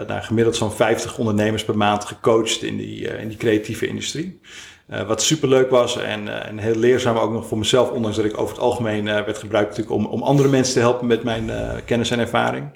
nou, 0.08 0.22
gemiddeld 0.22 0.56
zo'n 0.56 0.72
50 0.72 1.18
ondernemers 1.18 1.66
per 1.66 1.78
maand 1.78 2.06
gecoacht 2.06 2.64
in 2.64 2.78
die, 2.78 3.18
in 3.18 3.28
die 3.28 3.38
creatieve 3.38 3.88
industrie. 3.88 4.40
Wat 5.08 5.22
superleuk 5.22 5.70
was 5.70 5.98
en, 5.98 6.48
en 6.48 6.58
heel 6.58 6.76
leerzaam 6.76 7.18
ook 7.18 7.32
nog 7.32 7.48
voor 7.48 7.58
mezelf, 7.58 7.90
ondanks 7.90 8.18
dat 8.18 8.26
ik 8.26 8.38
over 8.38 8.56
het 8.56 8.64
algemeen 8.64 9.06
werd 9.06 9.38
gebruikt 9.38 9.70
natuurlijk 9.70 9.96
om, 9.96 10.06
om 10.06 10.24
andere 10.24 10.50
mensen 10.50 10.74
te 10.74 10.80
helpen 10.80 11.08
met 11.08 11.24
mijn 11.24 11.52
kennis 11.86 12.12
en 12.12 12.20
ervaring. 12.20 12.70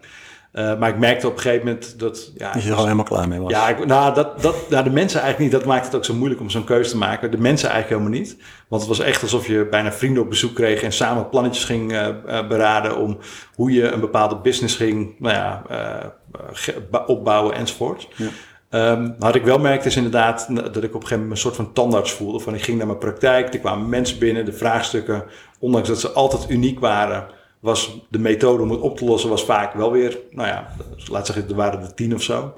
Uh, 0.54 0.80
maar 0.80 0.90
ik 0.90 0.98
merkte 0.98 1.28
op 1.28 1.34
een 1.34 1.40
gegeven 1.40 1.66
moment 1.66 2.00
dat... 2.00 2.32
Ja, 2.36 2.54
dat 2.54 2.64
je 2.64 2.70
er 2.70 2.76
al 2.76 2.84
helemaal 2.84 3.06
klaar 3.06 3.28
mee 3.28 3.40
was. 3.40 3.52
Ja, 3.52 3.70
ik, 3.70 3.86
nou, 3.86 4.14
dat, 4.14 4.42
dat, 4.42 4.70
nou, 4.70 4.84
de 4.84 4.90
mensen 4.90 5.22
eigenlijk 5.22 5.52
niet. 5.52 5.62
Dat 5.62 5.70
maakt 5.70 5.86
het 5.86 5.96
ook 5.96 6.06
zo 6.06 6.14
moeilijk 6.14 6.42
om 6.42 6.50
zo'n 6.50 6.64
keuze 6.64 6.90
te 6.90 6.98
maken. 6.98 7.32
De 7.32 7.38
mensen 7.38 7.70
eigenlijk 7.70 8.02
helemaal 8.02 8.22
niet. 8.22 8.38
Want 8.68 8.82
het 8.82 8.98
was 8.98 9.08
echt 9.08 9.22
alsof 9.22 9.48
je 9.48 9.68
bijna 9.70 9.92
vrienden 9.92 10.24
op 10.24 10.30
bezoek 10.30 10.56
kreeg... 10.56 10.82
en 10.82 10.92
samen 10.92 11.30
plannetjes 11.30 11.66
ging 11.66 11.92
uh, 11.92 12.08
uh, 12.28 12.48
beraden... 12.48 12.98
om 12.98 13.18
hoe 13.56 13.72
je 13.72 13.92
een 13.92 14.00
bepaalde 14.00 14.36
business 14.36 14.76
ging 14.76 15.16
nou 15.20 15.36
ja, 15.36 15.64
opbouwen 17.06 17.56
enzovoort. 17.56 18.08
Ja. 18.16 18.28
Um, 18.70 19.16
wat 19.20 19.36
ik 19.36 19.44
wel 19.44 19.60
merkte 19.60 19.88
is 19.88 19.96
inderdaad 19.96 20.48
dat 20.50 20.84
ik 20.84 20.96
op 20.96 21.02
een 21.02 21.08
gegeven 21.08 21.16
moment 21.16 21.32
een 21.32 21.38
soort 21.38 21.56
van 21.56 21.74
tandarts 21.74 22.12
voelde. 22.12 22.40
Van 22.40 22.54
ik 22.54 22.64
ging 22.64 22.78
naar 22.78 22.88
mijn 22.88 23.00
praktijk, 23.00 23.54
er 23.54 23.60
kwamen 23.60 23.90
mensen 23.90 24.20
binnen, 24.20 24.46
de 24.46 24.54
vraagstukken, 24.54 25.24
ondanks 25.60 25.88
dat 25.88 26.00
ze 26.00 26.12
altijd 26.12 26.50
uniek 26.50 26.80
waren, 26.80 27.28
was 27.68 28.00
de 28.10 28.20
methode 28.20 28.64
om 28.64 28.72
het 28.72 28.80
op 28.80 28.98
te 28.98 29.06
lossen 29.06 29.30
was 29.30 29.44
vaak 29.44 29.74
wel 29.74 29.92
weer, 29.92 30.18
nou 30.32 30.48
ja, 30.48 30.68
laat 31.08 31.26
zeggen, 31.26 31.50
er 31.50 31.56
waren 31.56 31.82
er 31.82 31.94
tien 31.94 32.14
of 32.14 32.22
zo. 32.22 32.54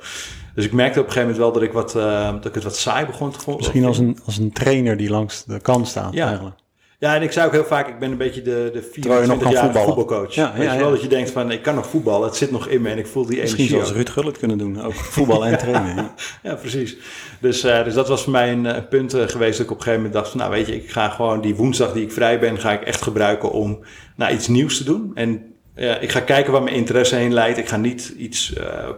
Dus 0.56 0.66
ik 0.66 0.74
merkte 0.74 1.00
op 1.00 1.06
een 1.06 1.12
gegeven 1.12 1.36
moment 1.36 1.54
wel 1.54 1.62
dat 1.62 1.70
ik, 1.70 1.74
wat, 1.74 1.96
uh, 1.96 2.32
dat 2.34 2.46
ik 2.46 2.54
het 2.54 2.64
wat 2.64 2.76
saai 2.76 3.06
begon 3.06 3.32
te 3.32 3.40
voelen. 3.40 3.64
Misschien 3.64 3.86
als 3.86 3.98
een, 3.98 4.20
als 4.26 4.38
een 4.38 4.52
trainer 4.52 4.98
die 4.98 5.10
langs 5.10 5.44
de 5.44 5.60
kant 5.60 5.88
staat 5.88 6.14
ja. 6.14 6.28
eigenlijk. 6.28 6.56
Ja, 7.00 7.16
en 7.16 7.22
ik 7.22 7.32
zei 7.32 7.46
ook 7.46 7.52
heel 7.52 7.66
vaak, 7.66 7.88
ik 7.88 8.00
ben 8.00 8.12
een 8.12 8.18
beetje 8.18 8.42
de, 8.42 8.70
de 8.74 8.84
24-jarige 8.84 9.80
voetbalcoach. 9.80 10.34
Ja, 10.34 10.54
ja, 10.56 10.62
je 10.62 10.80
wel, 10.80 10.88
ja. 10.88 10.94
dat 10.94 11.02
je 11.02 11.08
denkt 11.08 11.32
van, 11.32 11.52
ik 11.52 11.62
kan 11.62 11.76
nog 11.76 11.90
voetballen, 11.90 12.28
het 12.28 12.38
zit 12.38 12.52
nog 12.52 12.68
in 12.68 12.82
me 12.82 12.90
en 12.90 12.98
ik 12.98 13.08
voel 13.08 13.26
die 13.26 13.40
Misschien 13.40 13.66
energie 13.66 13.76
zoals 13.76 13.90
ook. 13.90 13.96
Ruud 13.96 14.10
Gullit 14.10 14.38
kunnen 14.38 14.58
doen, 14.58 14.82
ook 14.82 14.94
voetbal 14.94 15.46
en 15.46 15.58
trainen. 15.68 15.96
Ja. 15.96 16.14
Ja, 16.44 16.56
precies. 16.56 16.98
Dus, 17.40 17.66
uh, 17.66 17.84
dus 17.84 17.94
dat 17.94 18.08
was 18.08 18.24
voor 18.24 18.32
mij 18.32 18.52
een, 18.52 18.66
een 18.66 18.88
punt 18.88 19.16
uh, 19.16 19.28
geweest 19.28 19.58
dat 19.58 19.66
ik 19.66 19.72
op 19.72 19.78
een 19.78 19.84
gegeven 19.84 20.04
moment 20.04 20.14
dacht 20.14 20.30
van, 20.30 20.40
nou 20.40 20.52
weet 20.52 20.68
je, 20.68 20.76
ik 20.76 20.92
ga 20.92 21.10
gewoon 21.10 21.42
die 21.42 21.56
woensdag 21.56 21.94
die 21.94 22.04
ik 22.04 22.12
vrij 22.12 22.40
ben, 22.40 22.60
ga 22.60 22.72
ik 22.72 22.82
echt 22.82 23.02
gebruiken 23.02 23.52
om 23.52 23.80
nou, 24.16 24.34
iets 24.34 24.48
nieuws 24.48 24.78
te 24.78 24.84
doen. 24.84 25.12
En 25.14 25.54
ja, 25.76 25.98
ik 25.98 26.12
ga 26.12 26.20
kijken 26.20 26.52
waar 26.52 26.64
mijn 26.64 26.76
interesse 26.76 27.16
heen 27.16 27.34
leidt. 27.34 27.58
Ik 27.58 27.68
ga 27.68 27.78
niet 27.78 28.14
iets 28.18 28.54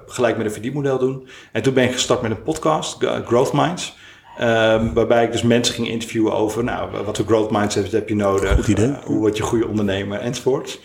gelijk 0.06 0.38
met 0.38 0.46
een 0.46 0.52
verdienmodel 0.52 1.00
doen. 1.00 1.28
En 1.52 1.62
toen 1.62 1.74
ben 1.74 1.84
ik 1.84 1.92
gestart 1.92 2.22
met 2.22 2.32
een 2.32 2.44
podcast, 2.44 2.98
Growth 3.26 3.54
Minds. 3.54 3.96
Um, 4.44 4.94
waarbij 4.94 5.24
ik 5.24 5.32
dus 5.32 5.42
mensen 5.42 5.76
ging 5.76 5.88
interviewen 5.88 6.34
over 6.34 6.64
nou, 6.64 7.04
wat 7.06 7.18
voor 7.18 7.26
growth 7.26 7.52
mindset 7.52 7.92
heb 7.92 8.10
je 8.10 8.16
nodig. 8.16 8.54
Goed 8.54 8.68
idee. 8.68 8.88
Uh, 8.88 8.98
hoe 9.04 9.18
word 9.18 9.38
je 9.38 9.44
goede 9.44 9.68
ondernemer 9.68 10.20
enzovoort. 10.20 10.80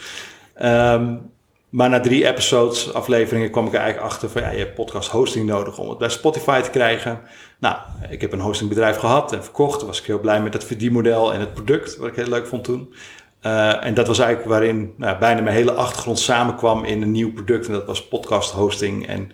Um, 0.62 1.30
maar 1.68 1.88
na 1.88 2.00
drie 2.00 2.26
episodes, 2.26 2.92
afleveringen, 2.92 3.50
kwam 3.50 3.66
ik 3.66 3.72
er 3.72 3.78
eigenlijk 3.78 4.12
achter 4.12 4.30
van 4.30 4.42
ja, 4.42 4.50
je 4.50 4.58
hebt 4.58 4.74
podcast 4.74 5.10
hosting 5.10 5.46
nodig 5.46 5.78
om 5.78 5.88
het 5.88 5.98
bij 5.98 6.08
Spotify 6.08 6.60
te 6.60 6.70
krijgen. 6.70 7.20
Nou, 7.58 7.76
ik 8.10 8.20
heb 8.20 8.32
een 8.32 8.40
hostingbedrijf 8.40 8.96
gehad 8.96 9.32
en 9.32 9.42
verkocht. 9.42 9.78
Daar 9.78 9.88
was 9.88 10.00
ik 10.00 10.06
heel 10.06 10.20
blij 10.20 10.42
met 10.42 10.52
het 10.52 10.64
verdienmodel 10.64 11.32
en 11.32 11.40
het 11.40 11.54
product, 11.54 11.96
wat 11.96 12.08
ik 12.08 12.16
heel 12.16 12.28
leuk 12.28 12.46
vond 12.46 12.64
toen. 12.64 12.94
Uh, 13.42 13.84
en 13.84 13.94
dat 13.94 14.06
was 14.06 14.18
eigenlijk 14.18 14.50
waarin 14.50 14.94
nou, 14.96 15.18
bijna 15.18 15.40
mijn 15.40 15.56
hele 15.56 15.72
achtergrond 15.72 16.18
samenkwam 16.18 16.84
in 16.84 17.02
een 17.02 17.10
nieuw 17.10 17.32
product. 17.32 17.66
En 17.66 17.72
dat 17.72 17.86
was 17.86 18.08
podcast 18.08 18.50
hosting 18.50 19.06
en 19.06 19.30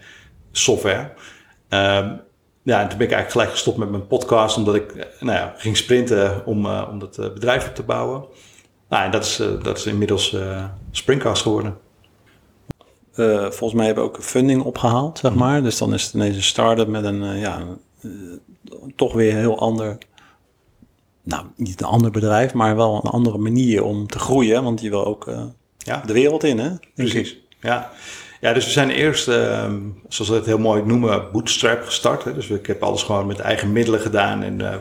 software. 0.52 1.12
Um, 1.68 2.20
ja, 2.62 2.81
en 2.81 2.88
toen 2.88 2.98
ben 2.98 3.07
ik 3.07 3.12
eigenlijk 3.12 3.31
gelijk 3.31 3.51
gestopt 3.51 3.77
met 3.77 3.90
mijn 3.90 4.07
podcast, 4.07 4.57
omdat 4.57 4.75
ik 4.75 4.94
nou 5.20 5.38
ja, 5.38 5.55
ging 5.57 5.77
sprinten 5.77 6.46
om, 6.46 6.66
uh, 6.66 6.88
om 6.90 6.98
dat 6.98 7.16
bedrijf 7.16 7.68
op 7.68 7.75
te 7.75 7.83
bouwen. 7.83 8.25
Nou, 8.88 9.05
en 9.05 9.11
dat 9.11 9.25
is, 9.25 9.42
dat 9.62 9.79
is 9.79 9.87
inmiddels 9.87 10.37
Springcast 10.90 11.42
geworden. 11.42 11.79
volgens 13.51 13.72
mij 13.72 13.87
hebben 13.87 14.05
we 14.05 14.11
ook 14.11 14.22
funding 14.22 14.62
opgehaald, 14.62 15.18
zeg 15.18 15.35
maar. 15.35 15.62
Dus 15.62 15.79
dan 15.79 15.94
is 15.94 16.05
het 16.05 16.14
ineens 16.14 16.37
een 16.37 16.42
start-up 16.42 16.88
met 16.88 17.05
een, 17.05 17.38
ja, 17.38 17.62
toch 18.96 19.12
weer 19.12 19.33
een 19.33 19.38
heel 19.38 19.59
ander 19.59 19.98
nou, 21.22 21.46
niet 21.57 21.81
een 21.81 21.87
ander 21.87 22.11
bedrijf, 22.11 22.55
maar 22.55 22.77
wel 22.77 22.94
een 22.94 23.11
andere 23.11 23.38
manier 23.38 23.85
om 23.85 24.07
te 24.07 24.18
groeien. 24.18 24.64
Want 24.64 24.81
je 24.81 24.90
wil 24.90 25.05
ook 25.07 25.27
uh, 25.29 25.44
ja. 25.79 26.03
de 26.07 26.12
wereld 26.12 26.44
in, 26.44 26.59
hè? 26.59 26.70
Precies, 26.94 27.37
ja. 27.61 27.90
Ja, 28.42 28.52
dus 28.52 28.64
we 28.64 28.70
zijn 28.70 28.90
eerst, 28.90 29.28
uh, 29.28 29.72
zoals 30.09 30.31
we 30.31 30.37
het 30.37 30.46
heel 30.46 30.59
mooi 30.59 30.83
noemen, 30.85 31.33
bootstrap 31.33 31.83
gestart. 31.83 32.24
Hè? 32.24 32.35
Dus 32.35 32.50
ik 32.50 32.66
heb 32.66 32.83
alles 32.83 33.02
gewoon 33.02 33.26
met 33.26 33.38
eigen 33.38 33.72
middelen 33.72 34.00
gedaan 34.00 34.42
in 34.42 34.61
uh, 34.61 34.74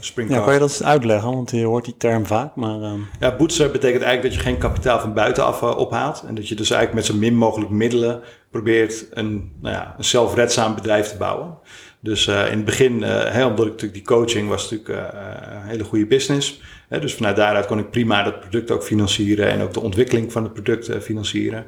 Springcast. 0.00 0.38
Ja, 0.38 0.44
kan 0.44 0.54
je 0.54 0.60
dat 0.60 0.68
eens 0.68 0.82
uitleggen? 0.82 1.30
Want 1.30 1.50
je 1.50 1.64
hoort 1.64 1.84
die 1.84 1.96
term 1.98 2.26
vaak, 2.26 2.56
maar... 2.56 2.78
Uh... 2.78 2.92
Ja, 3.20 3.36
bootstrap 3.36 3.72
betekent 3.72 4.02
eigenlijk 4.02 4.34
dat 4.34 4.44
je 4.44 4.50
geen 4.50 4.58
kapitaal 4.58 5.00
van 5.00 5.14
buitenaf 5.14 5.62
ophaalt. 5.62 6.24
En 6.28 6.34
dat 6.34 6.48
je 6.48 6.54
dus 6.54 6.70
eigenlijk 6.70 7.06
met 7.06 7.16
zo 7.16 7.20
min 7.20 7.36
mogelijk 7.36 7.70
middelen 7.70 8.20
probeert 8.50 9.06
een, 9.10 9.52
nou 9.60 9.74
ja, 9.74 9.94
een 9.98 10.04
zelfredzaam 10.04 10.74
bedrijf 10.74 11.08
te 11.08 11.16
bouwen. 11.16 11.58
Dus 12.00 12.26
uh, 12.26 12.50
in 12.50 12.56
het 12.56 12.64
begin, 12.64 13.02
uh, 13.02 13.46
omdat 13.46 13.66
ik 13.66 13.72
natuurlijk 13.72 13.92
die 13.92 14.02
coaching 14.02 14.48
was 14.48 14.70
natuurlijk 14.70 15.14
uh, 15.14 15.20
een 15.54 15.68
hele 15.68 15.84
goede 15.84 16.06
business. 16.06 16.60
Hè, 16.88 17.00
dus 17.00 17.14
vanuit 17.14 17.36
daaruit 17.36 17.66
kon 17.66 17.78
ik 17.78 17.90
prima 17.90 18.22
dat 18.22 18.40
product 18.40 18.70
ook 18.70 18.82
financieren 18.82 19.50
en 19.50 19.60
ook 19.62 19.72
de 19.72 19.80
ontwikkeling 19.80 20.32
van 20.32 20.42
het 20.42 20.52
product 20.52 20.90
financieren. 21.00 21.66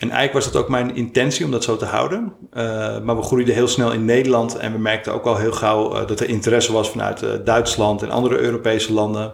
En 0.00 0.10
eigenlijk 0.10 0.32
was 0.32 0.52
dat 0.52 0.62
ook 0.62 0.68
mijn 0.68 0.96
intentie 0.96 1.44
om 1.44 1.50
dat 1.50 1.64
zo 1.64 1.76
te 1.76 1.84
houden. 1.84 2.32
maar 3.04 3.16
we 3.16 3.22
groeiden 3.22 3.54
heel 3.54 3.68
snel 3.68 3.92
in 3.92 4.04
Nederland 4.04 4.56
en 4.56 4.72
we 4.72 4.78
merkten 4.78 5.12
ook 5.14 5.24
al 5.24 5.36
heel 5.36 5.52
gauw 5.52 6.04
dat 6.04 6.20
er 6.20 6.28
interesse 6.28 6.72
was 6.72 6.90
vanuit 6.90 7.24
Duitsland 7.44 8.02
en 8.02 8.10
andere 8.10 8.38
Europese 8.38 8.92
landen. 8.92 9.32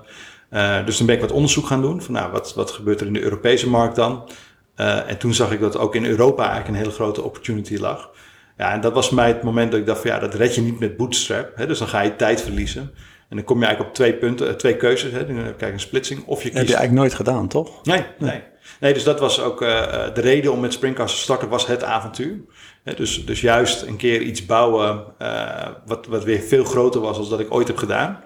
dus 0.84 0.96
toen 0.96 1.06
ben 1.06 1.14
ik 1.14 1.20
wat 1.20 1.32
onderzoek 1.32 1.66
gaan 1.66 1.80
doen 1.80 2.02
van 2.02 2.14
nou, 2.14 2.32
wat, 2.32 2.54
wat 2.54 2.70
gebeurt 2.70 3.00
er 3.00 3.06
in 3.06 3.12
de 3.12 3.22
Europese 3.22 3.68
markt 3.68 3.96
dan? 3.96 4.28
en 5.06 5.18
toen 5.18 5.34
zag 5.34 5.52
ik 5.52 5.60
dat 5.60 5.78
ook 5.78 5.94
in 5.94 6.04
Europa 6.04 6.42
eigenlijk 6.42 6.68
een 6.68 6.82
hele 6.84 6.96
grote 6.96 7.22
opportunity 7.22 7.76
lag. 7.76 8.10
Ja, 8.56 8.72
en 8.72 8.80
dat 8.80 8.92
was 8.92 9.10
mij 9.10 9.28
het 9.28 9.42
moment 9.42 9.70
dat 9.70 9.80
ik 9.80 9.86
dacht 9.86 10.00
van 10.00 10.10
ja, 10.10 10.18
dat 10.18 10.34
red 10.34 10.54
je 10.54 10.60
niet 10.60 10.78
met 10.78 10.96
bootstrap. 10.96 11.52
Hè? 11.54 11.66
Dus 11.66 11.78
dan 11.78 11.88
ga 11.88 12.00
je 12.00 12.16
tijd 12.16 12.40
verliezen. 12.40 12.90
En 13.28 13.36
dan 13.36 13.44
kom 13.44 13.58
je 13.58 13.64
eigenlijk 13.64 13.94
op 13.94 14.02
twee 14.02 14.14
punten, 14.14 14.48
eh, 14.48 14.54
twee 14.54 14.76
keuzes. 14.76 15.12
Hè? 15.12 15.26
Dan 15.26 15.34
krijg 15.34 15.56
je 15.58 15.66
een 15.66 15.80
splitsing. 15.80 16.26
Of 16.26 16.42
je 16.42 16.48
kiest... 16.48 16.58
Heb 16.58 16.66
je 16.66 16.74
eigenlijk 16.74 17.02
nooit 17.02 17.14
gedaan, 17.14 17.48
toch? 17.48 17.84
Nee, 17.84 18.04
nee. 18.18 18.42
nee. 18.80 18.94
dus 18.94 19.04
dat 19.04 19.20
was 19.20 19.40
ook 19.40 19.62
uh, 19.62 19.68
de 20.14 20.20
reden 20.20 20.52
om 20.52 20.60
met 20.60 20.72
Springcast 20.72 21.14
te 21.14 21.20
starten, 21.20 21.48
was 21.48 21.66
het 21.66 21.82
avontuur. 21.82 22.38
dus, 22.96 23.26
dus 23.26 23.40
juist 23.40 23.82
een 23.82 23.96
keer 23.96 24.20
iets 24.20 24.46
bouwen 24.46 25.04
uh, 25.22 25.68
wat, 25.86 26.06
wat 26.06 26.24
weer 26.24 26.40
veel 26.40 26.64
groter 26.64 27.00
was 27.00 27.16
dan 27.16 27.28
dat 27.28 27.40
ik 27.40 27.54
ooit 27.54 27.66
heb 27.66 27.76
gedaan. 27.76 28.20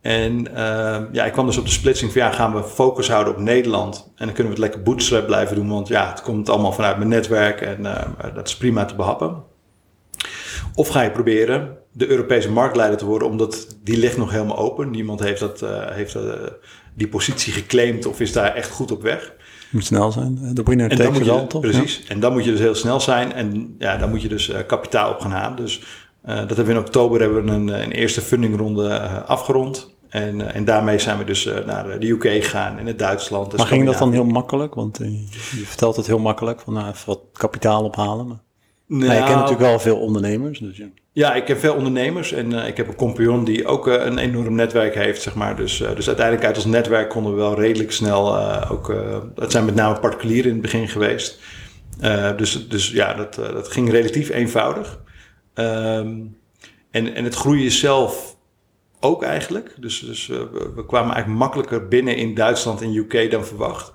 En 0.00 0.48
uh, 0.50 1.00
ja, 1.12 1.24
ik 1.24 1.32
kwam 1.32 1.46
dus 1.46 1.58
op 1.58 1.64
de 1.64 1.70
splitsing 1.70 2.12
van 2.12 2.20
ja, 2.20 2.30
gaan 2.30 2.54
we 2.54 2.64
focus 2.64 3.08
houden 3.08 3.32
op 3.32 3.38
Nederland. 3.38 4.12
En 4.16 4.26
dan 4.26 4.34
Of 10.74 10.88
ga 10.88 11.02
je 11.02 11.10
proberen 11.10 11.76
de 11.92 12.08
Europese 12.08 12.50
marktleider 12.50 12.98
te 12.98 13.04
worden, 13.04 13.28
omdat 13.28 13.76
die 13.82 13.98
ligt 13.98 14.16
nog 14.16 14.30
helemaal 14.30 14.58
open. 14.58 14.90
Niemand 14.90 15.20
heeft, 15.20 15.40
dat, 15.40 15.62
uh, 15.62 15.90
heeft 15.90 16.14
uh, 16.14 16.22
die 16.94 17.08
positie 17.08 17.52
geclaimd 17.52 18.06
of 18.06 18.20
is 18.20 18.32
daar 18.32 18.54
echt 18.54 18.70
goed 18.70 18.92
op 18.92 19.02
weg. 19.02 19.32
Moet 19.70 19.84
snel 19.84 20.12
zijn. 20.12 20.50
De 20.54 20.62
winner 20.62 20.90
en 20.90 20.96
dan 20.96 21.12
moet 21.12 21.24
je, 21.24 21.46
toch? 21.46 21.60
Precies. 21.60 22.04
En 22.08 22.20
dan 22.20 22.32
moet 22.32 22.44
je 22.44 22.50
dus 22.50 22.60
heel 22.60 22.74
snel 22.74 23.00
zijn. 23.00 23.32
En 23.32 23.74
ja, 23.78 23.96
dan 23.96 24.10
moet 24.10 24.22
je 24.22 24.28
dus 24.28 24.48
uh, 24.48 24.56
kapitaal 24.66 25.12
op 25.12 25.20
gaan 25.20 25.30
halen. 25.30 25.56
Dus 25.56 25.82
dat 26.22 26.48
hebben 26.48 26.66
we 26.66 26.72
in 26.72 26.78
oktober 26.78 27.20
hebben 27.20 27.44
we 27.44 27.50
een, 27.50 27.68
een 27.68 27.92
eerste 27.92 28.20
fundingronde 28.20 28.98
afgerond. 29.26 29.94
En, 30.08 30.54
en 30.54 30.64
daarmee 30.64 30.98
zijn 30.98 31.18
we 31.18 31.24
dus 31.24 31.48
naar 31.66 32.00
de 32.00 32.08
UK 32.08 32.22
gegaan 32.22 32.78
en 32.78 32.84
naar 32.84 32.96
Duitsland. 32.96 33.56
Maar 33.56 33.66
ging 33.66 33.86
dat 33.86 33.98
dan 33.98 34.12
heel 34.12 34.24
makkelijk? 34.24 34.74
Want 34.74 34.98
je 34.98 35.64
vertelt 35.64 35.96
het 35.96 36.06
heel 36.06 36.18
makkelijk, 36.18 36.60
van 36.60 36.72
nou, 36.72 36.88
even 36.88 37.06
wat 37.06 37.20
kapitaal 37.32 37.84
ophalen. 37.84 38.26
Maar... 38.26 38.38
Nou, 38.92 39.04
je 39.04 39.10
kent 39.10 39.28
nou, 39.28 39.40
natuurlijk 39.40 39.68
wel 39.68 39.78
veel 39.78 39.98
ondernemers. 39.98 40.58
Dus 40.58 40.76
ja. 40.76 40.86
ja, 41.12 41.34
ik 41.34 41.44
ken 41.44 41.58
veel 41.58 41.74
ondernemers 41.74 42.32
en 42.32 42.50
uh, 42.50 42.66
ik 42.66 42.76
heb 42.76 42.88
een 42.88 42.94
compagnon 42.94 43.44
die 43.44 43.66
ook 43.66 43.88
uh, 43.88 43.94
een 44.04 44.18
enorm 44.18 44.54
netwerk 44.54 44.94
heeft, 44.94 45.22
zeg 45.22 45.34
maar. 45.34 45.56
Dus, 45.56 45.80
uh, 45.80 45.94
dus 45.94 46.06
uiteindelijk 46.06 46.46
uit 46.46 46.56
ons 46.56 46.64
netwerk 46.64 47.08
konden 47.08 47.32
we 47.32 47.38
wel 47.38 47.54
redelijk 47.54 47.92
snel 47.92 48.38
ook... 48.68 48.94
het 49.34 49.50
zijn 49.52 49.64
met 49.64 49.74
name 49.74 50.00
particulieren 50.00 50.46
in 50.46 50.52
het 50.52 50.62
begin 50.62 50.88
geweest. 50.88 51.40
dus, 52.36 52.68
dus 52.68 52.90
ja, 52.90 53.14
dat, 53.14 53.34
dat 53.34 53.68
ging 53.68 53.90
relatief 53.90 54.30
eenvoudig. 54.30 55.00
Um, 55.54 56.36
en, 56.90 57.14
en 57.14 57.24
het 57.24 57.34
groeien 57.34 57.70
zelf 57.70 58.36
ook 59.00 59.22
eigenlijk. 59.22 59.74
Dus, 59.78 60.00
dus 60.00 60.26
we 60.26 60.84
kwamen 60.86 61.14
eigenlijk 61.14 61.42
makkelijker 61.42 61.88
binnen 61.88 62.16
in 62.16 62.34
Duitsland 62.34 62.82
en 62.82 62.94
UK 62.94 63.30
dan 63.30 63.44
verwacht. 63.44 63.92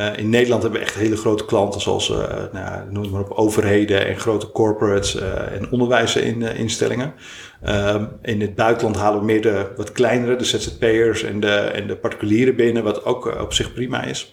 Uh, 0.00 0.16
in 0.16 0.28
Nederland 0.28 0.62
hebben 0.62 0.80
we 0.80 0.86
echt 0.86 0.96
hele 0.96 1.16
grote 1.16 1.44
klanten 1.44 1.80
zoals 1.80 2.10
uh, 2.10 2.18
nou, 2.52 2.90
noem 2.90 3.10
maar 3.10 3.20
op, 3.20 3.30
overheden 3.30 4.06
en 4.06 4.16
grote 4.16 4.50
corporates 4.50 5.16
uh, 5.16 5.52
en 5.52 5.70
onderwijsinstellingen. 5.70 7.14
Ehm, 7.62 8.04
in 8.22 8.40
het 8.40 8.54
buitenland 8.54 8.96
halen 8.96 9.18
we 9.18 9.24
meer 9.24 9.42
de 9.42 9.66
wat 9.76 9.92
kleinere, 9.92 10.36
de 10.36 10.44
ZZP'ers 10.44 11.22
en 11.22 11.40
de, 11.40 11.54
en 11.54 11.86
de 11.86 11.96
particulieren 11.96 12.56
binnen, 12.56 12.82
wat 12.82 13.04
ook 13.04 13.40
op 13.40 13.52
zich 13.52 13.72
prima 13.72 14.02
is. 14.02 14.32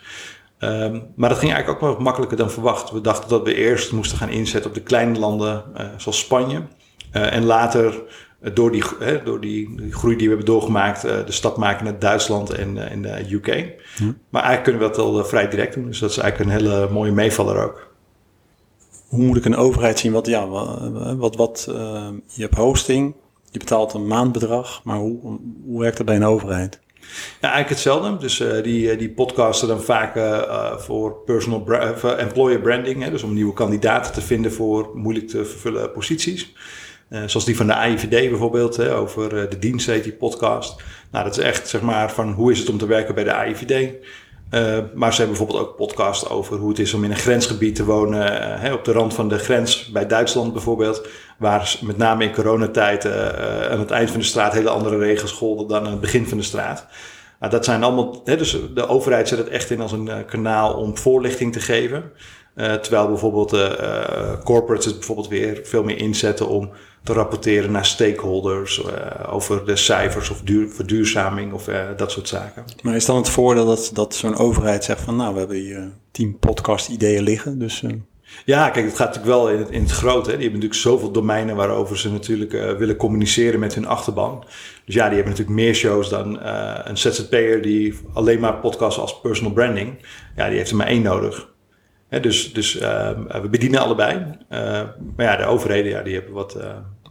Um, 0.60 1.04
maar 1.16 1.30
dat 1.30 1.38
ging 1.38 1.54
eigenlijk 1.54 1.84
ook 1.84 1.94
wel 1.94 2.04
makkelijker 2.04 2.38
dan 2.38 2.52
verwacht. 2.52 2.92
We 2.92 3.02
dachten 3.02 3.30
dat 3.30 3.44
we 3.44 3.56
eerst 3.56 3.92
moesten 3.92 4.18
gaan 4.18 4.30
inzetten 4.30 4.70
op 4.70 4.76
de 4.76 4.84
kleine 4.84 5.20
landen 5.20 5.64
zoals 5.98 6.20
Spanje. 6.20 6.62
en 7.12 7.46
later 7.46 7.86
eh, 7.94 8.00
door, 8.54 8.72
die, 8.72 8.84
hè, 9.00 9.24
door 9.24 9.42
die, 9.42 9.88
groei 9.90 10.16
die 10.16 10.30
we 10.30 10.36
hebben 10.36 10.54
doorgemaakt, 10.54 11.06
uh, 11.06 11.26
de 11.26 11.32
stap 11.32 11.58
maken 11.58 11.84
naar 11.84 12.00
Duitsland 12.00 12.50
en, 12.50 12.90
en 12.90 13.02
de 13.02 13.26
UK. 13.30 13.48
Hm. 13.98 14.12
Maar 14.30 14.44
eigenlijk 14.44 14.64
kunnen 14.64 14.82
we 14.82 14.88
dat 14.88 14.98
al 14.98 15.26
vrij 15.26 15.50
direct 15.50 15.74
doen. 15.74 15.86
Dus 15.86 16.00
dat 16.00 16.10
is 16.10 16.18
eigenlijk 16.18 16.50
een 16.50 16.58
hele 16.58 16.90
mooie 16.90 17.12
meevaller 17.12 17.64
ook. 17.64 17.96
Hoe 19.08 19.24
moet 19.24 19.38
ik 19.38 19.46
een 19.46 19.56
overheid 19.56 20.00
zien? 20.00 20.12
Wat, 20.12 20.28
ja, 20.28 20.48
wat, 21.18 21.36
wat, 21.36 21.64
je 22.26 22.42
hebt 22.42 22.56
hosting, 22.56 23.16
je 23.52 23.60
betaalt 23.60 23.94
een 23.94 24.08
maandbedrag, 24.08 24.82
maar 24.84 24.98
hoe, 24.98 25.40
hoe 25.66 25.82
werkt 25.82 25.98
dat 25.98 26.06
bij 26.06 26.16
een 26.16 26.26
overheid? 26.26 26.80
Ja, 27.42 27.52
eigenlijk 27.52 27.70
hetzelfde. 27.70 28.18
Dus 28.18 28.40
uh, 28.40 28.64
die, 28.64 28.96
die 28.96 29.10
podcasten 29.10 29.68
dan 29.68 29.82
vaak 29.82 30.16
uh, 30.16 30.78
voor 30.78 31.14
personal 31.26 31.62
bra 31.62 31.94
employer 32.18 32.60
branding. 32.60 33.04
Hè, 33.04 33.12
dus 33.12 33.24
om 33.24 33.34
nieuwe 33.34 33.54
kandidaten 33.54 34.14
te 34.14 34.22
vinden 34.22 34.54
voor 34.54 34.92
moeilijk 34.94 35.28
te 35.28 35.46
vervullen 35.46 35.92
posities. 35.92 36.54
Uh, 37.10 37.20
zoals 37.26 37.46
die 37.46 37.56
van 37.56 37.68
de 37.68 37.74
AIVD 37.74 38.30
bijvoorbeeld, 38.30 38.76
hè, 38.76 38.96
over 38.96 39.34
uh, 39.34 39.50
de 39.50 39.60
dienst 39.60 39.88
heet 39.88 40.04
die 40.04 40.14
podcast. 40.14 40.82
Nou, 41.12 41.26
dat 41.26 41.38
is 41.38 41.44
echt 41.44 41.68
zeg 41.68 41.82
maar 41.82 42.12
van 42.12 42.32
hoe 42.32 42.52
is 42.52 42.60
het 42.60 42.70
om 42.70 42.78
te 42.78 42.86
werken 42.86 43.16
bij 43.16 43.24
de 43.24 43.34
AIVD. 43.34 43.94
Eh, 44.50 44.78
maar 44.94 45.14
ze 45.14 45.22
hebben 45.22 45.38
bijvoorbeeld 45.38 45.60
ook 45.60 45.76
podcast 45.76 46.30
over 46.30 46.58
hoe 46.58 46.70
het 46.70 46.80
is 46.80 46.94
om 46.94 47.04
in 47.04 47.12
een 47.12 47.18
grensgebied 47.18 47.76
te 47.76 47.86
wonen, 47.86 48.74
op 48.74 48.84
de 48.84 48.92
rand 48.92 49.14
van 49.14 49.30
de 49.30 49.38
grens 49.38 49.92
bij 49.92 50.08
Duitsland 50.08 50.54
bijvoorbeeld, 50.54 51.08
waar 51.38 51.78
met 51.82 51.98
name 51.98 52.24
in 52.24 52.34
coronatijd 52.34 53.06
aan 53.70 53.80
het 53.80 53.92
eind 53.92 54.10
van 54.12 54.20
de 54.20 54.26
straat 54.26 54.54
hele 54.54 54.70
andere 54.70 54.98
regels 54.98 55.32
golden 55.32 55.68
dan 55.68 55.86
aan 55.86 55.92
het 55.92 56.00
begin 56.00 56.28
van 56.28 56.38
de 56.38 56.44
straat. 56.44 56.88
Nou, 57.40 57.52
dat 57.52 57.66
zijn 57.66 57.84
allemaal, 57.84 58.24
dus 58.24 58.58
de 58.74 58.88
overheid 58.88 59.28
zet 59.28 59.38
het 59.38 59.48
echt 59.48 59.70
in 59.70 59.82
als 59.82 59.92
een 59.92 60.26
kanaal 60.26 60.74
om 60.74 60.98
voorlichting 60.98 61.54
te 61.54 61.60
geven. 61.60 62.12
Terwijl 62.58 63.08
bijvoorbeeld 63.08 63.52
corporates 64.44 64.86
het 64.86 64.96
bijvoorbeeld 64.96 65.28
weer 65.28 65.60
veel 65.64 65.84
meer 65.84 65.98
inzetten 65.98 66.48
om 66.48 66.72
te 67.08 67.14
rapporteren 67.14 67.72
naar 67.72 67.86
stakeholders 67.86 68.84
uh, 68.84 69.34
over 69.34 69.66
de 69.66 69.76
cijfers 69.76 70.30
of 70.30 70.42
duur, 70.42 70.70
verduurzaming 70.70 71.54
of 71.54 71.68
uh, 71.68 71.82
dat 71.98 72.12
soort 72.12 72.28
zaken. 72.28 72.64
Maar 72.82 72.96
is 72.96 73.06
dan 73.06 73.16
het 73.16 73.30
voordeel 73.30 73.66
dat, 73.66 73.90
dat 73.94 74.16
zo'n 74.16 74.38
overheid 74.38 74.84
zegt 74.84 75.02
van 75.02 75.16
nou, 75.16 75.34
we 75.34 75.40
hebben 75.40 75.58
hier 75.58 75.92
tien 76.12 76.40
podcast 76.40 76.90
ideeën 76.90 77.24
liggen, 77.24 77.60
dus... 77.60 77.82
Uh... 77.82 77.92
Ja, 78.46 78.70
kijk, 78.70 78.86
het 78.86 78.96
gaat 78.96 79.16
natuurlijk 79.16 79.36
wel 79.36 79.50
in 79.50 79.60
het, 79.60 79.70
in 79.70 79.82
het 79.82 79.92
grote. 79.92 80.30
Hè. 80.30 80.36
Die 80.36 80.50
hebben 80.50 80.60
natuurlijk 80.60 80.74
zoveel 80.74 81.12
domeinen 81.12 81.56
waarover 81.56 81.98
ze 81.98 82.12
natuurlijk 82.12 82.52
willen 82.52 82.96
communiceren 82.96 83.60
met 83.60 83.76
hun 83.76 83.88
achterban. 83.88 84.44
Dus 84.86 84.96
ja, 84.96 85.06
die 85.06 85.16
hebben 85.16 85.32
natuurlijk 85.34 85.60
meer 85.60 85.74
shows 85.74 86.10
dan 86.10 86.40
een 86.88 86.98
ZZP'er 86.98 87.62
die 87.62 88.00
alleen 88.14 88.40
maar 88.40 88.56
podcasts 88.56 89.00
als 89.00 89.20
personal 89.20 89.54
branding. 89.54 90.06
Ja, 90.36 90.48
die 90.48 90.58
heeft 90.58 90.70
er 90.70 90.76
maar 90.76 90.88
één 90.88 91.02
nodig. 91.02 91.48
Dus 92.10 92.54
dus 92.54 92.74
we 92.74 93.48
bedienen 93.52 93.80
allebei. 93.80 94.26
maar 95.16 95.26
ja, 95.26 95.36
de 95.36 95.46
overheden 95.46 95.92
ja, 95.92 96.02
die 96.02 96.14
hebben 96.14 96.34
wat, 96.34 96.58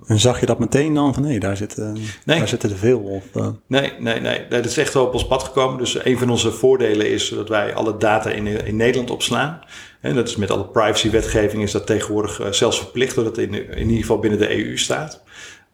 en 0.06 0.18
zag 0.18 0.40
je 0.40 0.46
dat 0.46 0.58
meteen 0.58 0.94
dan 0.94 1.14
van 1.14 1.22
nee, 1.22 1.40
daar 1.40 1.56
zitten, 1.56 1.92
nee. 2.24 2.38
daar 2.38 2.48
zitten 2.48 2.68
te 2.68 2.76
veel 2.76 2.98
of, 2.98 3.24
nee, 3.66 3.92
nee, 3.98 4.20
nee, 4.20 4.48
Dat 4.48 4.64
is 4.64 4.78
echt 4.78 4.94
wel 4.94 5.06
op 5.06 5.12
ons 5.12 5.26
pad 5.26 5.42
gekomen. 5.42 5.78
Dus 5.78 6.04
een 6.04 6.18
van 6.18 6.30
onze 6.30 6.52
voordelen 6.52 7.10
is 7.10 7.28
dat 7.28 7.48
wij 7.48 7.74
alle 7.74 7.96
data 7.96 8.30
in, 8.30 8.46
in 8.46 8.76
Nederland 8.76 9.10
opslaan. 9.10 9.60
En 10.00 10.14
dat 10.14 10.28
is 10.28 10.36
met 10.36 10.50
alle 10.50 10.66
privacy-wetgeving 10.66 11.62
is 11.62 11.72
dat 11.72 11.86
tegenwoordig 11.86 12.40
zelfs 12.50 12.78
verplicht, 12.78 13.14
doordat 13.14 13.36
het 13.36 13.48
in, 13.48 13.70
in 13.70 13.86
ieder 13.86 14.00
geval 14.00 14.18
binnen 14.18 14.38
de 14.38 14.64
EU 14.64 14.76
staat. 14.76 15.22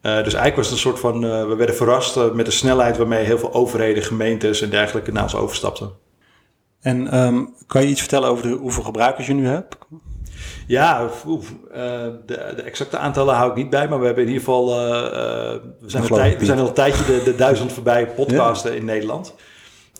Uh, 0.01 0.15
dus 0.15 0.33
eigenlijk 0.33 0.55
was 0.55 0.65
het 0.65 0.75
een 0.75 0.81
soort 0.81 0.99
van, 0.99 1.19
we 1.47 1.55
werden 1.55 1.75
verrast 1.75 2.33
met 2.33 2.45
de 2.45 2.51
snelheid 2.51 2.97
waarmee 2.97 3.25
heel 3.25 3.39
veel 3.39 3.53
overheden, 3.53 4.03
gemeentes 4.03 4.61
en 4.61 4.69
dergelijke 4.69 5.11
naar 5.11 5.23
ons 5.23 5.35
overstapten. 5.35 5.91
En 6.83 7.11
ehm, 7.11 7.43
kan 7.67 7.81
je 7.81 7.87
iets 7.87 7.99
vertellen 7.99 8.29
over 8.29 8.47
de, 8.47 8.53
hoeveel 8.53 8.83
gebruikers 8.83 9.27
je 9.27 9.33
nu 9.33 9.47
hebt? 9.47 9.77
Ja, 10.67 11.09
oef, 11.25 11.51
uh, 11.51 11.75
de, 12.25 12.53
de, 12.55 12.61
exacte 12.61 12.97
aantallen 12.97 13.35
hou 13.35 13.49
ik 13.49 13.55
niet 13.55 13.69
bij, 13.69 13.87
maar 13.87 13.99
we 13.99 14.05
hebben 14.05 14.23
in 14.23 14.29
ieder 14.29 14.43
geval, 14.43 14.69
uh, 14.69 14.75
we, 15.79 15.89
zijn 15.89 16.03
tij, 16.03 16.39
we 16.39 16.45
zijn 16.45 16.59
al 16.59 16.67
een 16.67 16.73
tijdje 16.73 17.05
de, 17.05 17.21
de 17.23 17.35
duizend 17.35 17.71
voorbij 17.71 18.07
podcasten 18.07 18.71
ja. 18.71 18.77
in 18.77 18.85
Nederland. 18.85 19.35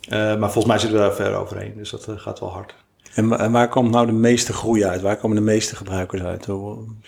maar 0.08 0.38
volgens 0.38 0.64
mij 0.64 0.78
zitten 0.78 0.98
we 0.98 1.04
daar 1.04 1.14
ver 1.14 1.34
overheen, 1.34 1.72
dus 1.76 1.90
dat 1.90 2.08
gaat 2.16 2.40
wel 2.40 2.52
hard. 2.52 2.74
En, 3.14 3.38
en, 3.38 3.52
waar 3.52 3.68
komt 3.68 3.90
nou 3.90 4.06
de 4.06 4.12
meeste 4.12 4.52
groei 4.52 4.84
uit? 4.84 5.00
Waar 5.00 5.16
komen 5.16 5.36
de 5.36 5.42
meeste 5.42 5.76
gebruikers 5.76 6.22
uit? 6.22 6.46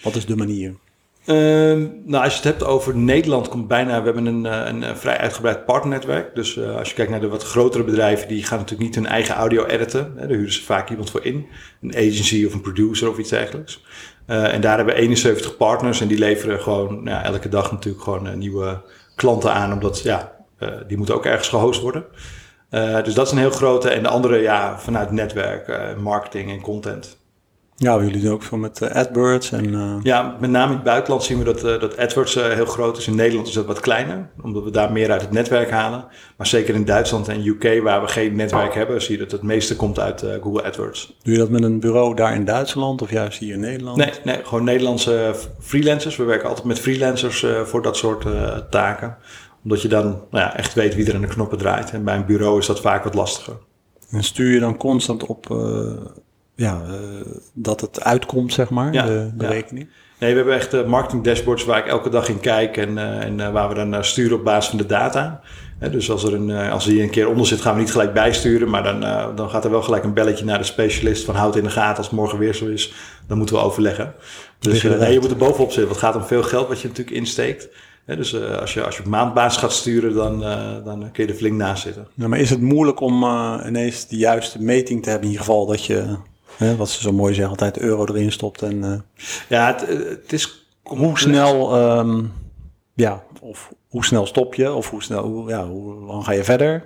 Wat 0.03 0.15
is 0.15 0.27
de 0.27 0.37
manier? 0.37 0.75
Uh, 1.27 1.89
nou, 2.05 2.25
als 2.25 2.33
je 2.33 2.39
het 2.39 2.45
hebt 2.45 2.65
over 2.65 2.97
Nederland, 2.97 3.49
komt 3.49 3.69
bijna. 3.69 3.99
We 3.99 4.05
hebben 4.05 4.27
een, 4.27 4.45
een, 4.45 4.83
een 4.83 4.97
vrij 4.97 5.19
uitgebreid 5.19 5.65
partnernetwerk. 5.65 6.35
Dus 6.35 6.57
uh, 6.57 6.77
als 6.77 6.89
je 6.89 6.95
kijkt 6.95 7.11
naar 7.11 7.21
de 7.21 7.29
wat 7.29 7.43
grotere 7.43 7.85
bedrijven, 7.85 8.29
die 8.29 8.45
gaan 8.45 8.59
natuurlijk 8.59 8.89
niet 8.89 8.95
hun 8.95 9.07
eigen 9.07 9.35
audio 9.35 9.65
editen. 9.65 10.13
Hè, 10.17 10.27
daar 10.27 10.37
huren 10.37 10.53
ze 10.53 10.63
vaak 10.63 10.91
iemand 10.91 11.11
voor 11.11 11.25
in. 11.25 11.47
Een 11.83 11.97
agency 11.97 12.45
of 12.47 12.55
een 12.55 12.61
producer 12.61 13.09
of 13.09 13.19
iets 13.19 13.31
dergelijks. 13.31 13.85
En 14.27 14.61
daar 14.61 14.77
hebben 14.77 14.95
we 14.95 15.01
71 15.01 15.57
partners 15.57 16.01
en 16.01 16.09
die 16.09 16.19
leveren 16.19 16.61
gewoon 16.61 17.03
nou, 17.03 17.25
elke 17.25 17.49
dag 17.49 17.73
natuurlijk 17.73 18.05
gewoon 18.05 18.39
nieuwe 18.39 18.83
klanten 19.15 19.53
aan, 19.53 19.73
omdat 19.73 20.01
ja, 20.03 20.33
die 20.87 20.97
moeten 20.97 21.15
ook 21.15 21.25
ergens 21.25 21.49
gehost 21.49 21.81
worden. 21.81 22.05
dus 23.05 23.15
dat 23.15 23.27
is 23.27 23.33
een 23.33 23.39
heel 23.39 23.51
grote. 23.51 23.91
En 23.91 24.03
de 24.03 24.09
andere, 24.09 24.39
ja, 24.39 24.79
vanuit 24.79 25.11
netwerk, 25.11 25.97
marketing 25.97 26.51
en 26.51 26.61
content. 26.61 27.19
Ja, 27.79 27.99
jullie 27.99 28.21
doen 28.21 28.33
ook 28.33 28.43
veel 28.43 28.59
met 28.59 28.81
uh, 28.81 28.91
AdWords. 28.91 29.53
En, 29.53 29.73
uh... 29.73 29.97
Ja, 30.03 30.37
met 30.41 30.51
name 30.51 30.69
in 30.69 30.75
het 30.75 30.85
buitenland 30.85 31.23
zien 31.23 31.39
we 31.39 31.45
dat, 31.45 31.65
uh, 31.65 31.81
dat 31.81 31.99
AdWords 31.99 32.35
heel 32.35 32.67
groot 32.67 32.99
is. 32.99 33.07
In 33.07 33.15
Nederland 33.15 33.49
is 33.49 33.55
dat 33.55 33.67
wat 33.67 33.81
kleiner, 33.81 34.31
omdat 34.43 34.65
we 34.65 34.71
daar 34.71 34.93
meer 34.93 35.11
uit 35.11 35.21
het 35.21 35.31
netwerk 35.31 35.71
halen. 35.71 36.05
Maar 36.37 36.47
zeker 36.47 36.75
in 36.75 36.85
Duitsland 36.85 37.29
en 37.29 37.47
UK, 37.47 37.83
waar 37.83 38.01
we 38.01 38.09
geen 38.09 38.37
netwerk 38.37 38.75
hebben, 38.75 39.03
zie 39.03 39.19
je 39.19 39.23
dat 39.23 39.33
het 39.33 39.43
meeste 39.43 39.77
komt 39.77 39.99
uit 39.99 40.25
Google 40.41 40.65
AdWords. 40.65 41.17
Doe 41.23 41.33
je 41.33 41.39
dat 41.39 41.51
met 41.51 41.63
een 41.63 41.81
bureau 41.81 42.15
daar 42.15 42.35
in 42.35 42.45
Duitsland 42.45 43.03
of 43.03 43.11
juist 43.11 43.39
hier 43.39 43.55
in 43.55 43.61
Nederland? 43.61 43.97
Nee, 43.97 44.13
nee 44.25 44.39
gewoon 44.45 44.65
Nederlandse 44.65 45.35
freelancers. 45.61 46.17
We 46.17 46.25
werken 46.25 46.49
altijd 46.49 46.67
met 46.67 46.81
freelancers 46.81 47.47
voor 47.65 47.83
dat 47.83 47.97
soort 47.97 48.27
taken. 48.71 49.17
Omdat 49.63 49.83
je 49.83 49.89
dan 49.89 50.05
nou 50.05 50.45
ja, 50.45 50.57
echt 50.57 50.75
weet 50.75 50.95
wie 50.95 51.07
er 51.07 51.15
aan 51.15 51.21
de 51.21 51.27
knoppen 51.27 51.59
draait. 51.59 51.91
En 51.91 52.05
bij 52.05 52.17
een 52.17 52.27
bureau 52.27 52.59
is 52.59 52.67
dat 52.67 52.81
vaak 52.81 53.05
wat 53.05 53.15
lastiger. 53.15 53.57
En 54.11 54.25
stuur 54.25 54.53
je 54.53 54.61
dan 54.61 54.77
constant 54.77 55.27
op 55.27 55.47
ja, 56.57 56.83
uh, 56.89 56.95
dat 57.53 57.81
het 57.81 58.03
uitkomt, 58.03 58.53
zeg 58.53 58.71
maar, 58.71 58.93
ja, 58.93 59.07
de, 59.07 59.31
de 59.37 59.45
ja. 59.45 59.51
rekening? 59.51 59.89
Nee, 60.19 60.31
we 60.31 60.37
hebben 60.37 60.55
echt 60.55 60.75
uh, 60.75 60.85
marketing 60.85 61.25
dashboards 61.25 61.65
waar 61.65 61.79
ik 61.79 61.87
elke 61.87 62.09
dag 62.09 62.29
in 62.29 62.41
kijk 62.41 62.77
en, 62.77 62.91
uh, 62.91 63.23
en 63.23 63.53
waar 63.53 63.69
we 63.69 63.75
dan 63.75 64.05
sturen 64.05 64.37
op 64.37 64.45
basis 64.45 64.69
van 64.69 64.79
de 64.79 64.87
data. 64.87 65.41
dus 65.91 66.11
als 66.11 66.25
er, 66.25 66.35
een, 66.35 66.51
als 66.51 66.87
er 66.87 66.93
hier 66.93 67.03
een 67.03 67.11
keer 67.11 67.29
onder 67.29 67.47
zit, 67.47 67.61
gaan 67.61 67.75
we 67.75 67.81
niet 67.81 67.91
gelijk 67.91 68.13
bijsturen, 68.13 68.71
maar 68.71 68.83
dan, 68.83 69.01
dan 69.37 69.51
gaat 69.51 69.65
er 69.65 69.71
wel 69.71 69.83
gelijk 69.83 70.05
een 70.05 70.15
belletje 70.15 70.45
naar 70.45 70.59
de 70.59 70.65
specialist 70.65 71.25
van 71.25 71.35
houd 71.35 71.57
in 71.57 71.65
de 71.65 71.71
gaten 71.71 71.97
als 71.97 72.07
het 72.07 72.17
morgen 72.17 72.39
weer 72.39 72.55
zo 72.55 72.67
is. 72.67 72.95
Dan 73.27 73.39
moeten 73.39 73.57
we 73.57 73.63
overleggen. 73.63 74.15
Dus 74.59 74.83
nee, 74.83 75.13
je 75.13 75.21
moet 75.21 75.31
er 75.31 75.37
bovenop 75.37 75.73
zitten. 75.73 75.89
Het 75.89 76.03
gaat 76.03 76.17
om 76.17 76.25
veel 76.25 76.43
geld 76.43 76.69
wat 76.69 76.81
je 76.81 76.89
natuurlijk 76.89 77.17
insteekt. 77.17 77.69
dus 78.05 78.33
uh, 78.33 78.59
als, 78.59 78.75
je, 78.75 78.85
als 78.85 78.97
je 78.97 79.03
op 79.03 79.09
maandbasis 79.09 79.61
gaat 79.61 79.73
sturen, 79.73 80.15
dan, 80.15 80.43
uh, 80.43 80.85
dan 80.85 81.11
kun 81.13 81.27
je 81.27 81.31
er 81.31 81.39
flink 81.39 81.57
naast 81.57 81.83
zitten. 81.83 82.09
Ja, 82.15 82.29
maar 82.29 82.39
is 82.39 82.51
het 82.51 82.61
moeilijk 82.61 83.01
om 83.01 83.23
uh, 83.23 83.65
ineens 83.67 84.09
de 84.09 84.17
juiste 84.17 84.63
meting 84.63 85.03
te 85.03 85.11
hebben? 85.11 85.29
In 85.29 85.33
ieder 85.33 85.47
geval 85.47 85.67
dat 85.67 85.85
je 85.85 86.17
Hè, 86.57 86.77
wat 86.77 86.89
ze 86.89 87.01
zo 87.01 87.13
mooi 87.13 87.35
zeggen, 87.35 87.51
altijd 87.51 87.79
euro 87.79 88.07
erin 88.07 88.33
stopt. 88.33 88.63
En, 88.63 88.77
uh, 88.77 89.25
ja, 89.49 89.67
het, 89.67 89.87
het, 90.09 90.33
is... 90.33 90.69
Hoe 90.83 91.19
snel, 91.19 91.77
um, 91.99 92.33
ja, 92.95 93.23
of 93.41 93.73
hoe 93.89 94.05
snel 94.05 94.27
stop 94.27 94.55
je? 94.55 94.73
Of 94.73 94.91
hoe 94.91 95.03
snel, 95.03 95.25
hoe, 95.25 95.49
ja, 95.49 95.67
hoe 95.67 95.95
lang 95.95 96.25
ga 96.25 96.33
je 96.33 96.45
verder? 96.45 96.85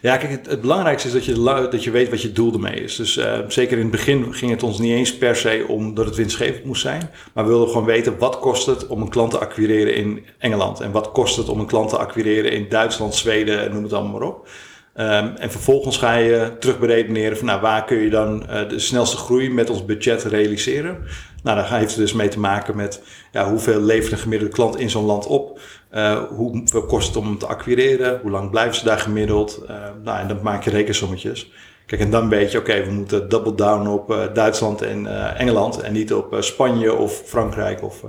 Ja, 0.00 0.16
kijk, 0.16 0.30
het, 0.30 0.46
het, 0.46 0.60
belangrijkste 0.60 1.08
is 1.08 1.14
dat 1.14 1.24
je, 1.24 1.68
dat 1.70 1.84
je 1.84 1.90
weet 1.90 2.10
wat 2.10 2.22
je 2.22 2.32
doel 2.32 2.52
ermee 2.52 2.82
is. 2.82 2.96
Dus 2.96 3.16
uh, 3.16 3.38
zeker 3.48 3.76
in 3.76 3.82
het 3.82 3.90
begin 3.90 4.34
ging 4.34 4.50
het 4.50 4.62
ons 4.62 4.78
niet 4.78 4.92
eens 4.92 5.16
per 5.16 5.36
se 5.36 5.64
om 5.68 5.94
dat 5.94 6.04
het 6.04 6.16
winstgevend 6.16 6.64
moest 6.64 6.82
zijn. 6.82 7.10
Maar 7.32 7.44
we 7.44 7.50
wilden 7.50 7.68
gewoon 7.68 7.84
weten 7.84 8.18
wat 8.18 8.38
kost 8.38 8.66
het 8.66 8.86
om 8.86 9.02
een 9.02 9.08
klant 9.08 9.30
te 9.30 9.38
acquireren 9.38 9.94
in 9.94 10.24
Engeland. 10.38 10.80
En 10.80 10.92
wat 10.92 11.12
kost 11.12 11.36
het 11.36 11.48
om 11.48 11.60
een 11.60 11.66
klant 11.66 11.88
te 11.88 11.98
acquireren 11.98 12.52
in 12.52 12.68
Duitsland, 12.68 13.14
Zweden, 13.14 13.72
noem 13.72 13.82
het 13.82 13.92
allemaal 13.92 14.20
maar 14.20 14.28
op. 14.28 14.48
Um, 14.96 15.36
en 15.36 15.50
vervolgens 15.50 15.96
ga 15.96 16.14
je 16.14 16.52
terug 16.58 16.78
beredeneren 16.78 17.36
van 17.36 17.46
nou, 17.46 17.60
waar 17.60 17.84
kun 17.84 17.96
je 17.96 18.10
dan 18.10 18.42
uh, 18.50 18.68
de 18.68 18.78
snelste 18.78 19.16
groei 19.16 19.50
met 19.50 19.70
ons 19.70 19.84
budget 19.84 20.22
realiseren. 20.22 20.98
Nou, 21.42 21.56
daar 21.56 21.78
heeft 21.78 21.90
het 21.90 22.00
dus 22.00 22.12
mee 22.12 22.28
te 22.28 22.38
maken 22.38 22.76
met 22.76 23.02
ja, 23.32 23.48
hoeveel 23.48 23.80
levert 23.80 24.12
een 24.12 24.18
gemiddelde 24.18 24.54
klant 24.54 24.78
in 24.78 24.90
zo'n 24.90 25.04
land 25.04 25.26
op. 25.26 25.60
Uh, 25.94 26.22
hoeveel 26.22 26.86
kost 26.86 27.06
het 27.06 27.16
om 27.16 27.24
hem 27.24 27.38
te 27.38 27.46
acquireren? 27.46 28.20
Hoe 28.22 28.30
lang 28.30 28.50
blijven 28.50 28.74
ze 28.74 28.84
daar 28.84 28.98
gemiddeld? 28.98 29.62
Uh, 29.62 29.76
nou, 30.04 30.18
en 30.18 30.28
dan 30.28 30.38
maak 30.42 30.64
je 30.64 30.70
rekensommetjes. 30.70 31.52
Kijk, 31.86 32.00
en 32.00 32.10
dan 32.10 32.28
weet 32.28 32.52
je, 32.52 32.58
oké, 32.58 32.84
we 32.84 32.92
moeten 32.92 33.28
double 33.28 33.54
down 33.54 33.88
op 33.88 34.10
uh, 34.10 34.22
Duitsland 34.34 34.82
en 34.82 35.06
Engeland 35.36 35.80
en 35.80 35.92
niet 35.92 36.14
op 36.14 36.36
Spanje 36.40 36.94
of 36.94 37.22
Frankrijk. 37.24 37.82
Of, 37.82 38.02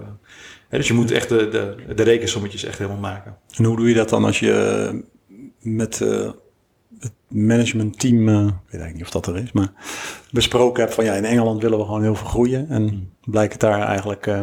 hè, 0.70 0.78
dus 0.78 0.88
je 0.88 0.94
moet 0.94 1.12
echt 1.12 1.30
de, 1.30 1.48
de, 1.50 1.94
de 1.96 2.04
rekensommetjes 2.04 2.64
echt 2.64 2.78
helemaal 2.78 3.00
maken. 3.00 3.38
En 3.58 3.64
hoe 3.64 3.76
doe 3.76 3.88
je 3.90 3.96
dat 3.96 4.10
dan 4.10 4.24
als 4.24 4.40
je 4.40 5.04
met 5.60 6.02
het 7.00 7.14
managementteam, 7.28 8.28
uh, 8.28 8.36
ik 8.36 8.42
weet 8.42 8.82
eigenlijk 8.82 8.94
niet 8.94 9.04
of 9.04 9.10
dat 9.10 9.28
er 9.28 9.38
is, 9.38 9.52
maar 9.52 9.72
besproken 10.32 10.84
heb 10.84 10.94
van 10.94 11.06
ja, 11.06 11.14
in 11.14 11.26
Engeland 11.26 11.62
willen 11.62 11.78
we 11.78 11.86
gewoon 11.86 12.02
heel 12.02 12.16
veel 12.16 12.28
groeien. 12.28 12.70
En 12.70 13.14
blijkt 13.26 13.52
het 13.52 13.62
daar 13.62 13.82
eigenlijk 13.82 14.26
uh, 14.26 14.40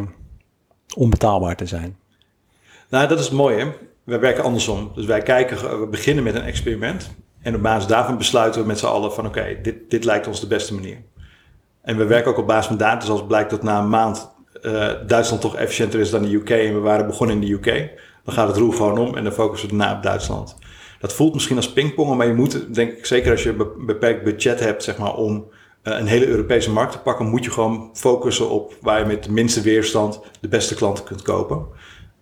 onbetaalbaar 0.97 1.57
te 1.57 1.67
zijn. 1.67 1.97
Nou, 2.91 3.09
dat 3.09 3.19
is 3.19 3.25
het 3.25 3.35
mooie. 3.35 3.73
Wij 4.05 4.21
werken 4.21 4.45
andersom. 4.45 4.93
Dus 4.95 5.07
wij 5.07 5.23
kijken, 5.23 5.81
we 5.81 5.87
beginnen 5.87 6.25
met 6.25 6.35
een 6.35 6.43
experiment. 6.43 7.11
En 7.43 7.55
op 7.55 7.63
basis 7.63 7.89
daarvan 7.89 8.19
besluiten 8.19 8.61
we 8.61 8.67
met 8.67 8.79
z'n 8.79 8.87
allen 8.87 9.13
van 9.13 9.27
oké, 9.27 9.59
dit, 9.63 9.91
dit 9.91 10.05
lijkt 10.05 10.27
ons 10.27 10.41
de 10.41 10.47
beste 10.47 10.75
manier. 10.75 10.97
En 11.83 11.97
we 11.97 12.05
werken 12.05 12.31
ook 12.31 12.39
op 12.39 12.47
basis 12.47 12.67
van 12.67 12.77
data. 12.77 12.99
Dus 12.99 13.09
als 13.09 13.27
blijkt 13.27 13.51
dat 13.51 13.63
na 13.63 13.79
een 13.79 13.89
maand 13.89 14.31
uh, 14.63 14.89
Duitsland 15.07 15.43
toch 15.43 15.57
efficiënter 15.57 16.01
is 16.01 16.11
dan 16.11 16.23
de 16.23 16.35
UK 16.35 16.51
en 16.51 16.75
we 16.75 16.81
waren 16.81 17.07
begonnen 17.07 17.37
in 17.37 17.43
de 17.43 17.53
UK, 17.53 17.91
dan 18.25 18.35
gaat 18.35 18.49
het 18.49 18.57
roer 18.57 18.75
gewoon 18.75 18.99
om 18.99 19.17
en 19.17 19.25
dan 19.25 19.33
focussen 19.33 19.69
we 19.69 19.77
daarna 19.77 19.97
op 19.97 20.03
Duitsland. 20.03 20.57
Dat 21.03 21.13
voelt 21.13 21.35
misschien 21.35 21.57
als 21.57 21.73
pingpongen, 21.73 22.17
maar 22.17 22.27
je 22.27 22.35
moet, 22.35 22.75
denk 22.75 22.93
ik, 22.93 23.07
zeker 23.07 23.31
als 23.31 23.43
je 23.43 23.49
een 23.49 23.87
beperkt 23.87 24.25
budget 24.25 24.61
hebt, 24.61 24.83
zeg 24.83 24.99
maar, 24.99 25.15
om 25.15 25.35
uh, 25.85 25.99
een 25.99 26.07
hele 26.07 26.27
Europese 26.27 26.71
markt 26.71 26.93
te 26.93 26.99
pakken, 26.99 27.27
moet 27.27 27.45
je 27.45 27.51
gewoon 27.51 27.91
focussen 27.93 28.51
op 28.51 28.77
waar 28.81 28.99
je 28.99 29.05
met 29.05 29.25
de 29.25 29.33
minste 29.33 29.61
weerstand 29.61 30.21
de 30.41 30.49
beste 30.49 30.75
klanten 30.75 31.05
kunt 31.05 31.23
kopen. 31.23 31.67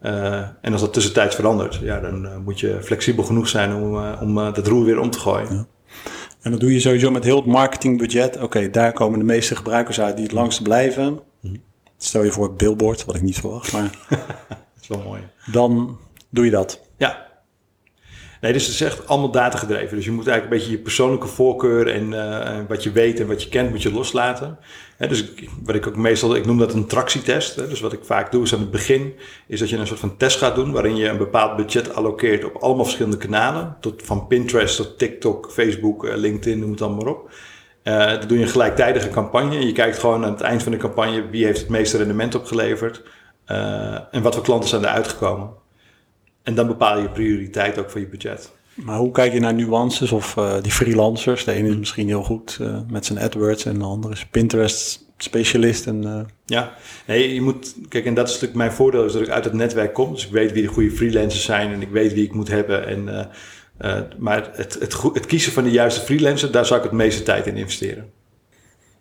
Uh, 0.03 0.35
en 0.61 0.73
als 0.73 0.81
dat 0.81 0.93
tussentijds 0.93 1.35
verandert, 1.35 1.75
ja, 1.75 2.01
dan 2.01 2.25
uh, 2.25 2.37
moet 2.45 2.61
je 2.61 2.79
flexibel 2.83 3.25
genoeg 3.25 3.49
zijn 3.49 3.75
om, 3.75 4.15
om 4.21 4.35
dat 4.35 4.67
roer 4.67 4.85
weer 4.85 4.99
om 4.99 5.11
te 5.11 5.19
gooien. 5.19 5.55
Ja. 5.55 5.67
En 6.43 6.51
dat 6.51 6.61
doe 6.61 6.73
je 6.73 6.81
sowieso 6.81 7.11
met 7.11 7.25
heel 7.25 7.37
het 7.37 7.47
marketingbudget. 7.47 8.35
Oké, 8.35 8.45
okay, 8.45 8.71
daar 8.71 8.93
komen 8.93 9.19
de 9.19 9.25
meeste 9.25 9.57
gebruikers 9.57 10.01
uit 10.01 10.17
die 10.17 10.25
het 10.25 10.35
langst 10.35 10.63
blijven. 10.63 11.21
Hm. 11.41 11.57
Stel 11.99 12.25
je 12.25 12.31
voor 12.31 12.55
billboard, 12.55 13.05
wat 13.05 13.15
ik 13.15 13.23
niet 13.23 13.39
verwacht, 13.41 13.73
maar... 13.73 13.91
dat 14.49 14.83
is 14.83 14.89
wel 14.89 15.03
mooi. 15.03 15.21
Dan 15.53 15.99
doe 16.31 16.45
je 16.45 16.51
dat. 16.51 16.81
Ja, 16.97 17.30
Nee, 18.41 18.53
dus 18.53 18.65
het 18.65 18.75
is 18.75 18.81
echt 18.81 19.07
allemaal 19.07 19.31
data 19.31 19.59
gedreven. 19.59 19.97
Dus 19.97 20.05
je 20.05 20.11
moet 20.11 20.27
eigenlijk 20.27 20.53
een 20.53 20.59
beetje 20.59 20.77
je 20.77 20.83
persoonlijke 20.83 21.27
voorkeur 21.27 21.89
en 21.89 22.13
uh, 22.13 22.59
wat 22.69 22.83
je 22.83 22.93
weet 22.93 23.21
en 23.21 23.27
wat 23.27 23.43
je 23.43 23.49
kent, 23.49 23.71
moet 23.71 23.83
je 23.83 23.93
loslaten. 23.93 24.59
Dus 24.99 25.25
wat 25.65 25.75
ik 25.75 25.87
ook 25.87 25.97
meestal, 25.97 26.35
ik 26.35 26.47
noem 26.47 26.59
dat 26.59 26.75
een 26.75 26.87
tractietest. 26.87 27.57
Dus 27.57 27.81
wat 27.81 27.93
ik 27.93 28.01
vaak 28.03 28.33
doe 28.33 28.43
is 28.43 28.55
aan 28.55 28.61
het 28.61 28.71
begin, 28.71 29.15
is 29.47 29.59
dat 29.59 29.69
je 29.69 29.77
een 29.77 29.87
soort 29.87 30.01
van 30.01 30.17
test 30.17 30.39
gaat 30.39 30.55
doen 30.55 30.73
waarin 30.73 30.97
je 30.97 31.09
een 31.09 31.19
bepaald 31.19 31.57
budget 31.57 31.95
allokeert 31.95 32.45
op 32.45 32.57
allemaal 32.57 32.85
verschillende 32.85 33.17
kanalen. 33.17 33.77
Tot 33.81 34.03
van 34.05 34.27
Pinterest 34.27 34.77
tot 34.77 34.99
TikTok, 34.99 35.51
Facebook, 35.53 36.05
uh, 36.05 36.15
LinkedIn, 36.17 36.59
noem 36.59 36.71
het 36.71 36.83
allemaal 36.83 37.05
maar 37.05 37.13
op. 37.13 37.31
Uh, 37.85 38.07
dan 38.07 38.29
doe 38.29 38.39
je 38.39 38.45
een 38.45 38.51
gelijktijdige 38.51 39.11
campagne. 39.11 39.67
Je 39.67 39.73
kijkt 39.73 39.99
gewoon 39.99 40.25
aan 40.25 40.33
het 40.33 40.41
eind 40.41 40.63
van 40.63 40.73
de 40.73 40.79
campagne 40.79 41.29
wie 41.31 41.45
heeft 41.45 41.61
het 41.61 41.69
meeste 41.69 41.97
rendement 41.97 42.35
opgeleverd. 42.35 43.03
en 44.11 44.23
wat 44.23 44.35
voor 44.35 44.45
klanten 44.45 44.69
zijn 44.69 44.83
er 44.83 44.89
uitgekomen. 44.89 45.60
En 46.43 46.55
dan 46.55 46.67
bepaal 46.67 47.01
je 47.01 47.11
prioriteit 47.11 47.79
ook 47.79 47.91
voor 47.91 48.01
je 48.01 48.09
budget. 48.09 48.51
Maar 48.75 48.99
hoe 48.99 49.11
kijk 49.11 49.33
je 49.33 49.41
naar 49.41 49.55
nuances 49.55 50.13
of 50.13 50.37
uh, 50.37 50.63
die 50.63 50.73
freelancers? 50.73 51.45
De 51.45 51.53
ene 51.53 51.69
is 51.69 51.77
misschien 51.77 52.07
heel 52.07 52.23
goed 52.23 52.59
uh, 52.61 52.79
met 52.89 53.07
zijn 53.07 53.19
AdWords 53.19 53.65
en 53.65 53.79
de 53.79 53.85
andere 53.85 54.13
is 54.13 54.27
Pinterest 54.27 55.07
specialist. 55.17 55.87
En, 55.87 56.03
uh... 56.03 56.21
Ja, 56.47 56.75
nee, 57.07 57.35
je 57.35 57.41
moet, 57.41 57.75
kijk, 57.89 58.05
en 58.05 58.15
dat 58.15 58.27
is 58.27 58.33
natuurlijk 58.33 58.59
mijn 58.59 58.73
voordeel, 58.73 59.05
is 59.05 59.13
dat 59.13 59.23
ik 59.23 59.29
uit 59.29 59.45
het 59.45 59.53
netwerk 59.53 59.95
kom. 59.95 60.13
Dus 60.13 60.27
ik 60.27 60.33
weet 60.33 60.53
wie 60.53 60.63
de 60.63 60.69
goede 60.69 60.91
freelancers 60.91 61.45
zijn 61.45 61.73
en 61.73 61.83
ik 61.83 61.91
weet 61.91 62.13
wie 62.13 62.25
ik 62.25 62.35
moet 62.35 62.49
hebben. 62.49 62.87
En, 62.87 63.31
maar 64.19 64.51
het, 64.53 64.79
het, 64.81 65.03
het, 65.13 65.27
kiezen 65.27 65.53
van 65.53 65.65
de 65.65 65.71
juiste 65.71 66.01
freelancer, 66.01 66.51
daar 66.51 66.67
zou 66.67 66.79
ik 66.79 66.85
het 66.85 66.95
meeste 66.95 67.23
tijd 67.23 67.47
in 67.47 67.57
investeren. 67.57 68.11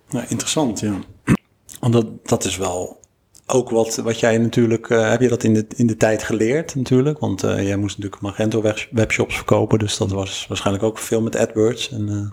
Nou, 0.09 0.25
interessant, 0.27 0.79
ja. 0.79 0.99
Want 1.79 1.93
dat, 1.93 2.27
dat 2.27 2.43
is 2.43 2.57
wel 2.57 2.98
ook 3.49 3.69
wat, 3.69 3.95
wat 3.95 4.19
jij 4.19 4.37
natuurlijk, 4.37 4.89
uh, 4.89 5.09
heb 5.09 5.21
je 5.21 5.27
dat 5.27 5.43
in 5.43 5.53
de, 5.53 5.65
in 5.75 5.87
de 5.87 5.97
tijd 5.97 6.23
geleerd 6.23 6.75
natuurlijk? 6.75 7.19
Want 7.19 7.43
uh, 7.43 7.63
jij 7.67 7.75
moest 7.75 7.97
natuurlijk 7.97 8.21
Magento 8.21 8.63
webshops 8.91 9.35
verkopen, 9.35 9.79
dus 9.79 9.97
dat 9.97 10.11
was 10.11 10.45
waarschijnlijk 10.47 10.85
ook 10.85 10.97
veel 10.97 11.21
met 11.21 11.35
AdWords. 11.35 11.91
En, 11.91 12.07
uh... 12.09 12.29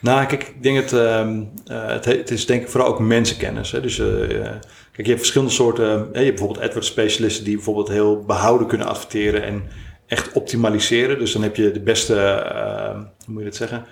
Nou, 0.00 0.26
kijk, 0.26 0.42
ik 0.42 0.62
denk 0.62 0.76
het, 0.76 0.92
uh, 0.92 1.38
het, 1.64 2.04
het, 2.04 2.30
is 2.30 2.46
denk 2.46 2.62
ik 2.62 2.68
vooral 2.68 2.88
ook 2.88 2.98
mensenkennis. 2.98 3.70
Hè? 3.70 3.80
Dus 3.80 3.96
kijk, 3.96 4.66
je 4.92 5.02
hebt 5.02 5.18
verschillende 5.18 5.52
soorten, 5.52 5.84
je 5.84 6.18
hebt 6.18 6.28
bijvoorbeeld 6.28 6.60
AdWords 6.60 6.88
specialisten 6.88 7.44
die 7.44 7.54
bijvoorbeeld 7.54 7.88
heel 7.88 8.24
behouden 8.24 8.66
kunnen 8.66 8.86
adverteren 8.86 9.42
en 9.42 9.62
echt 10.06 10.32
optimaliseren. 10.32 11.18
Dus 11.18 11.32
dan 11.32 11.42
heb 11.42 11.56
je 11.56 11.70
de 11.70 11.80
beste, 11.80 12.14
hoe 13.24 13.34
moet 13.34 13.42
je 13.42 13.48
dat 13.48 13.56
zeggen, 13.56 13.84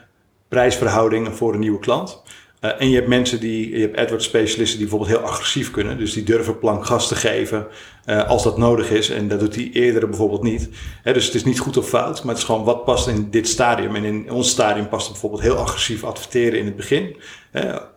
prijsverhouding 0.48 1.28
voor 1.36 1.54
een 1.54 1.60
nieuwe 1.60 1.78
klant. 1.78 2.22
Uh, 2.61 2.70
en 2.78 2.88
je 2.88 2.94
hebt 2.94 3.08
mensen 3.08 3.40
die, 3.40 3.70
je 3.70 3.80
hebt 3.80 3.96
AdWords 3.96 4.24
specialisten 4.24 4.78
die 4.78 4.88
bijvoorbeeld 4.88 5.18
heel 5.18 5.28
agressief 5.28 5.70
kunnen. 5.70 5.98
Dus 5.98 6.12
die 6.12 6.22
durven 6.22 6.58
plank 6.58 6.86
gas 6.86 7.08
te 7.08 7.14
geven 7.14 7.66
uh, 8.06 8.28
als 8.28 8.42
dat 8.42 8.58
nodig 8.58 8.90
is. 8.90 9.11
En 9.11 9.28
dat 9.28 9.40
doet 9.40 9.54
die 9.54 9.72
eerdere 9.72 10.06
bijvoorbeeld 10.06 10.42
niet. 10.42 10.68
Dus 11.02 11.24
het 11.24 11.34
is 11.34 11.44
niet 11.44 11.58
goed 11.58 11.76
of 11.76 11.88
fout, 11.88 12.18
maar 12.18 12.28
het 12.28 12.42
is 12.42 12.48
gewoon 12.48 12.64
wat 12.64 12.84
past 12.84 13.08
in 13.08 13.30
dit 13.30 13.48
stadium. 13.48 13.96
En 13.96 14.04
in 14.04 14.30
ons 14.30 14.50
stadium 14.50 14.88
past 14.88 15.02
het 15.02 15.12
bijvoorbeeld 15.12 15.42
heel 15.42 15.56
agressief 15.56 16.04
adverteren 16.04 16.58
in 16.58 16.64
het 16.64 16.76
begin. 16.76 17.16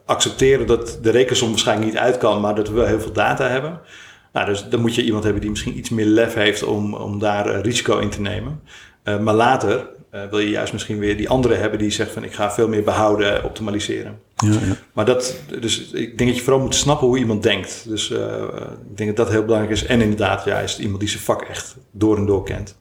Accepteren 0.06 0.68
dat 0.68 1.00
de 1.02 1.12
rekensom 1.12 1.50
waarschijnlijk 1.50 1.92
niet 1.92 2.00
uit 2.00 2.18
kan, 2.18 2.42
maar 2.42 2.56
dat 2.56 2.68
we 2.68 2.74
wel 2.74 2.86
heel 2.86 3.00
veel 3.00 3.14
data 3.14 3.48
hebben. 3.48 3.80
Nou, 4.34 4.46
dus 4.46 4.70
dan 4.70 4.82
moet 4.82 4.96
je 4.96 5.04
iemand 5.04 5.24
hebben 5.24 5.42
die 5.42 5.52
misschien 5.52 5.78
iets 5.78 5.90
meer 5.90 6.06
lef 6.06 6.34
heeft 6.34 6.64
om, 6.64 6.94
om 6.94 7.20
daar 7.20 7.56
uh, 7.56 7.62
risico 7.62 7.98
in 7.98 8.10
te 8.10 8.22
nemen. 8.22 8.62
maar 9.04 9.36
later 9.36 9.88
wil 10.30 10.40
je 10.40 10.50
juist 10.50 10.74
misschien 10.74 11.00
weer 11.00 11.18
die 11.18 11.30
andere 11.30 11.54
hebben 11.54 11.80
die 11.80 11.92
zegt 11.92 12.12
van 12.12 12.24
ik 12.24 12.34
ga 12.34 12.52
veel 12.52 12.68
meer 12.68 12.84
behouden, 12.84 13.44
optimaliseren. 13.44 14.20
Ja, 14.44 14.52
ja. 14.52 14.76
Maar 14.94 15.06
dat, 15.06 15.36
dus 15.60 15.92
ik 15.92 16.18
denk 16.18 16.30
dat 16.30 16.38
je 16.38 16.44
vooral 16.44 16.62
moet 16.62 16.76
snappen 16.76 17.08
hoe 17.08 17.18
iemand 17.18 17.44
denkt. 17.44 17.86
Dus 17.88 18.10
uh, 18.10 18.20
ik 18.90 18.98
denk 18.98 19.16
dat 19.16 19.26
dat 19.26 19.30
heel 19.30 19.46
belangrijk 19.46 19.74
is. 19.74 19.86
En 19.86 20.02
inderdaad, 20.02 20.46
ja, 20.46 20.60
is 20.60 20.72
het 20.72 20.82
iemand 20.82 21.00
die 21.00 21.10
zijn 21.10 21.24
vak 21.24 21.42
echt 21.42 21.76
door 21.92 22.18
en 22.18 22.26
door 22.26 22.44
kent. 22.44 22.76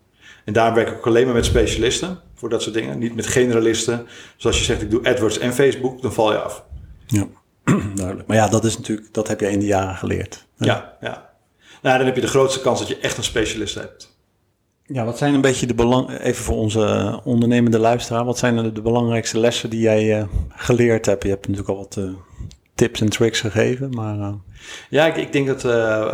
En 0.44 0.52
daar 0.52 0.74
werk 0.74 0.88
ik 0.88 0.96
ook 0.96 1.06
alleen 1.06 1.24
maar 1.24 1.34
met 1.34 1.44
specialisten 1.44 2.18
voor 2.34 2.48
dat 2.48 2.62
soort 2.62 2.74
dingen. 2.74 2.98
Niet 2.98 3.14
met 3.14 3.26
generalisten. 3.26 4.06
Zoals 4.36 4.58
je 4.58 4.64
zegt, 4.64 4.82
ik 4.82 4.90
doe 4.90 5.08
AdWords 5.08 5.38
en 5.38 5.54
Facebook, 5.54 6.02
dan 6.02 6.12
val 6.12 6.32
je 6.32 6.38
af. 6.38 6.64
Ja, 7.06 7.26
duidelijk. 7.94 8.28
Maar 8.28 8.36
ja, 8.36 8.48
dat 8.48 8.64
is 8.64 8.76
natuurlijk, 8.76 9.14
dat 9.14 9.28
heb 9.28 9.40
je 9.40 9.50
in 9.50 9.58
de 9.58 9.66
jaren 9.66 9.96
geleerd. 9.96 10.46
Ja, 10.56 10.96
ja. 11.00 11.30
Nou, 11.82 11.96
dan 11.96 12.06
heb 12.06 12.14
je 12.14 12.20
de 12.20 12.26
grootste 12.26 12.60
kans 12.60 12.78
dat 12.78 12.88
je 12.88 12.98
echt 12.98 13.16
een 13.16 13.24
specialist 13.24 13.74
hebt. 13.74 14.11
Ja, 14.92 15.04
wat 15.04 15.18
zijn 15.18 15.34
een 15.34 15.40
beetje 15.40 15.66
de 15.66 15.74
belang, 15.74 16.18
even 16.18 16.44
voor 16.44 16.56
onze 16.56 17.20
ondernemende 17.24 17.78
luisteraar, 17.78 18.24
wat 18.24 18.38
zijn 18.38 18.74
de, 18.74 18.82
belangrijkste 18.82 19.38
lessen 19.38 19.70
die 19.70 19.80
jij 19.80 20.18
uh, 20.18 20.24
geleerd 20.48 21.06
hebt? 21.06 21.22
Je 21.22 21.28
hebt 21.28 21.48
natuurlijk 21.48 21.68
al 21.68 21.76
wat 21.76 21.96
uh, 21.98 22.10
tips 22.74 23.00
en 23.00 23.08
tricks 23.08 23.40
gegeven, 23.40 23.90
maar... 23.90 24.16
Uh... 24.16 24.32
Ja, 24.90 25.06
ik, 25.06 25.16
ik, 25.16 25.32
denk 25.32 25.46
dat 25.46 25.64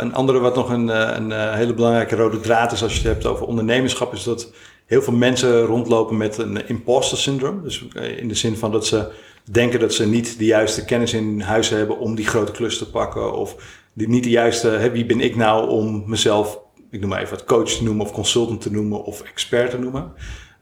een 0.01 0.13
andere 0.13 0.39
wat 0.39 0.55
nog 0.55 0.69
een, 0.69 0.87
een 0.87 1.55
hele 1.55 1.73
belangrijke 1.73 2.15
rode 2.15 2.39
draad 2.39 2.71
is 2.71 2.83
als 2.83 2.91
je 2.91 2.97
het 2.97 3.07
hebt 3.07 3.25
over 3.25 3.45
ondernemerschap, 3.45 4.13
is 4.13 4.23
dat 4.23 4.53
heel 4.85 5.01
veel 5.01 5.13
mensen 5.13 5.61
rondlopen 5.65 6.17
met 6.17 6.37
een 6.37 6.67
imposter 6.67 7.17
syndroom. 7.17 7.63
Dus 7.63 7.87
in 8.17 8.27
de 8.27 8.35
zin 8.35 8.57
van 8.57 8.71
dat 8.71 8.85
ze 8.85 9.11
denken 9.51 9.79
dat 9.79 9.93
ze 9.93 10.07
niet 10.07 10.37
de 10.37 10.45
juiste 10.45 10.85
kennis 10.85 11.13
in 11.13 11.41
huis 11.41 11.69
hebben 11.69 11.99
om 11.99 12.15
die 12.15 12.27
grote 12.27 12.51
klus 12.51 12.77
te 12.77 12.89
pakken, 12.89 13.33
of 13.33 13.55
niet 13.93 14.23
de 14.23 14.29
juiste, 14.29 14.89
wie 14.91 15.05
ben 15.05 15.19
ik 15.19 15.35
nou 15.35 15.69
om 15.69 16.03
mezelf 16.05 16.59
ik 16.91 16.99
noem 16.99 17.09
maar 17.09 17.19
even 17.21 17.37
wat 17.37 17.45
coach 17.45 17.69
te 17.69 17.83
noemen 17.83 18.05
of 18.05 18.11
consultant 18.11 18.61
te 18.61 18.71
noemen 18.71 19.03
of 19.03 19.21
expert 19.21 19.69
te 19.69 19.77
noemen. 19.77 20.11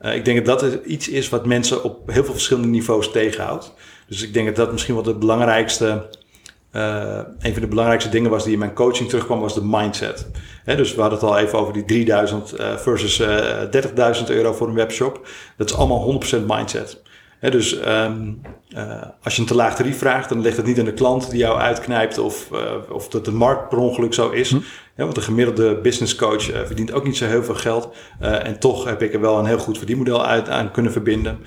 Uh, 0.02 0.16
ik 0.16 0.26
denk 0.26 0.46
dat 0.46 0.60
dat 0.60 0.74
iets 0.86 1.10
is 1.10 1.30
wat 1.30 1.46
mensen 1.46 1.84
op 1.84 2.12
heel 2.12 2.24
veel 2.24 2.34
verschillende 2.34 2.68
niveaus 2.68 3.12
tegenhoudt. 3.12 3.74
Dus 4.08 4.24
ik 4.24 4.34
denk 4.34 4.46
dat 4.46 4.56
dat 4.56 4.72
misschien 4.72 4.94
wel 4.94 5.04
de 5.04 5.16
belangrijkste, 5.16 6.10
uh, 6.72 7.20
een 7.40 7.54
van 7.54 7.62
de 7.62 7.68
belangrijkste 7.68 8.10
dingen 8.10 8.30
was 8.30 8.44
die 8.44 8.54
in 8.54 8.60
mijn 8.60 8.74
coaching 8.74 9.10
terugkwam, 9.10 9.40
was 9.40 9.54
de 9.54 9.64
mindset. 9.64 10.28
Dus 10.66 10.96
we 10.96 11.02
hadden 11.02 11.20
het 11.20 11.28
al 11.30 11.38
even 11.38 11.60
over 11.60 11.74
die 11.74 11.86
3000 11.86 12.54
uh, 12.54 12.72
eh, 12.72 12.78
versus 12.78 13.22
30.000 13.22 14.26
euro 14.28 14.54
voor 14.54 14.68
een 14.68 14.74
webshop. 14.74 15.28
Dat 15.58 15.70
is 15.70 15.76
allemaal 15.76 16.22
100% 16.24 16.46
mindset 16.48 17.02
dus 17.40 17.80
uh, 17.80 18.12
als 19.24 19.36
je 19.36 19.42
een 19.42 19.48
te 19.48 19.56
laag 19.56 19.76
tarief 19.76 19.98
vraagt, 19.98 20.30
dan 20.30 20.42
ligt 20.42 20.58
het 20.58 20.66
niet 20.66 20.80
aan 20.80 20.86
de 20.86 20.94
klant 20.94 21.30
die 21.30 21.40
jou 21.40 21.60
uitknijpt 21.60 22.18
of, 22.18 22.50
of 22.90 23.10
dat 23.10 23.26
de 23.26 23.32
markt 23.32 23.70
per 23.70 23.78
ongeluk 23.78 24.14
zo 24.14 24.30
is. 24.30 24.52
Hm. 24.52 24.58
Want 24.98 25.16
de 25.16 25.22
gemiddelde 25.22 25.76
business 25.82 26.16
coach 26.16 26.52
uh, 26.52 26.60
verdient 26.66 26.92
ook 26.92 27.04
niet 27.04 27.18
zo 27.18 27.26
heel 27.26 27.44
veel 27.44 27.56
geld. 27.56 27.90
en 28.20 28.60
toch 28.60 28.86
heb 28.86 29.02
ik 29.02 29.14
er 29.14 29.22
wel 29.22 29.40
een 29.40 29.46
heel 29.46 29.58
goed 29.58 29.78
verdienmodel 29.78 30.26
uit 30.26 30.50
aan 30.50 30.72
kunnen 30.72 30.92
verbinden. 30.92 31.40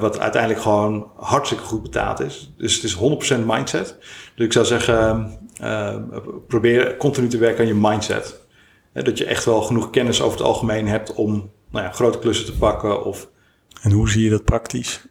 wat 0.00 0.18
uiteindelijk 0.18 0.62
gewoon 0.62 1.10
hartstikke 1.16 1.64
goed 1.64 1.82
betaald 1.82 2.20
is. 2.20 2.52
Dus 2.56 2.74
het 2.74 2.84
is 2.84 2.96
100% 3.40 3.44
mindset. 3.46 3.96
Dus 4.34 4.46
ik 4.46 4.52
zou 4.52 4.66
zeggen, 4.66 5.38
probeer 6.48 6.96
continu 6.96 7.28
te 7.28 7.38
werken 7.38 7.60
aan 7.60 7.66
je 7.66 7.88
mindset. 7.88 8.40
dat 8.92 9.18
je 9.18 9.24
echt 9.24 9.44
wel 9.44 9.62
genoeg 9.62 9.90
kennis 9.90 10.22
over 10.22 10.38
het 10.38 10.46
algemeen 10.46 10.88
hebt 10.88 11.14
om 11.14 11.50
nou 11.70 11.84
ja, 11.84 11.90
grote 11.90 12.18
klussen 12.18 12.46
te 12.46 12.56
pakken 12.56 13.04
of 13.04 13.28
en 13.82 13.90
hoe 13.90 14.10
zie 14.10 14.24
je 14.24 14.30
dat 14.30 14.44
praktisch? 14.44 15.06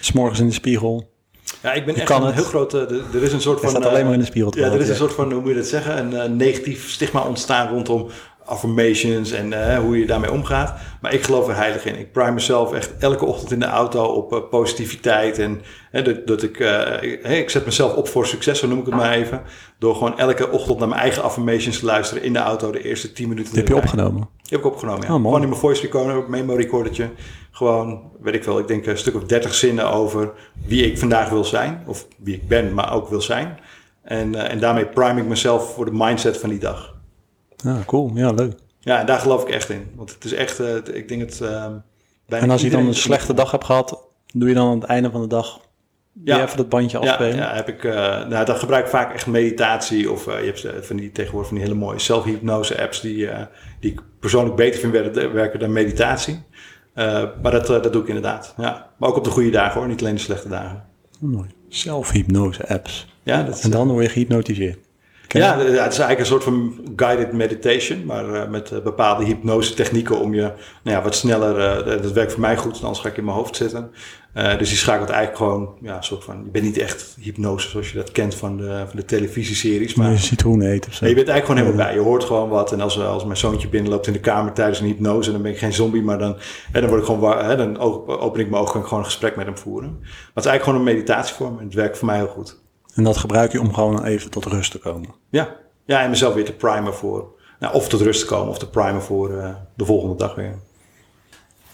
S'morgens 0.00 0.40
in 0.40 0.46
de 0.46 0.52
spiegel. 0.52 1.10
Ja, 1.62 1.72
ik 1.72 1.84
ben 1.86 1.94
echt 1.94 2.10
een 2.10 2.32
heel 2.32 2.44
grote. 2.44 3.02
Er 3.14 3.22
is 3.22 3.32
een 3.32 3.40
soort 3.40 3.60
van. 3.60 3.70
staat 3.70 3.86
alleen 3.86 4.04
maar 4.04 4.12
in 4.12 4.18
de 4.18 4.24
spiegel. 4.24 4.52
Ja, 4.56 4.64
er 4.64 4.80
is 4.80 4.88
een 4.88 4.96
soort 4.96 5.12
van, 5.12 5.32
hoe 5.32 5.40
moet 5.40 5.50
je 5.50 5.56
dat 5.56 5.66
zeggen? 5.66 5.98
Een 5.98 6.12
uh, 6.12 6.36
negatief 6.36 6.90
stigma 6.90 7.20
ontstaan 7.20 7.68
rondom 7.68 8.08
affirmations 8.46 9.30
en 9.30 9.52
uh, 9.52 9.78
hoe 9.78 9.98
je 9.98 10.06
daarmee 10.06 10.32
omgaat. 10.32 10.74
Maar 11.00 11.14
ik 11.14 11.22
geloof 11.22 11.48
er 11.48 11.56
heilig 11.56 11.84
in. 11.84 11.98
Ik 11.98 12.12
prime 12.12 12.30
mezelf 12.30 12.72
echt 12.72 12.96
elke 12.98 13.24
ochtend 13.24 13.52
in 13.52 13.58
de 13.58 13.66
auto 13.66 14.04
op 14.04 14.32
uh, 14.32 14.38
positiviteit. 14.50 15.38
En 15.38 15.60
dat, 15.90 16.26
dat, 16.26 16.42
ik, 16.42 16.58
uh, 16.58 17.38
ik 17.38 17.50
zet 17.50 17.64
mezelf 17.64 17.94
op 17.94 18.08
voor 18.08 18.26
succes, 18.26 18.58
zo 18.58 18.66
noem 18.66 18.78
ik 18.78 18.86
het 18.86 18.94
maar 18.94 19.12
even. 19.12 19.42
Door 19.78 19.94
gewoon 19.94 20.18
elke 20.18 20.50
ochtend 20.50 20.78
naar 20.78 20.88
mijn 20.88 21.00
eigen 21.00 21.22
affirmations 21.22 21.78
te 21.78 21.84
luisteren 21.84 22.22
in 22.22 22.32
de 22.32 22.38
auto 22.38 22.70
de 22.70 22.82
eerste 22.82 23.12
10 23.12 23.28
minuten. 23.28 23.56
heb 23.56 23.68
je 23.68 23.76
opgenomen? 23.76 24.28
Die 24.46 24.56
heb 24.56 24.66
ik 24.66 24.72
opgenomen, 24.72 25.06
ja. 25.06 25.14
Oh, 25.14 25.22
gewoon 25.22 25.42
in 25.42 25.48
mijn 25.48 25.60
voice 25.60 25.82
recorder, 25.82 26.16
op 26.16 26.28
memo 26.28 26.54
recordertje. 26.54 27.10
Gewoon, 27.50 28.02
weet 28.20 28.34
ik 28.34 28.44
wel, 28.44 28.58
ik 28.58 28.68
denk 28.68 28.86
een 28.86 28.98
stuk 28.98 29.14
of 29.14 29.24
30 29.24 29.54
zinnen 29.54 29.90
over 29.90 30.32
wie 30.66 30.86
ik 30.86 30.98
vandaag 30.98 31.28
wil 31.28 31.44
zijn. 31.44 31.82
Of 31.86 32.06
wie 32.18 32.34
ik 32.34 32.48
ben, 32.48 32.74
maar 32.74 32.92
ook 32.92 33.08
wil 33.08 33.20
zijn. 33.20 33.58
En, 34.02 34.50
en 34.50 34.58
daarmee 34.58 34.86
prime 34.86 35.20
ik 35.20 35.26
mezelf 35.26 35.74
voor 35.74 35.84
de 35.84 35.90
mindset 35.94 36.36
van 36.36 36.48
die 36.48 36.58
dag. 36.58 36.94
Ja, 37.56 37.82
cool. 37.86 38.10
Ja, 38.14 38.30
leuk. 38.30 38.52
Ja, 38.80 39.00
en 39.00 39.06
daar 39.06 39.18
geloof 39.18 39.42
ik 39.42 39.48
echt 39.48 39.70
in. 39.70 39.90
Want 39.94 40.14
het 40.14 40.24
is 40.24 40.32
echt, 40.32 40.60
uh, 40.60 40.76
ik 40.92 41.08
denk 41.08 41.20
het... 41.20 41.40
Uh, 41.42 41.64
en 42.26 42.50
als 42.50 42.62
je 42.62 42.70
dan 42.70 42.86
een 42.86 42.94
slechte 42.94 43.34
dag 43.34 43.50
hebt 43.50 43.64
gehad, 43.64 43.98
doe 44.32 44.48
je 44.48 44.54
dan 44.54 44.68
aan 44.68 44.80
het 44.80 44.88
einde 44.88 45.10
van 45.10 45.20
de 45.20 45.26
dag 45.26 45.60
ja. 46.24 46.42
even 46.42 46.56
dat 46.56 46.68
bandje 46.68 46.98
afspelen? 46.98 47.36
Ja, 47.36 47.42
ja 47.42 47.54
heb 47.54 47.68
ik, 47.68 47.84
uh, 47.84 47.92
nou, 48.26 48.44
dan 48.44 48.56
gebruik 48.56 48.84
ik 48.84 48.90
vaak 48.90 49.14
echt 49.14 49.26
meditatie. 49.26 50.10
Of 50.10 50.24
je 50.24 50.30
hebt 50.30 50.86
van 50.86 50.96
die, 50.96 51.12
tegenwoordig 51.12 51.48
van 51.48 51.58
die 51.58 51.66
hele 51.66 51.78
mooie 51.78 51.98
zelfhypnose 51.98 52.82
apps 52.82 53.00
die, 53.00 53.28
die 53.80 53.92
ik 53.92 54.00
persoonlijk 54.20 54.56
beter 54.56 54.80
vind 54.80 54.92
werken 55.32 55.58
dan 55.58 55.72
meditatie. 55.72 56.42
maar 57.42 57.50
dat, 57.50 57.66
dat 57.66 57.92
doe 57.92 58.02
ik 58.02 58.08
inderdaad. 58.08 58.54
Ja. 58.56 58.90
Maar 58.98 59.08
ook 59.08 59.16
op 59.16 59.24
de 59.24 59.30
goede 59.30 59.50
dagen 59.50 59.80
hoor, 59.80 59.88
niet 59.88 60.00
alleen 60.00 60.14
de 60.14 60.20
slechte 60.20 60.48
dagen. 60.48 60.84
Mooi. 61.20 61.48
Zelfhypnose 61.68 62.68
apps. 62.68 63.14
Ja, 63.22 63.42
dat 63.42 63.56
is, 63.56 63.62
en 63.62 63.70
dan 63.70 63.88
word 63.88 64.04
je 64.04 64.10
gehypnotiseerd. 64.10 64.78
Ja, 65.28 65.58
het 65.58 65.68
is 65.68 65.76
eigenlijk 65.76 66.18
een 66.18 66.26
soort 66.26 66.44
van 66.44 66.80
guided 66.96 67.32
meditation, 67.32 68.04
maar 68.04 68.24
uh, 68.24 68.48
met 68.48 68.70
uh, 68.70 68.78
bepaalde 68.80 69.24
hypnose 69.24 69.74
technieken 69.74 70.20
om 70.20 70.34
je 70.34 70.40
nou 70.82 70.96
ja, 70.96 71.02
wat 71.02 71.14
sneller, 71.14 71.86
uh, 71.86 72.02
dat 72.02 72.12
werkt 72.12 72.32
voor 72.32 72.40
mij 72.40 72.56
goed, 72.56 72.82
anders 72.82 72.98
ga 73.00 73.08
ik 73.08 73.16
in 73.16 73.24
mijn 73.24 73.36
hoofd 73.36 73.56
zitten. 73.56 73.90
dus 74.58 74.68
die 74.68 74.78
schakelt 74.78 75.08
eigenlijk 75.08 75.38
gewoon, 75.38 75.74
ja, 75.82 75.96
een 75.96 76.04
soort 76.04 76.24
van, 76.24 76.42
je 76.44 76.50
bent 76.50 76.64
niet 76.64 76.78
echt 76.78 77.16
hypnose 77.20 77.68
zoals 77.68 77.90
je 77.90 77.96
dat 77.96 78.12
kent 78.12 78.34
van 78.34 78.56
de, 78.56 78.84
van 78.86 78.96
de 78.96 79.04
televisieseries. 79.04 79.94
Maar 79.94 80.10
je 80.10 80.18
citroen 80.18 80.60
eet 80.60 80.86
of 80.86 80.94
zo. 80.94 81.06
je 81.06 81.14
bent 81.14 81.28
eigenlijk 81.28 81.46
gewoon 81.46 81.74
helemaal 81.74 81.86
bij, 81.86 81.94
je 81.94 82.08
hoort 82.08 82.24
gewoon 82.24 82.48
wat. 82.48 82.72
En 82.72 82.80
als, 82.80 83.00
als 83.00 83.24
mijn 83.24 83.36
zoontje 83.36 83.68
binnenloopt 83.68 84.06
in 84.06 84.12
de 84.12 84.20
kamer 84.20 84.52
tijdens 84.52 84.80
een 84.80 84.86
hypnose, 84.86 85.32
dan 85.32 85.42
ben 85.42 85.52
ik 85.52 85.58
geen 85.58 85.72
zombie, 85.72 86.02
maar 86.02 86.18
dan, 86.18 86.36
hè, 86.72 86.80
dan, 86.80 86.88
word 86.88 87.00
ik 87.00 87.06
gewoon, 87.06 87.44
hè, 87.44 87.56
dan 87.56 87.78
open 88.06 88.40
ik 88.40 88.50
mijn 88.50 88.62
ogen 88.62 88.80
en 88.80 88.86
gewoon 88.86 88.98
een 88.98 89.10
gesprek 89.10 89.36
met 89.36 89.46
hem 89.46 89.58
voeren. 89.58 89.90
Maar 90.00 90.10
het 90.34 90.44
is 90.44 90.50
eigenlijk 90.50 90.62
gewoon 90.62 90.78
een 90.78 90.94
meditatievorm 90.94 91.58
en 91.58 91.64
het 91.64 91.74
werkt 91.74 91.98
voor 91.98 92.06
mij 92.06 92.16
heel 92.16 92.26
goed. 92.26 92.64
En 92.96 93.04
dat 93.04 93.16
gebruik 93.16 93.52
je 93.52 93.60
om 93.60 93.74
gewoon 93.74 94.04
even 94.04 94.30
tot 94.30 94.44
rust 94.44 94.70
te 94.70 94.78
komen. 94.78 95.14
Ja, 95.28 95.56
ja 95.84 96.02
en 96.02 96.10
mezelf 96.10 96.34
weer 96.34 96.44
te 96.44 96.52
primen 96.52 96.94
voor, 96.94 97.34
nou, 97.58 97.74
of 97.74 97.88
tot 97.88 98.00
rust 98.00 98.20
te 98.20 98.26
komen 98.26 98.48
of 98.48 98.58
te 98.58 98.70
primen 98.70 99.02
voor 99.02 99.30
uh, 99.30 99.54
de 99.74 99.84
volgende 99.84 100.16
dag 100.16 100.34
weer. 100.34 100.58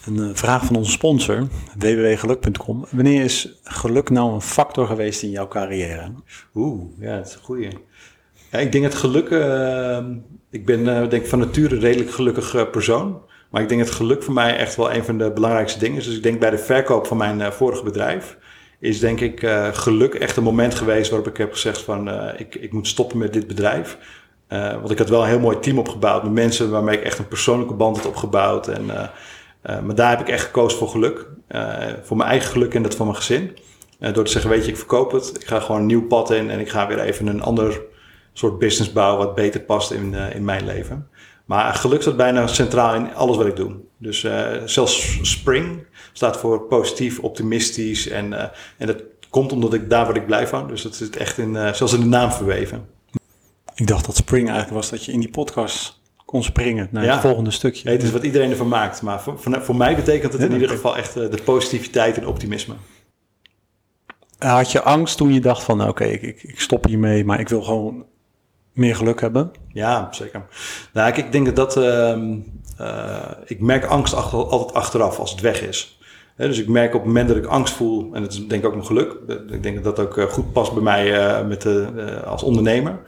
Een 0.06 0.16
uh, 0.16 0.30
vraag 0.32 0.64
van 0.64 0.76
onze 0.76 0.90
sponsor, 0.90 1.46
www.geluk.com. 1.78 2.86
Wanneer 2.90 3.24
is 3.24 3.60
geluk 3.64 4.10
nou 4.10 4.32
een 4.32 4.40
factor 4.40 4.86
geweest 4.86 5.22
in 5.22 5.30
jouw 5.30 5.48
carrière? 5.48 6.12
Oeh, 6.54 6.82
ja, 6.98 7.16
dat 7.16 7.26
is 7.26 7.34
een 7.34 7.40
goeie. 7.40 7.68
Ja, 8.50 8.58
ik 8.58 8.72
denk 8.72 8.84
het 8.84 8.94
geluk, 8.94 9.30
uh, 9.30 9.98
ik 10.50 10.66
ben 10.66 11.10
denk 11.10 11.26
van 11.26 11.38
nature 11.38 11.74
een 11.74 11.80
redelijk 11.80 12.10
gelukkig 12.10 12.70
persoon. 12.70 13.20
Maar 13.50 13.62
ik 13.62 13.68
denk 13.68 13.80
het 13.80 13.90
geluk 13.90 14.22
voor 14.22 14.34
mij 14.34 14.56
echt 14.56 14.76
wel 14.76 14.92
een 14.92 15.04
van 15.04 15.18
de 15.18 15.32
belangrijkste 15.32 15.78
dingen 15.78 15.98
is. 15.98 16.04
Dus 16.04 16.16
ik 16.16 16.22
denk 16.22 16.40
bij 16.40 16.50
de 16.50 16.58
verkoop 16.58 17.06
van 17.06 17.16
mijn 17.16 17.52
vorige 17.52 17.82
bedrijf 17.82 18.36
is 18.82 19.00
denk 19.00 19.20
ik 19.20 19.42
uh, 19.42 19.68
geluk 19.72 20.14
echt 20.14 20.36
een 20.36 20.42
moment 20.42 20.74
geweest 20.74 21.10
waarop 21.10 21.28
ik 21.28 21.36
heb 21.36 21.52
gezegd 21.52 21.80
van 21.80 22.08
uh, 22.08 22.28
ik, 22.36 22.54
ik 22.54 22.72
moet 22.72 22.86
stoppen 22.86 23.18
met 23.18 23.32
dit 23.32 23.46
bedrijf. 23.46 23.98
Uh, 24.48 24.72
want 24.72 24.90
ik 24.90 24.98
had 24.98 25.08
wel 25.08 25.22
een 25.22 25.28
heel 25.28 25.40
mooi 25.40 25.58
team 25.58 25.78
opgebouwd 25.78 26.22
met 26.22 26.32
mensen 26.32 26.70
waarmee 26.70 26.96
ik 26.96 27.04
echt 27.04 27.18
een 27.18 27.28
persoonlijke 27.28 27.74
band 27.74 27.96
had 27.96 28.06
opgebouwd. 28.06 28.68
En, 28.68 28.86
maar 29.62 29.94
daar 29.94 30.10
heb 30.10 30.20
ik 30.20 30.28
echt 30.28 30.44
gekozen 30.44 30.78
voor 30.78 30.88
geluk. 30.88 31.26
voor 32.02 32.16
mijn 32.16 32.28
eigen 32.30 32.50
geluk 32.50 32.74
en 32.74 32.82
dat 32.82 32.94
van 32.94 33.06
mijn 33.06 33.18
gezin. 33.18 33.56
door 33.98 34.24
te 34.24 34.30
zeggen, 34.30 34.50
weet 34.50 34.64
je, 34.64 34.70
ik 34.70 34.76
verkoop 34.76 35.12
het. 35.12 35.32
Ik 35.40 35.46
ga 35.46 35.60
gewoon 35.60 35.80
een 35.80 35.86
nieuw 35.86 36.06
pad 36.06 36.30
in 36.30 36.50
en 36.50 36.60
ik 36.60 36.68
ga 36.68 36.86
weer 36.86 37.00
even 37.00 37.26
een 37.26 37.42
ander 37.42 37.80
soort 38.32 38.58
business 38.58 38.92
bouwen 38.92 39.26
wat 39.26 39.34
beter 39.34 39.60
past 39.60 39.90
in, 39.90 40.14
in 40.14 40.44
mijn 40.44 40.64
leven. 40.64 41.08
Maar 41.44 41.74
geluk 41.74 42.02
staat 42.02 42.16
bijna 42.16 42.46
centraal 42.46 42.94
in 42.94 43.14
alles 43.14 43.36
wat 43.36 43.46
ik 43.46 43.56
doe. 43.56 43.74
Dus 44.02 44.20
zelfs 44.64 45.18
Spring, 45.22 45.84
staat 46.12 46.36
voor 46.36 46.60
positief, 46.60 47.18
optimistisch. 47.18 48.08
En, 48.08 48.32
uh, 48.32 48.42
en 48.78 48.86
dat 48.86 49.02
komt 49.30 49.52
omdat 49.52 49.74
ik 49.74 49.90
daar 49.90 50.04
word 50.04 50.16
ik 50.16 50.26
blij 50.26 50.46
van. 50.46 50.68
Dus 50.68 50.82
dat 50.82 50.94
zit 50.94 51.16
echt 51.16 51.38
in, 51.38 51.54
uh, 51.54 51.72
zelfs 51.72 51.92
in 51.92 52.00
de 52.00 52.06
naam 52.06 52.32
verweven. 52.32 52.86
Ik 53.74 53.86
dacht 53.86 54.06
dat 54.06 54.16
spring 54.16 54.48
eigenlijk 54.48 54.76
was 54.76 54.90
dat 54.90 55.04
je 55.04 55.12
in 55.12 55.20
die 55.20 55.30
podcast 55.30 56.00
kon 56.24 56.42
springen 56.42 56.88
naar 56.90 57.04
het 57.04 57.20
volgende 57.20 57.50
stukje. 57.50 57.90
het 57.90 58.02
is 58.02 58.10
wat 58.10 58.22
iedereen 58.22 58.50
ervan 58.50 58.68
maakt. 58.68 59.02
Maar 59.02 59.22
voor, 59.22 59.38
voor, 59.62 59.76
mij 59.76 59.96
betekent 59.96 60.32
het 60.32 60.42
in 60.42 60.52
ieder 60.52 60.68
geval 60.68 60.96
echt 60.96 61.14
de 61.14 61.40
positiviteit 61.44 62.16
en 62.16 62.26
optimisme. 62.26 62.74
Had 64.38 64.72
je 64.72 64.82
angst 64.82 65.16
toen 65.16 65.32
je 65.32 65.40
dacht 65.40 65.62
van, 65.62 65.76
nou, 65.76 65.90
oké, 65.90 66.04
ik, 66.04 66.22
ik, 66.22 66.42
ik 66.42 66.60
stop 66.60 66.84
hiermee, 66.84 67.24
maar 67.24 67.40
ik 67.40 67.48
wil 67.48 67.62
gewoon 67.62 68.06
meer 68.72 68.96
geluk 68.96 69.20
hebben? 69.20 69.50
Ja, 69.68 70.08
zeker. 70.10 70.42
Nou, 70.92 71.12
ik, 71.14 71.32
denk 71.32 71.46
dat 71.46 71.56
dat... 71.56 71.76
ehm, 71.76 72.36
eh, 72.78 73.30
ik 73.44 73.60
merk 73.60 73.84
angst 73.84 74.14
altijd 74.14 74.74
achteraf 74.74 75.18
als 75.18 75.30
het 75.30 75.40
weg 75.40 75.62
is. 75.62 75.98
Dus 76.36 76.58
ik 76.58 76.68
merk 76.68 76.94
op 76.94 77.00
het 77.00 77.06
moment 77.08 77.28
dat 77.28 77.36
ik 77.36 77.46
angst 77.46 77.74
voel, 77.74 78.10
en 78.14 78.22
dat 78.22 78.32
is 78.32 78.46
denk 78.46 78.62
ik 78.62 78.66
ook 78.66 78.74
mijn 78.74 78.86
geluk. 78.86 79.16
Ik 79.50 79.62
denk 79.62 79.84
dat 79.84 79.96
dat 79.96 80.06
ook 80.06 80.18
eh, 80.18 80.24
goed 80.24 80.52
past 80.52 80.72
bij 80.72 80.82
mij 80.82 81.18
eh, 81.18 81.46
met 81.46 81.62
de, 81.62 81.88
eh, 81.96 82.26
als 82.26 82.42
ondernemer. 82.42 82.98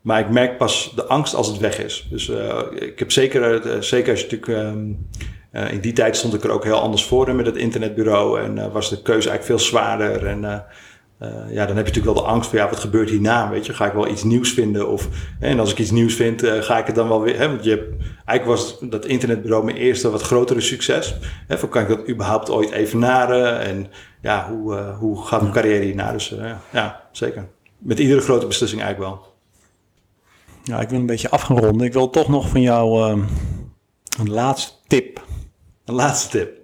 Maar 0.00 0.20
ik 0.20 0.30
merk 0.30 0.58
pas 0.58 0.92
de 0.94 1.04
angst 1.04 1.34
als 1.34 1.46
het 1.46 1.58
weg 1.58 1.78
is. 1.78 2.06
Dus 2.10 2.28
ik 2.74 2.98
heb 2.98 3.12
zeker, 3.12 3.62
zeker 3.84 4.10
als 4.10 4.20
je 4.20 4.26
natuurlijk... 4.30 4.64
ehm, 4.64 4.90
eh, 5.52 5.72
in 5.72 5.80
die 5.80 5.92
tijd 5.92 6.16
stond 6.16 6.34
ik 6.34 6.44
er 6.44 6.50
ook 6.50 6.64
heel 6.64 6.80
anders 6.80 7.04
voor 7.04 7.34
met 7.34 7.46
het 7.46 7.56
internetbureau. 7.56 8.40
En 8.40 8.72
was 8.72 8.90
de 8.90 9.02
keuze 9.02 9.28
eigenlijk 9.28 9.44
veel 9.44 9.68
zwaarder. 9.68 10.26
En 10.26 10.64
eh, 11.22 11.54
ja, 11.54 11.66
dan 11.66 11.76
heb 11.76 11.86
je 11.86 11.92
natuurlijk 11.92 12.04
wel 12.04 12.24
de 12.24 12.30
angst 12.30 12.50
van... 12.50 12.58
ja, 12.58 12.68
wat 12.68 12.78
gebeurt 12.78 13.10
hierna? 13.10 13.50
Weet 13.50 13.66
je, 13.66 13.74
ga 13.74 13.86
ik 13.86 13.92
wel 13.92 14.08
iets 14.08 14.22
nieuws 14.22 14.52
vinden? 14.52 14.88
Of, 14.88 15.08
en 15.40 15.60
als 15.60 15.70
ik 15.70 15.78
iets 15.78 15.90
nieuws 15.90 16.14
vind, 16.14 16.42
eh, 16.42 16.62
ga 16.62 16.78
ik 16.78 16.86
het 16.86 16.94
dan 16.94 17.08
wel 17.08 17.22
weer... 17.22 17.38
Hè, 17.38 17.48
want 17.48 17.64
je 17.64 17.70
hebt, 17.70 18.04
eigenlijk 18.24 18.58
was 18.58 18.78
dat 18.80 19.06
internetbureau 19.06 19.64
mijn 19.64 19.76
eerste 19.76 20.10
wat 20.10 20.22
grotere 20.22 20.60
succes. 20.60 21.16
Hè, 21.46 21.58
van, 21.58 21.68
kan 21.68 21.82
ik 21.82 21.88
dat 21.88 22.08
überhaupt 22.08 22.50
ooit 22.50 22.70
evenaren? 22.70 23.60
En 23.60 23.86
ja, 24.20 24.48
hoe, 24.50 24.76
eh, 24.76 24.98
hoe 24.98 25.24
gaat 25.24 25.40
mijn 25.40 25.52
carrière 25.52 25.84
hierna? 25.84 26.12
Dus 26.12 26.34
ja, 26.72 27.08
zeker. 27.12 27.48
Met 27.78 27.98
iedere 27.98 28.20
grote 28.20 28.46
beslissing 28.46 28.82
eigenlijk 28.82 29.12
wel. 29.12 29.32
Ja, 30.64 30.80
ik 30.80 30.88
wil 30.88 30.98
een 30.98 31.06
beetje 31.06 31.30
af 31.30 31.42
gaan 31.42 31.58
ronden. 31.58 31.86
Ik 31.86 31.92
wil 31.92 32.10
toch 32.10 32.28
nog 32.28 32.48
van 32.48 32.60
jou 32.60 33.02
ehm, 33.02 33.22
een 34.20 34.30
laatste 34.30 34.72
tip. 34.86 35.24
Een 35.84 35.94
laatste 35.94 36.38
tip. 36.38 36.61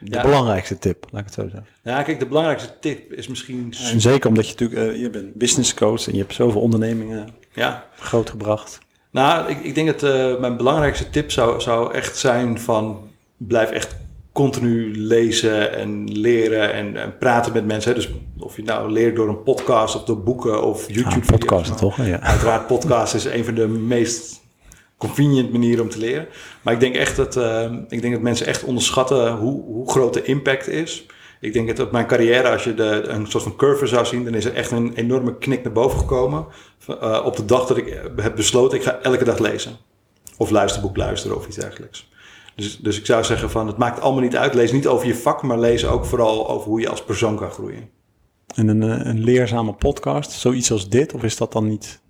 De 0.00 0.16
Ja. 0.16 0.22
belangrijkste 0.22 0.78
tip, 0.78 1.06
laat 1.10 1.20
ik 1.20 1.26
het 1.26 1.34
zo 1.34 1.42
zeggen. 1.42 1.66
Ja, 1.82 2.02
kijk, 2.02 2.18
de 2.18 2.26
belangrijkste 2.26 2.72
tip 2.80 3.12
is 3.12 3.28
misschien... 3.28 3.74
En 3.92 4.00
zeker 4.00 4.28
omdat 4.28 4.48
je 4.48 4.52
natuurlijk, 4.58 4.92
eh, 4.94 5.00
je 5.00 5.10
bent 5.10 5.34
business 5.34 5.74
coach 5.74 6.06
en 6.06 6.12
je 6.12 6.18
hebt 6.18 6.34
zoveel 6.34 6.60
ondernemingen 6.60 7.28
Ja, 7.52 7.84
grootgebracht. 7.98 8.78
Nou, 9.10 9.50
ik, 9.50 9.60
ik 9.64 9.74
denk 9.74 9.86
dat 10.00 10.02
eh, 10.12 10.40
mijn 10.40 10.56
belangrijkste 10.56 11.10
tip 11.10 11.30
zou, 11.30 11.60
zou 11.60 11.94
echt 11.94 12.16
zijn 12.16 12.60
van 12.60 13.08
blijf 13.36 13.70
echt 13.70 13.96
continu 14.32 14.96
lezen 14.96 15.76
en 15.76 16.04
leren 16.18 16.72
en, 16.72 16.96
en 16.96 17.18
praten 17.18 17.52
met 17.52 17.66
mensen. 17.66 17.94
Dus 17.94 18.08
of 18.38 18.56
je 18.56 18.62
nou 18.62 18.90
leert 18.92 19.16
door 19.16 19.28
een 19.28 19.42
podcast 19.42 19.94
of 19.96 20.04
door 20.04 20.22
boeken 20.22 20.62
of 20.62 20.88
Ja, 20.88 20.94
YouTube 20.94 21.26
podcasten 21.26 21.76
toch? 21.76 21.96
hè? 21.96 22.06
Ja. 22.06 22.20
Uiteraard 22.20 22.66
podcast 22.66 23.14
is 23.14 23.24
een 23.24 23.44
van 23.44 23.54
de 23.54 23.68
meest 23.68 24.39
convenient 25.00 25.52
manieren 25.52 25.84
om 25.84 25.90
te 25.90 25.98
leren. 25.98 26.28
Maar 26.62 26.74
ik 26.74 26.80
denk 26.80 26.94
echt 26.94 27.16
dat, 27.16 27.36
eh, 27.36 27.72
ik 27.88 28.00
denk 28.00 28.12
dat 28.12 28.22
mensen 28.22 28.46
echt 28.46 28.64
onderschatten 28.64 29.32
hoe, 29.32 29.62
hoe 29.62 29.90
groot 29.90 30.14
de 30.14 30.22
impact 30.22 30.68
is. 30.68 31.06
Ik 31.40 31.52
denk 31.52 31.68
dat 31.68 31.86
op 31.86 31.92
mijn 31.92 32.06
carrière, 32.06 32.50
als 32.50 32.64
je 32.64 32.74
de, 32.74 33.02
een 33.06 33.26
soort 33.26 33.42
van 33.42 33.56
curve 33.56 33.86
zou 33.86 34.06
zien, 34.06 34.24
dan 34.24 34.34
is 34.34 34.44
er 34.44 34.54
echt 34.54 34.70
een 34.70 34.94
enorme 34.94 35.38
knik 35.38 35.62
naar 35.62 35.72
boven 35.72 35.98
gekomen. 35.98 36.46
Eh, 36.86 37.22
op 37.24 37.36
de 37.36 37.44
dag 37.44 37.66
dat 37.66 37.76
ik 37.76 38.00
heb 38.16 38.36
besloten, 38.36 38.78
ik 38.78 38.84
ga 38.84 38.98
elke 39.02 39.24
dag 39.24 39.38
lezen. 39.38 39.76
Of 40.36 40.50
luisterboek 40.50 40.96
luisteren 40.96 41.36
of 41.36 41.46
iets 41.46 41.56
dergelijks. 41.56 42.08
Dus, 42.54 42.78
dus 42.78 42.98
ik 42.98 43.06
zou 43.06 43.24
zeggen 43.24 43.50
van, 43.50 43.66
het 43.66 43.76
maakt 43.76 44.00
allemaal 44.00 44.22
niet 44.22 44.36
uit. 44.36 44.54
Lees 44.54 44.72
niet 44.72 44.86
over 44.86 45.06
je 45.06 45.14
vak, 45.14 45.42
maar 45.42 45.58
lees 45.58 45.86
ook 45.86 46.04
vooral 46.04 46.48
over 46.48 46.68
hoe 46.68 46.80
je 46.80 46.88
als 46.88 47.04
persoon 47.04 47.36
kan 47.36 47.50
groeien. 47.50 47.88
En 48.54 48.68
een, 48.68 48.82
eh, 48.82 49.06
een 49.06 49.24
leerzame 49.24 49.72
podcast, 49.72 50.30
zoiets 50.30 50.72
als 50.72 50.88
dit, 50.88 51.14
of 51.14 51.22
is 51.22 51.36
dat 51.36 51.52
dan 51.52 51.68
niet? 51.68 52.00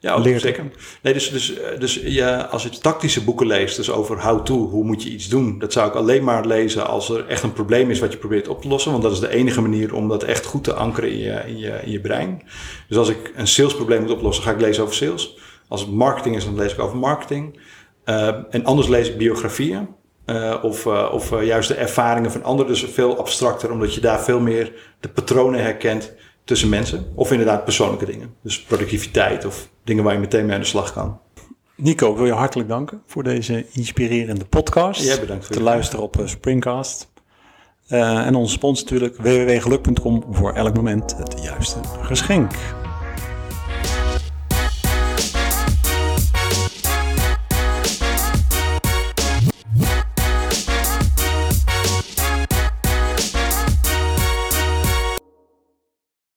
Ja, 0.00 0.16
Leert 0.16 0.40
zeker. 0.40 0.64
Nee, 1.02 1.12
dus, 1.12 1.30
dus, 1.30 1.58
eh, 1.58 1.78
dus 1.80 1.94
je, 1.94 2.46
als 2.46 2.62
je 2.62 2.68
tactische 2.68 3.24
boeken 3.24 3.46
leest, 3.46 3.76
dus 3.76 3.90
over 3.90 4.22
how-to, 4.22 4.54
hoe 4.68 4.84
moet 4.84 5.02
je 5.02 5.10
iets 5.10 5.28
doen, 5.28 5.58
dat 5.58 5.72
zou 5.72 5.88
ik 5.88 5.94
alleen 5.94 6.24
maar 6.24 6.46
lezen 6.46 6.86
als 6.86 7.10
er 7.10 7.26
echt 7.26 7.42
een 7.42 7.52
probleem 7.52 7.90
is 7.90 8.00
wat 8.00 8.12
je 8.12 8.18
probeert 8.18 8.48
op 8.48 8.62
te 8.62 8.68
lossen. 8.68 8.90
Want 8.90 9.02
dat 9.02 9.12
is 9.12 9.20
de 9.20 9.28
enige 9.28 9.60
manier 9.60 9.94
om 9.94 10.08
dat 10.08 10.22
echt 10.22 10.46
goed 10.46 10.64
te 10.64 10.72
ankeren 10.74 11.10
in 11.10 11.18
je, 11.18 11.42
in 11.46 11.58
je, 11.58 11.78
in 11.84 11.90
je 11.90 12.00
brein. 12.00 12.42
Dus 12.88 12.96
als 12.96 13.08
ik 13.08 13.32
een 13.34 13.46
salesprobleem 13.46 14.00
moet 14.00 14.10
oplossen, 14.10 14.44
ga 14.44 14.50
ik 14.50 14.60
lezen 14.60 14.82
over 14.82 14.94
sales. 14.94 15.38
Als 15.68 15.80
het 15.80 15.90
marketing 15.90 16.36
is, 16.36 16.44
dan 16.44 16.56
lees 16.56 16.72
ik 16.72 16.78
over 16.80 16.96
marketing. 16.96 17.60
Eh, 18.04 18.28
en 18.50 18.64
anders 18.64 18.88
lees 18.88 19.08
ik 19.08 19.18
biografieën. 19.18 19.88
eh, 20.24 20.54
of 20.62 20.86
of 20.86 21.42
juist 21.42 21.68
de 21.68 21.74
ervaringen 21.74 22.30
van 22.30 22.42
anderen. 22.42 22.72
Dus 22.72 22.84
veel 22.84 23.18
abstracter, 23.18 23.70
omdat 23.70 23.94
je 23.94 24.00
daar 24.00 24.20
veel 24.22 24.40
meer 24.40 24.72
de 25.00 25.08
patronen 25.08 25.62
herkent 25.62 26.12
tussen 26.44 26.68
mensen. 26.68 27.12
Of 27.14 27.30
inderdaad 27.30 27.64
persoonlijke 27.64 28.06
dingen. 28.06 28.34
Dus 28.42 28.62
productiviteit 28.62 29.44
of 29.44 29.68
dingen 29.86 30.04
waar 30.04 30.12
je 30.12 30.18
meteen 30.18 30.46
mee 30.46 30.54
aan 30.54 30.60
de 30.60 30.66
slag 30.66 30.92
kan. 30.92 31.18
Nico, 31.76 32.10
ik 32.10 32.16
wil 32.16 32.26
je 32.26 32.32
hartelijk 32.32 32.68
danken 32.68 33.02
voor 33.06 33.22
deze 33.22 33.66
inspirerende 33.72 34.44
podcast. 34.44 35.02
Jij 35.04 35.20
bedankt 35.20 35.44
voor 35.44 35.52
Te 35.54 35.62
je 35.62 35.68
luisteren 35.68 36.04
op 36.04 36.18
eh, 36.20 36.26
Springcast. 36.26 37.08
Eh, 37.88 38.26
en 38.26 38.34
onze 38.34 38.52
sponsor 38.52 38.84
natuurlijk 38.84 39.16
www.geluk.com 39.16 40.24
voor 40.30 40.52
elk 40.52 40.74
moment 40.74 41.16
het 41.16 41.42
juiste 41.42 41.78
geschenk. 42.00 42.52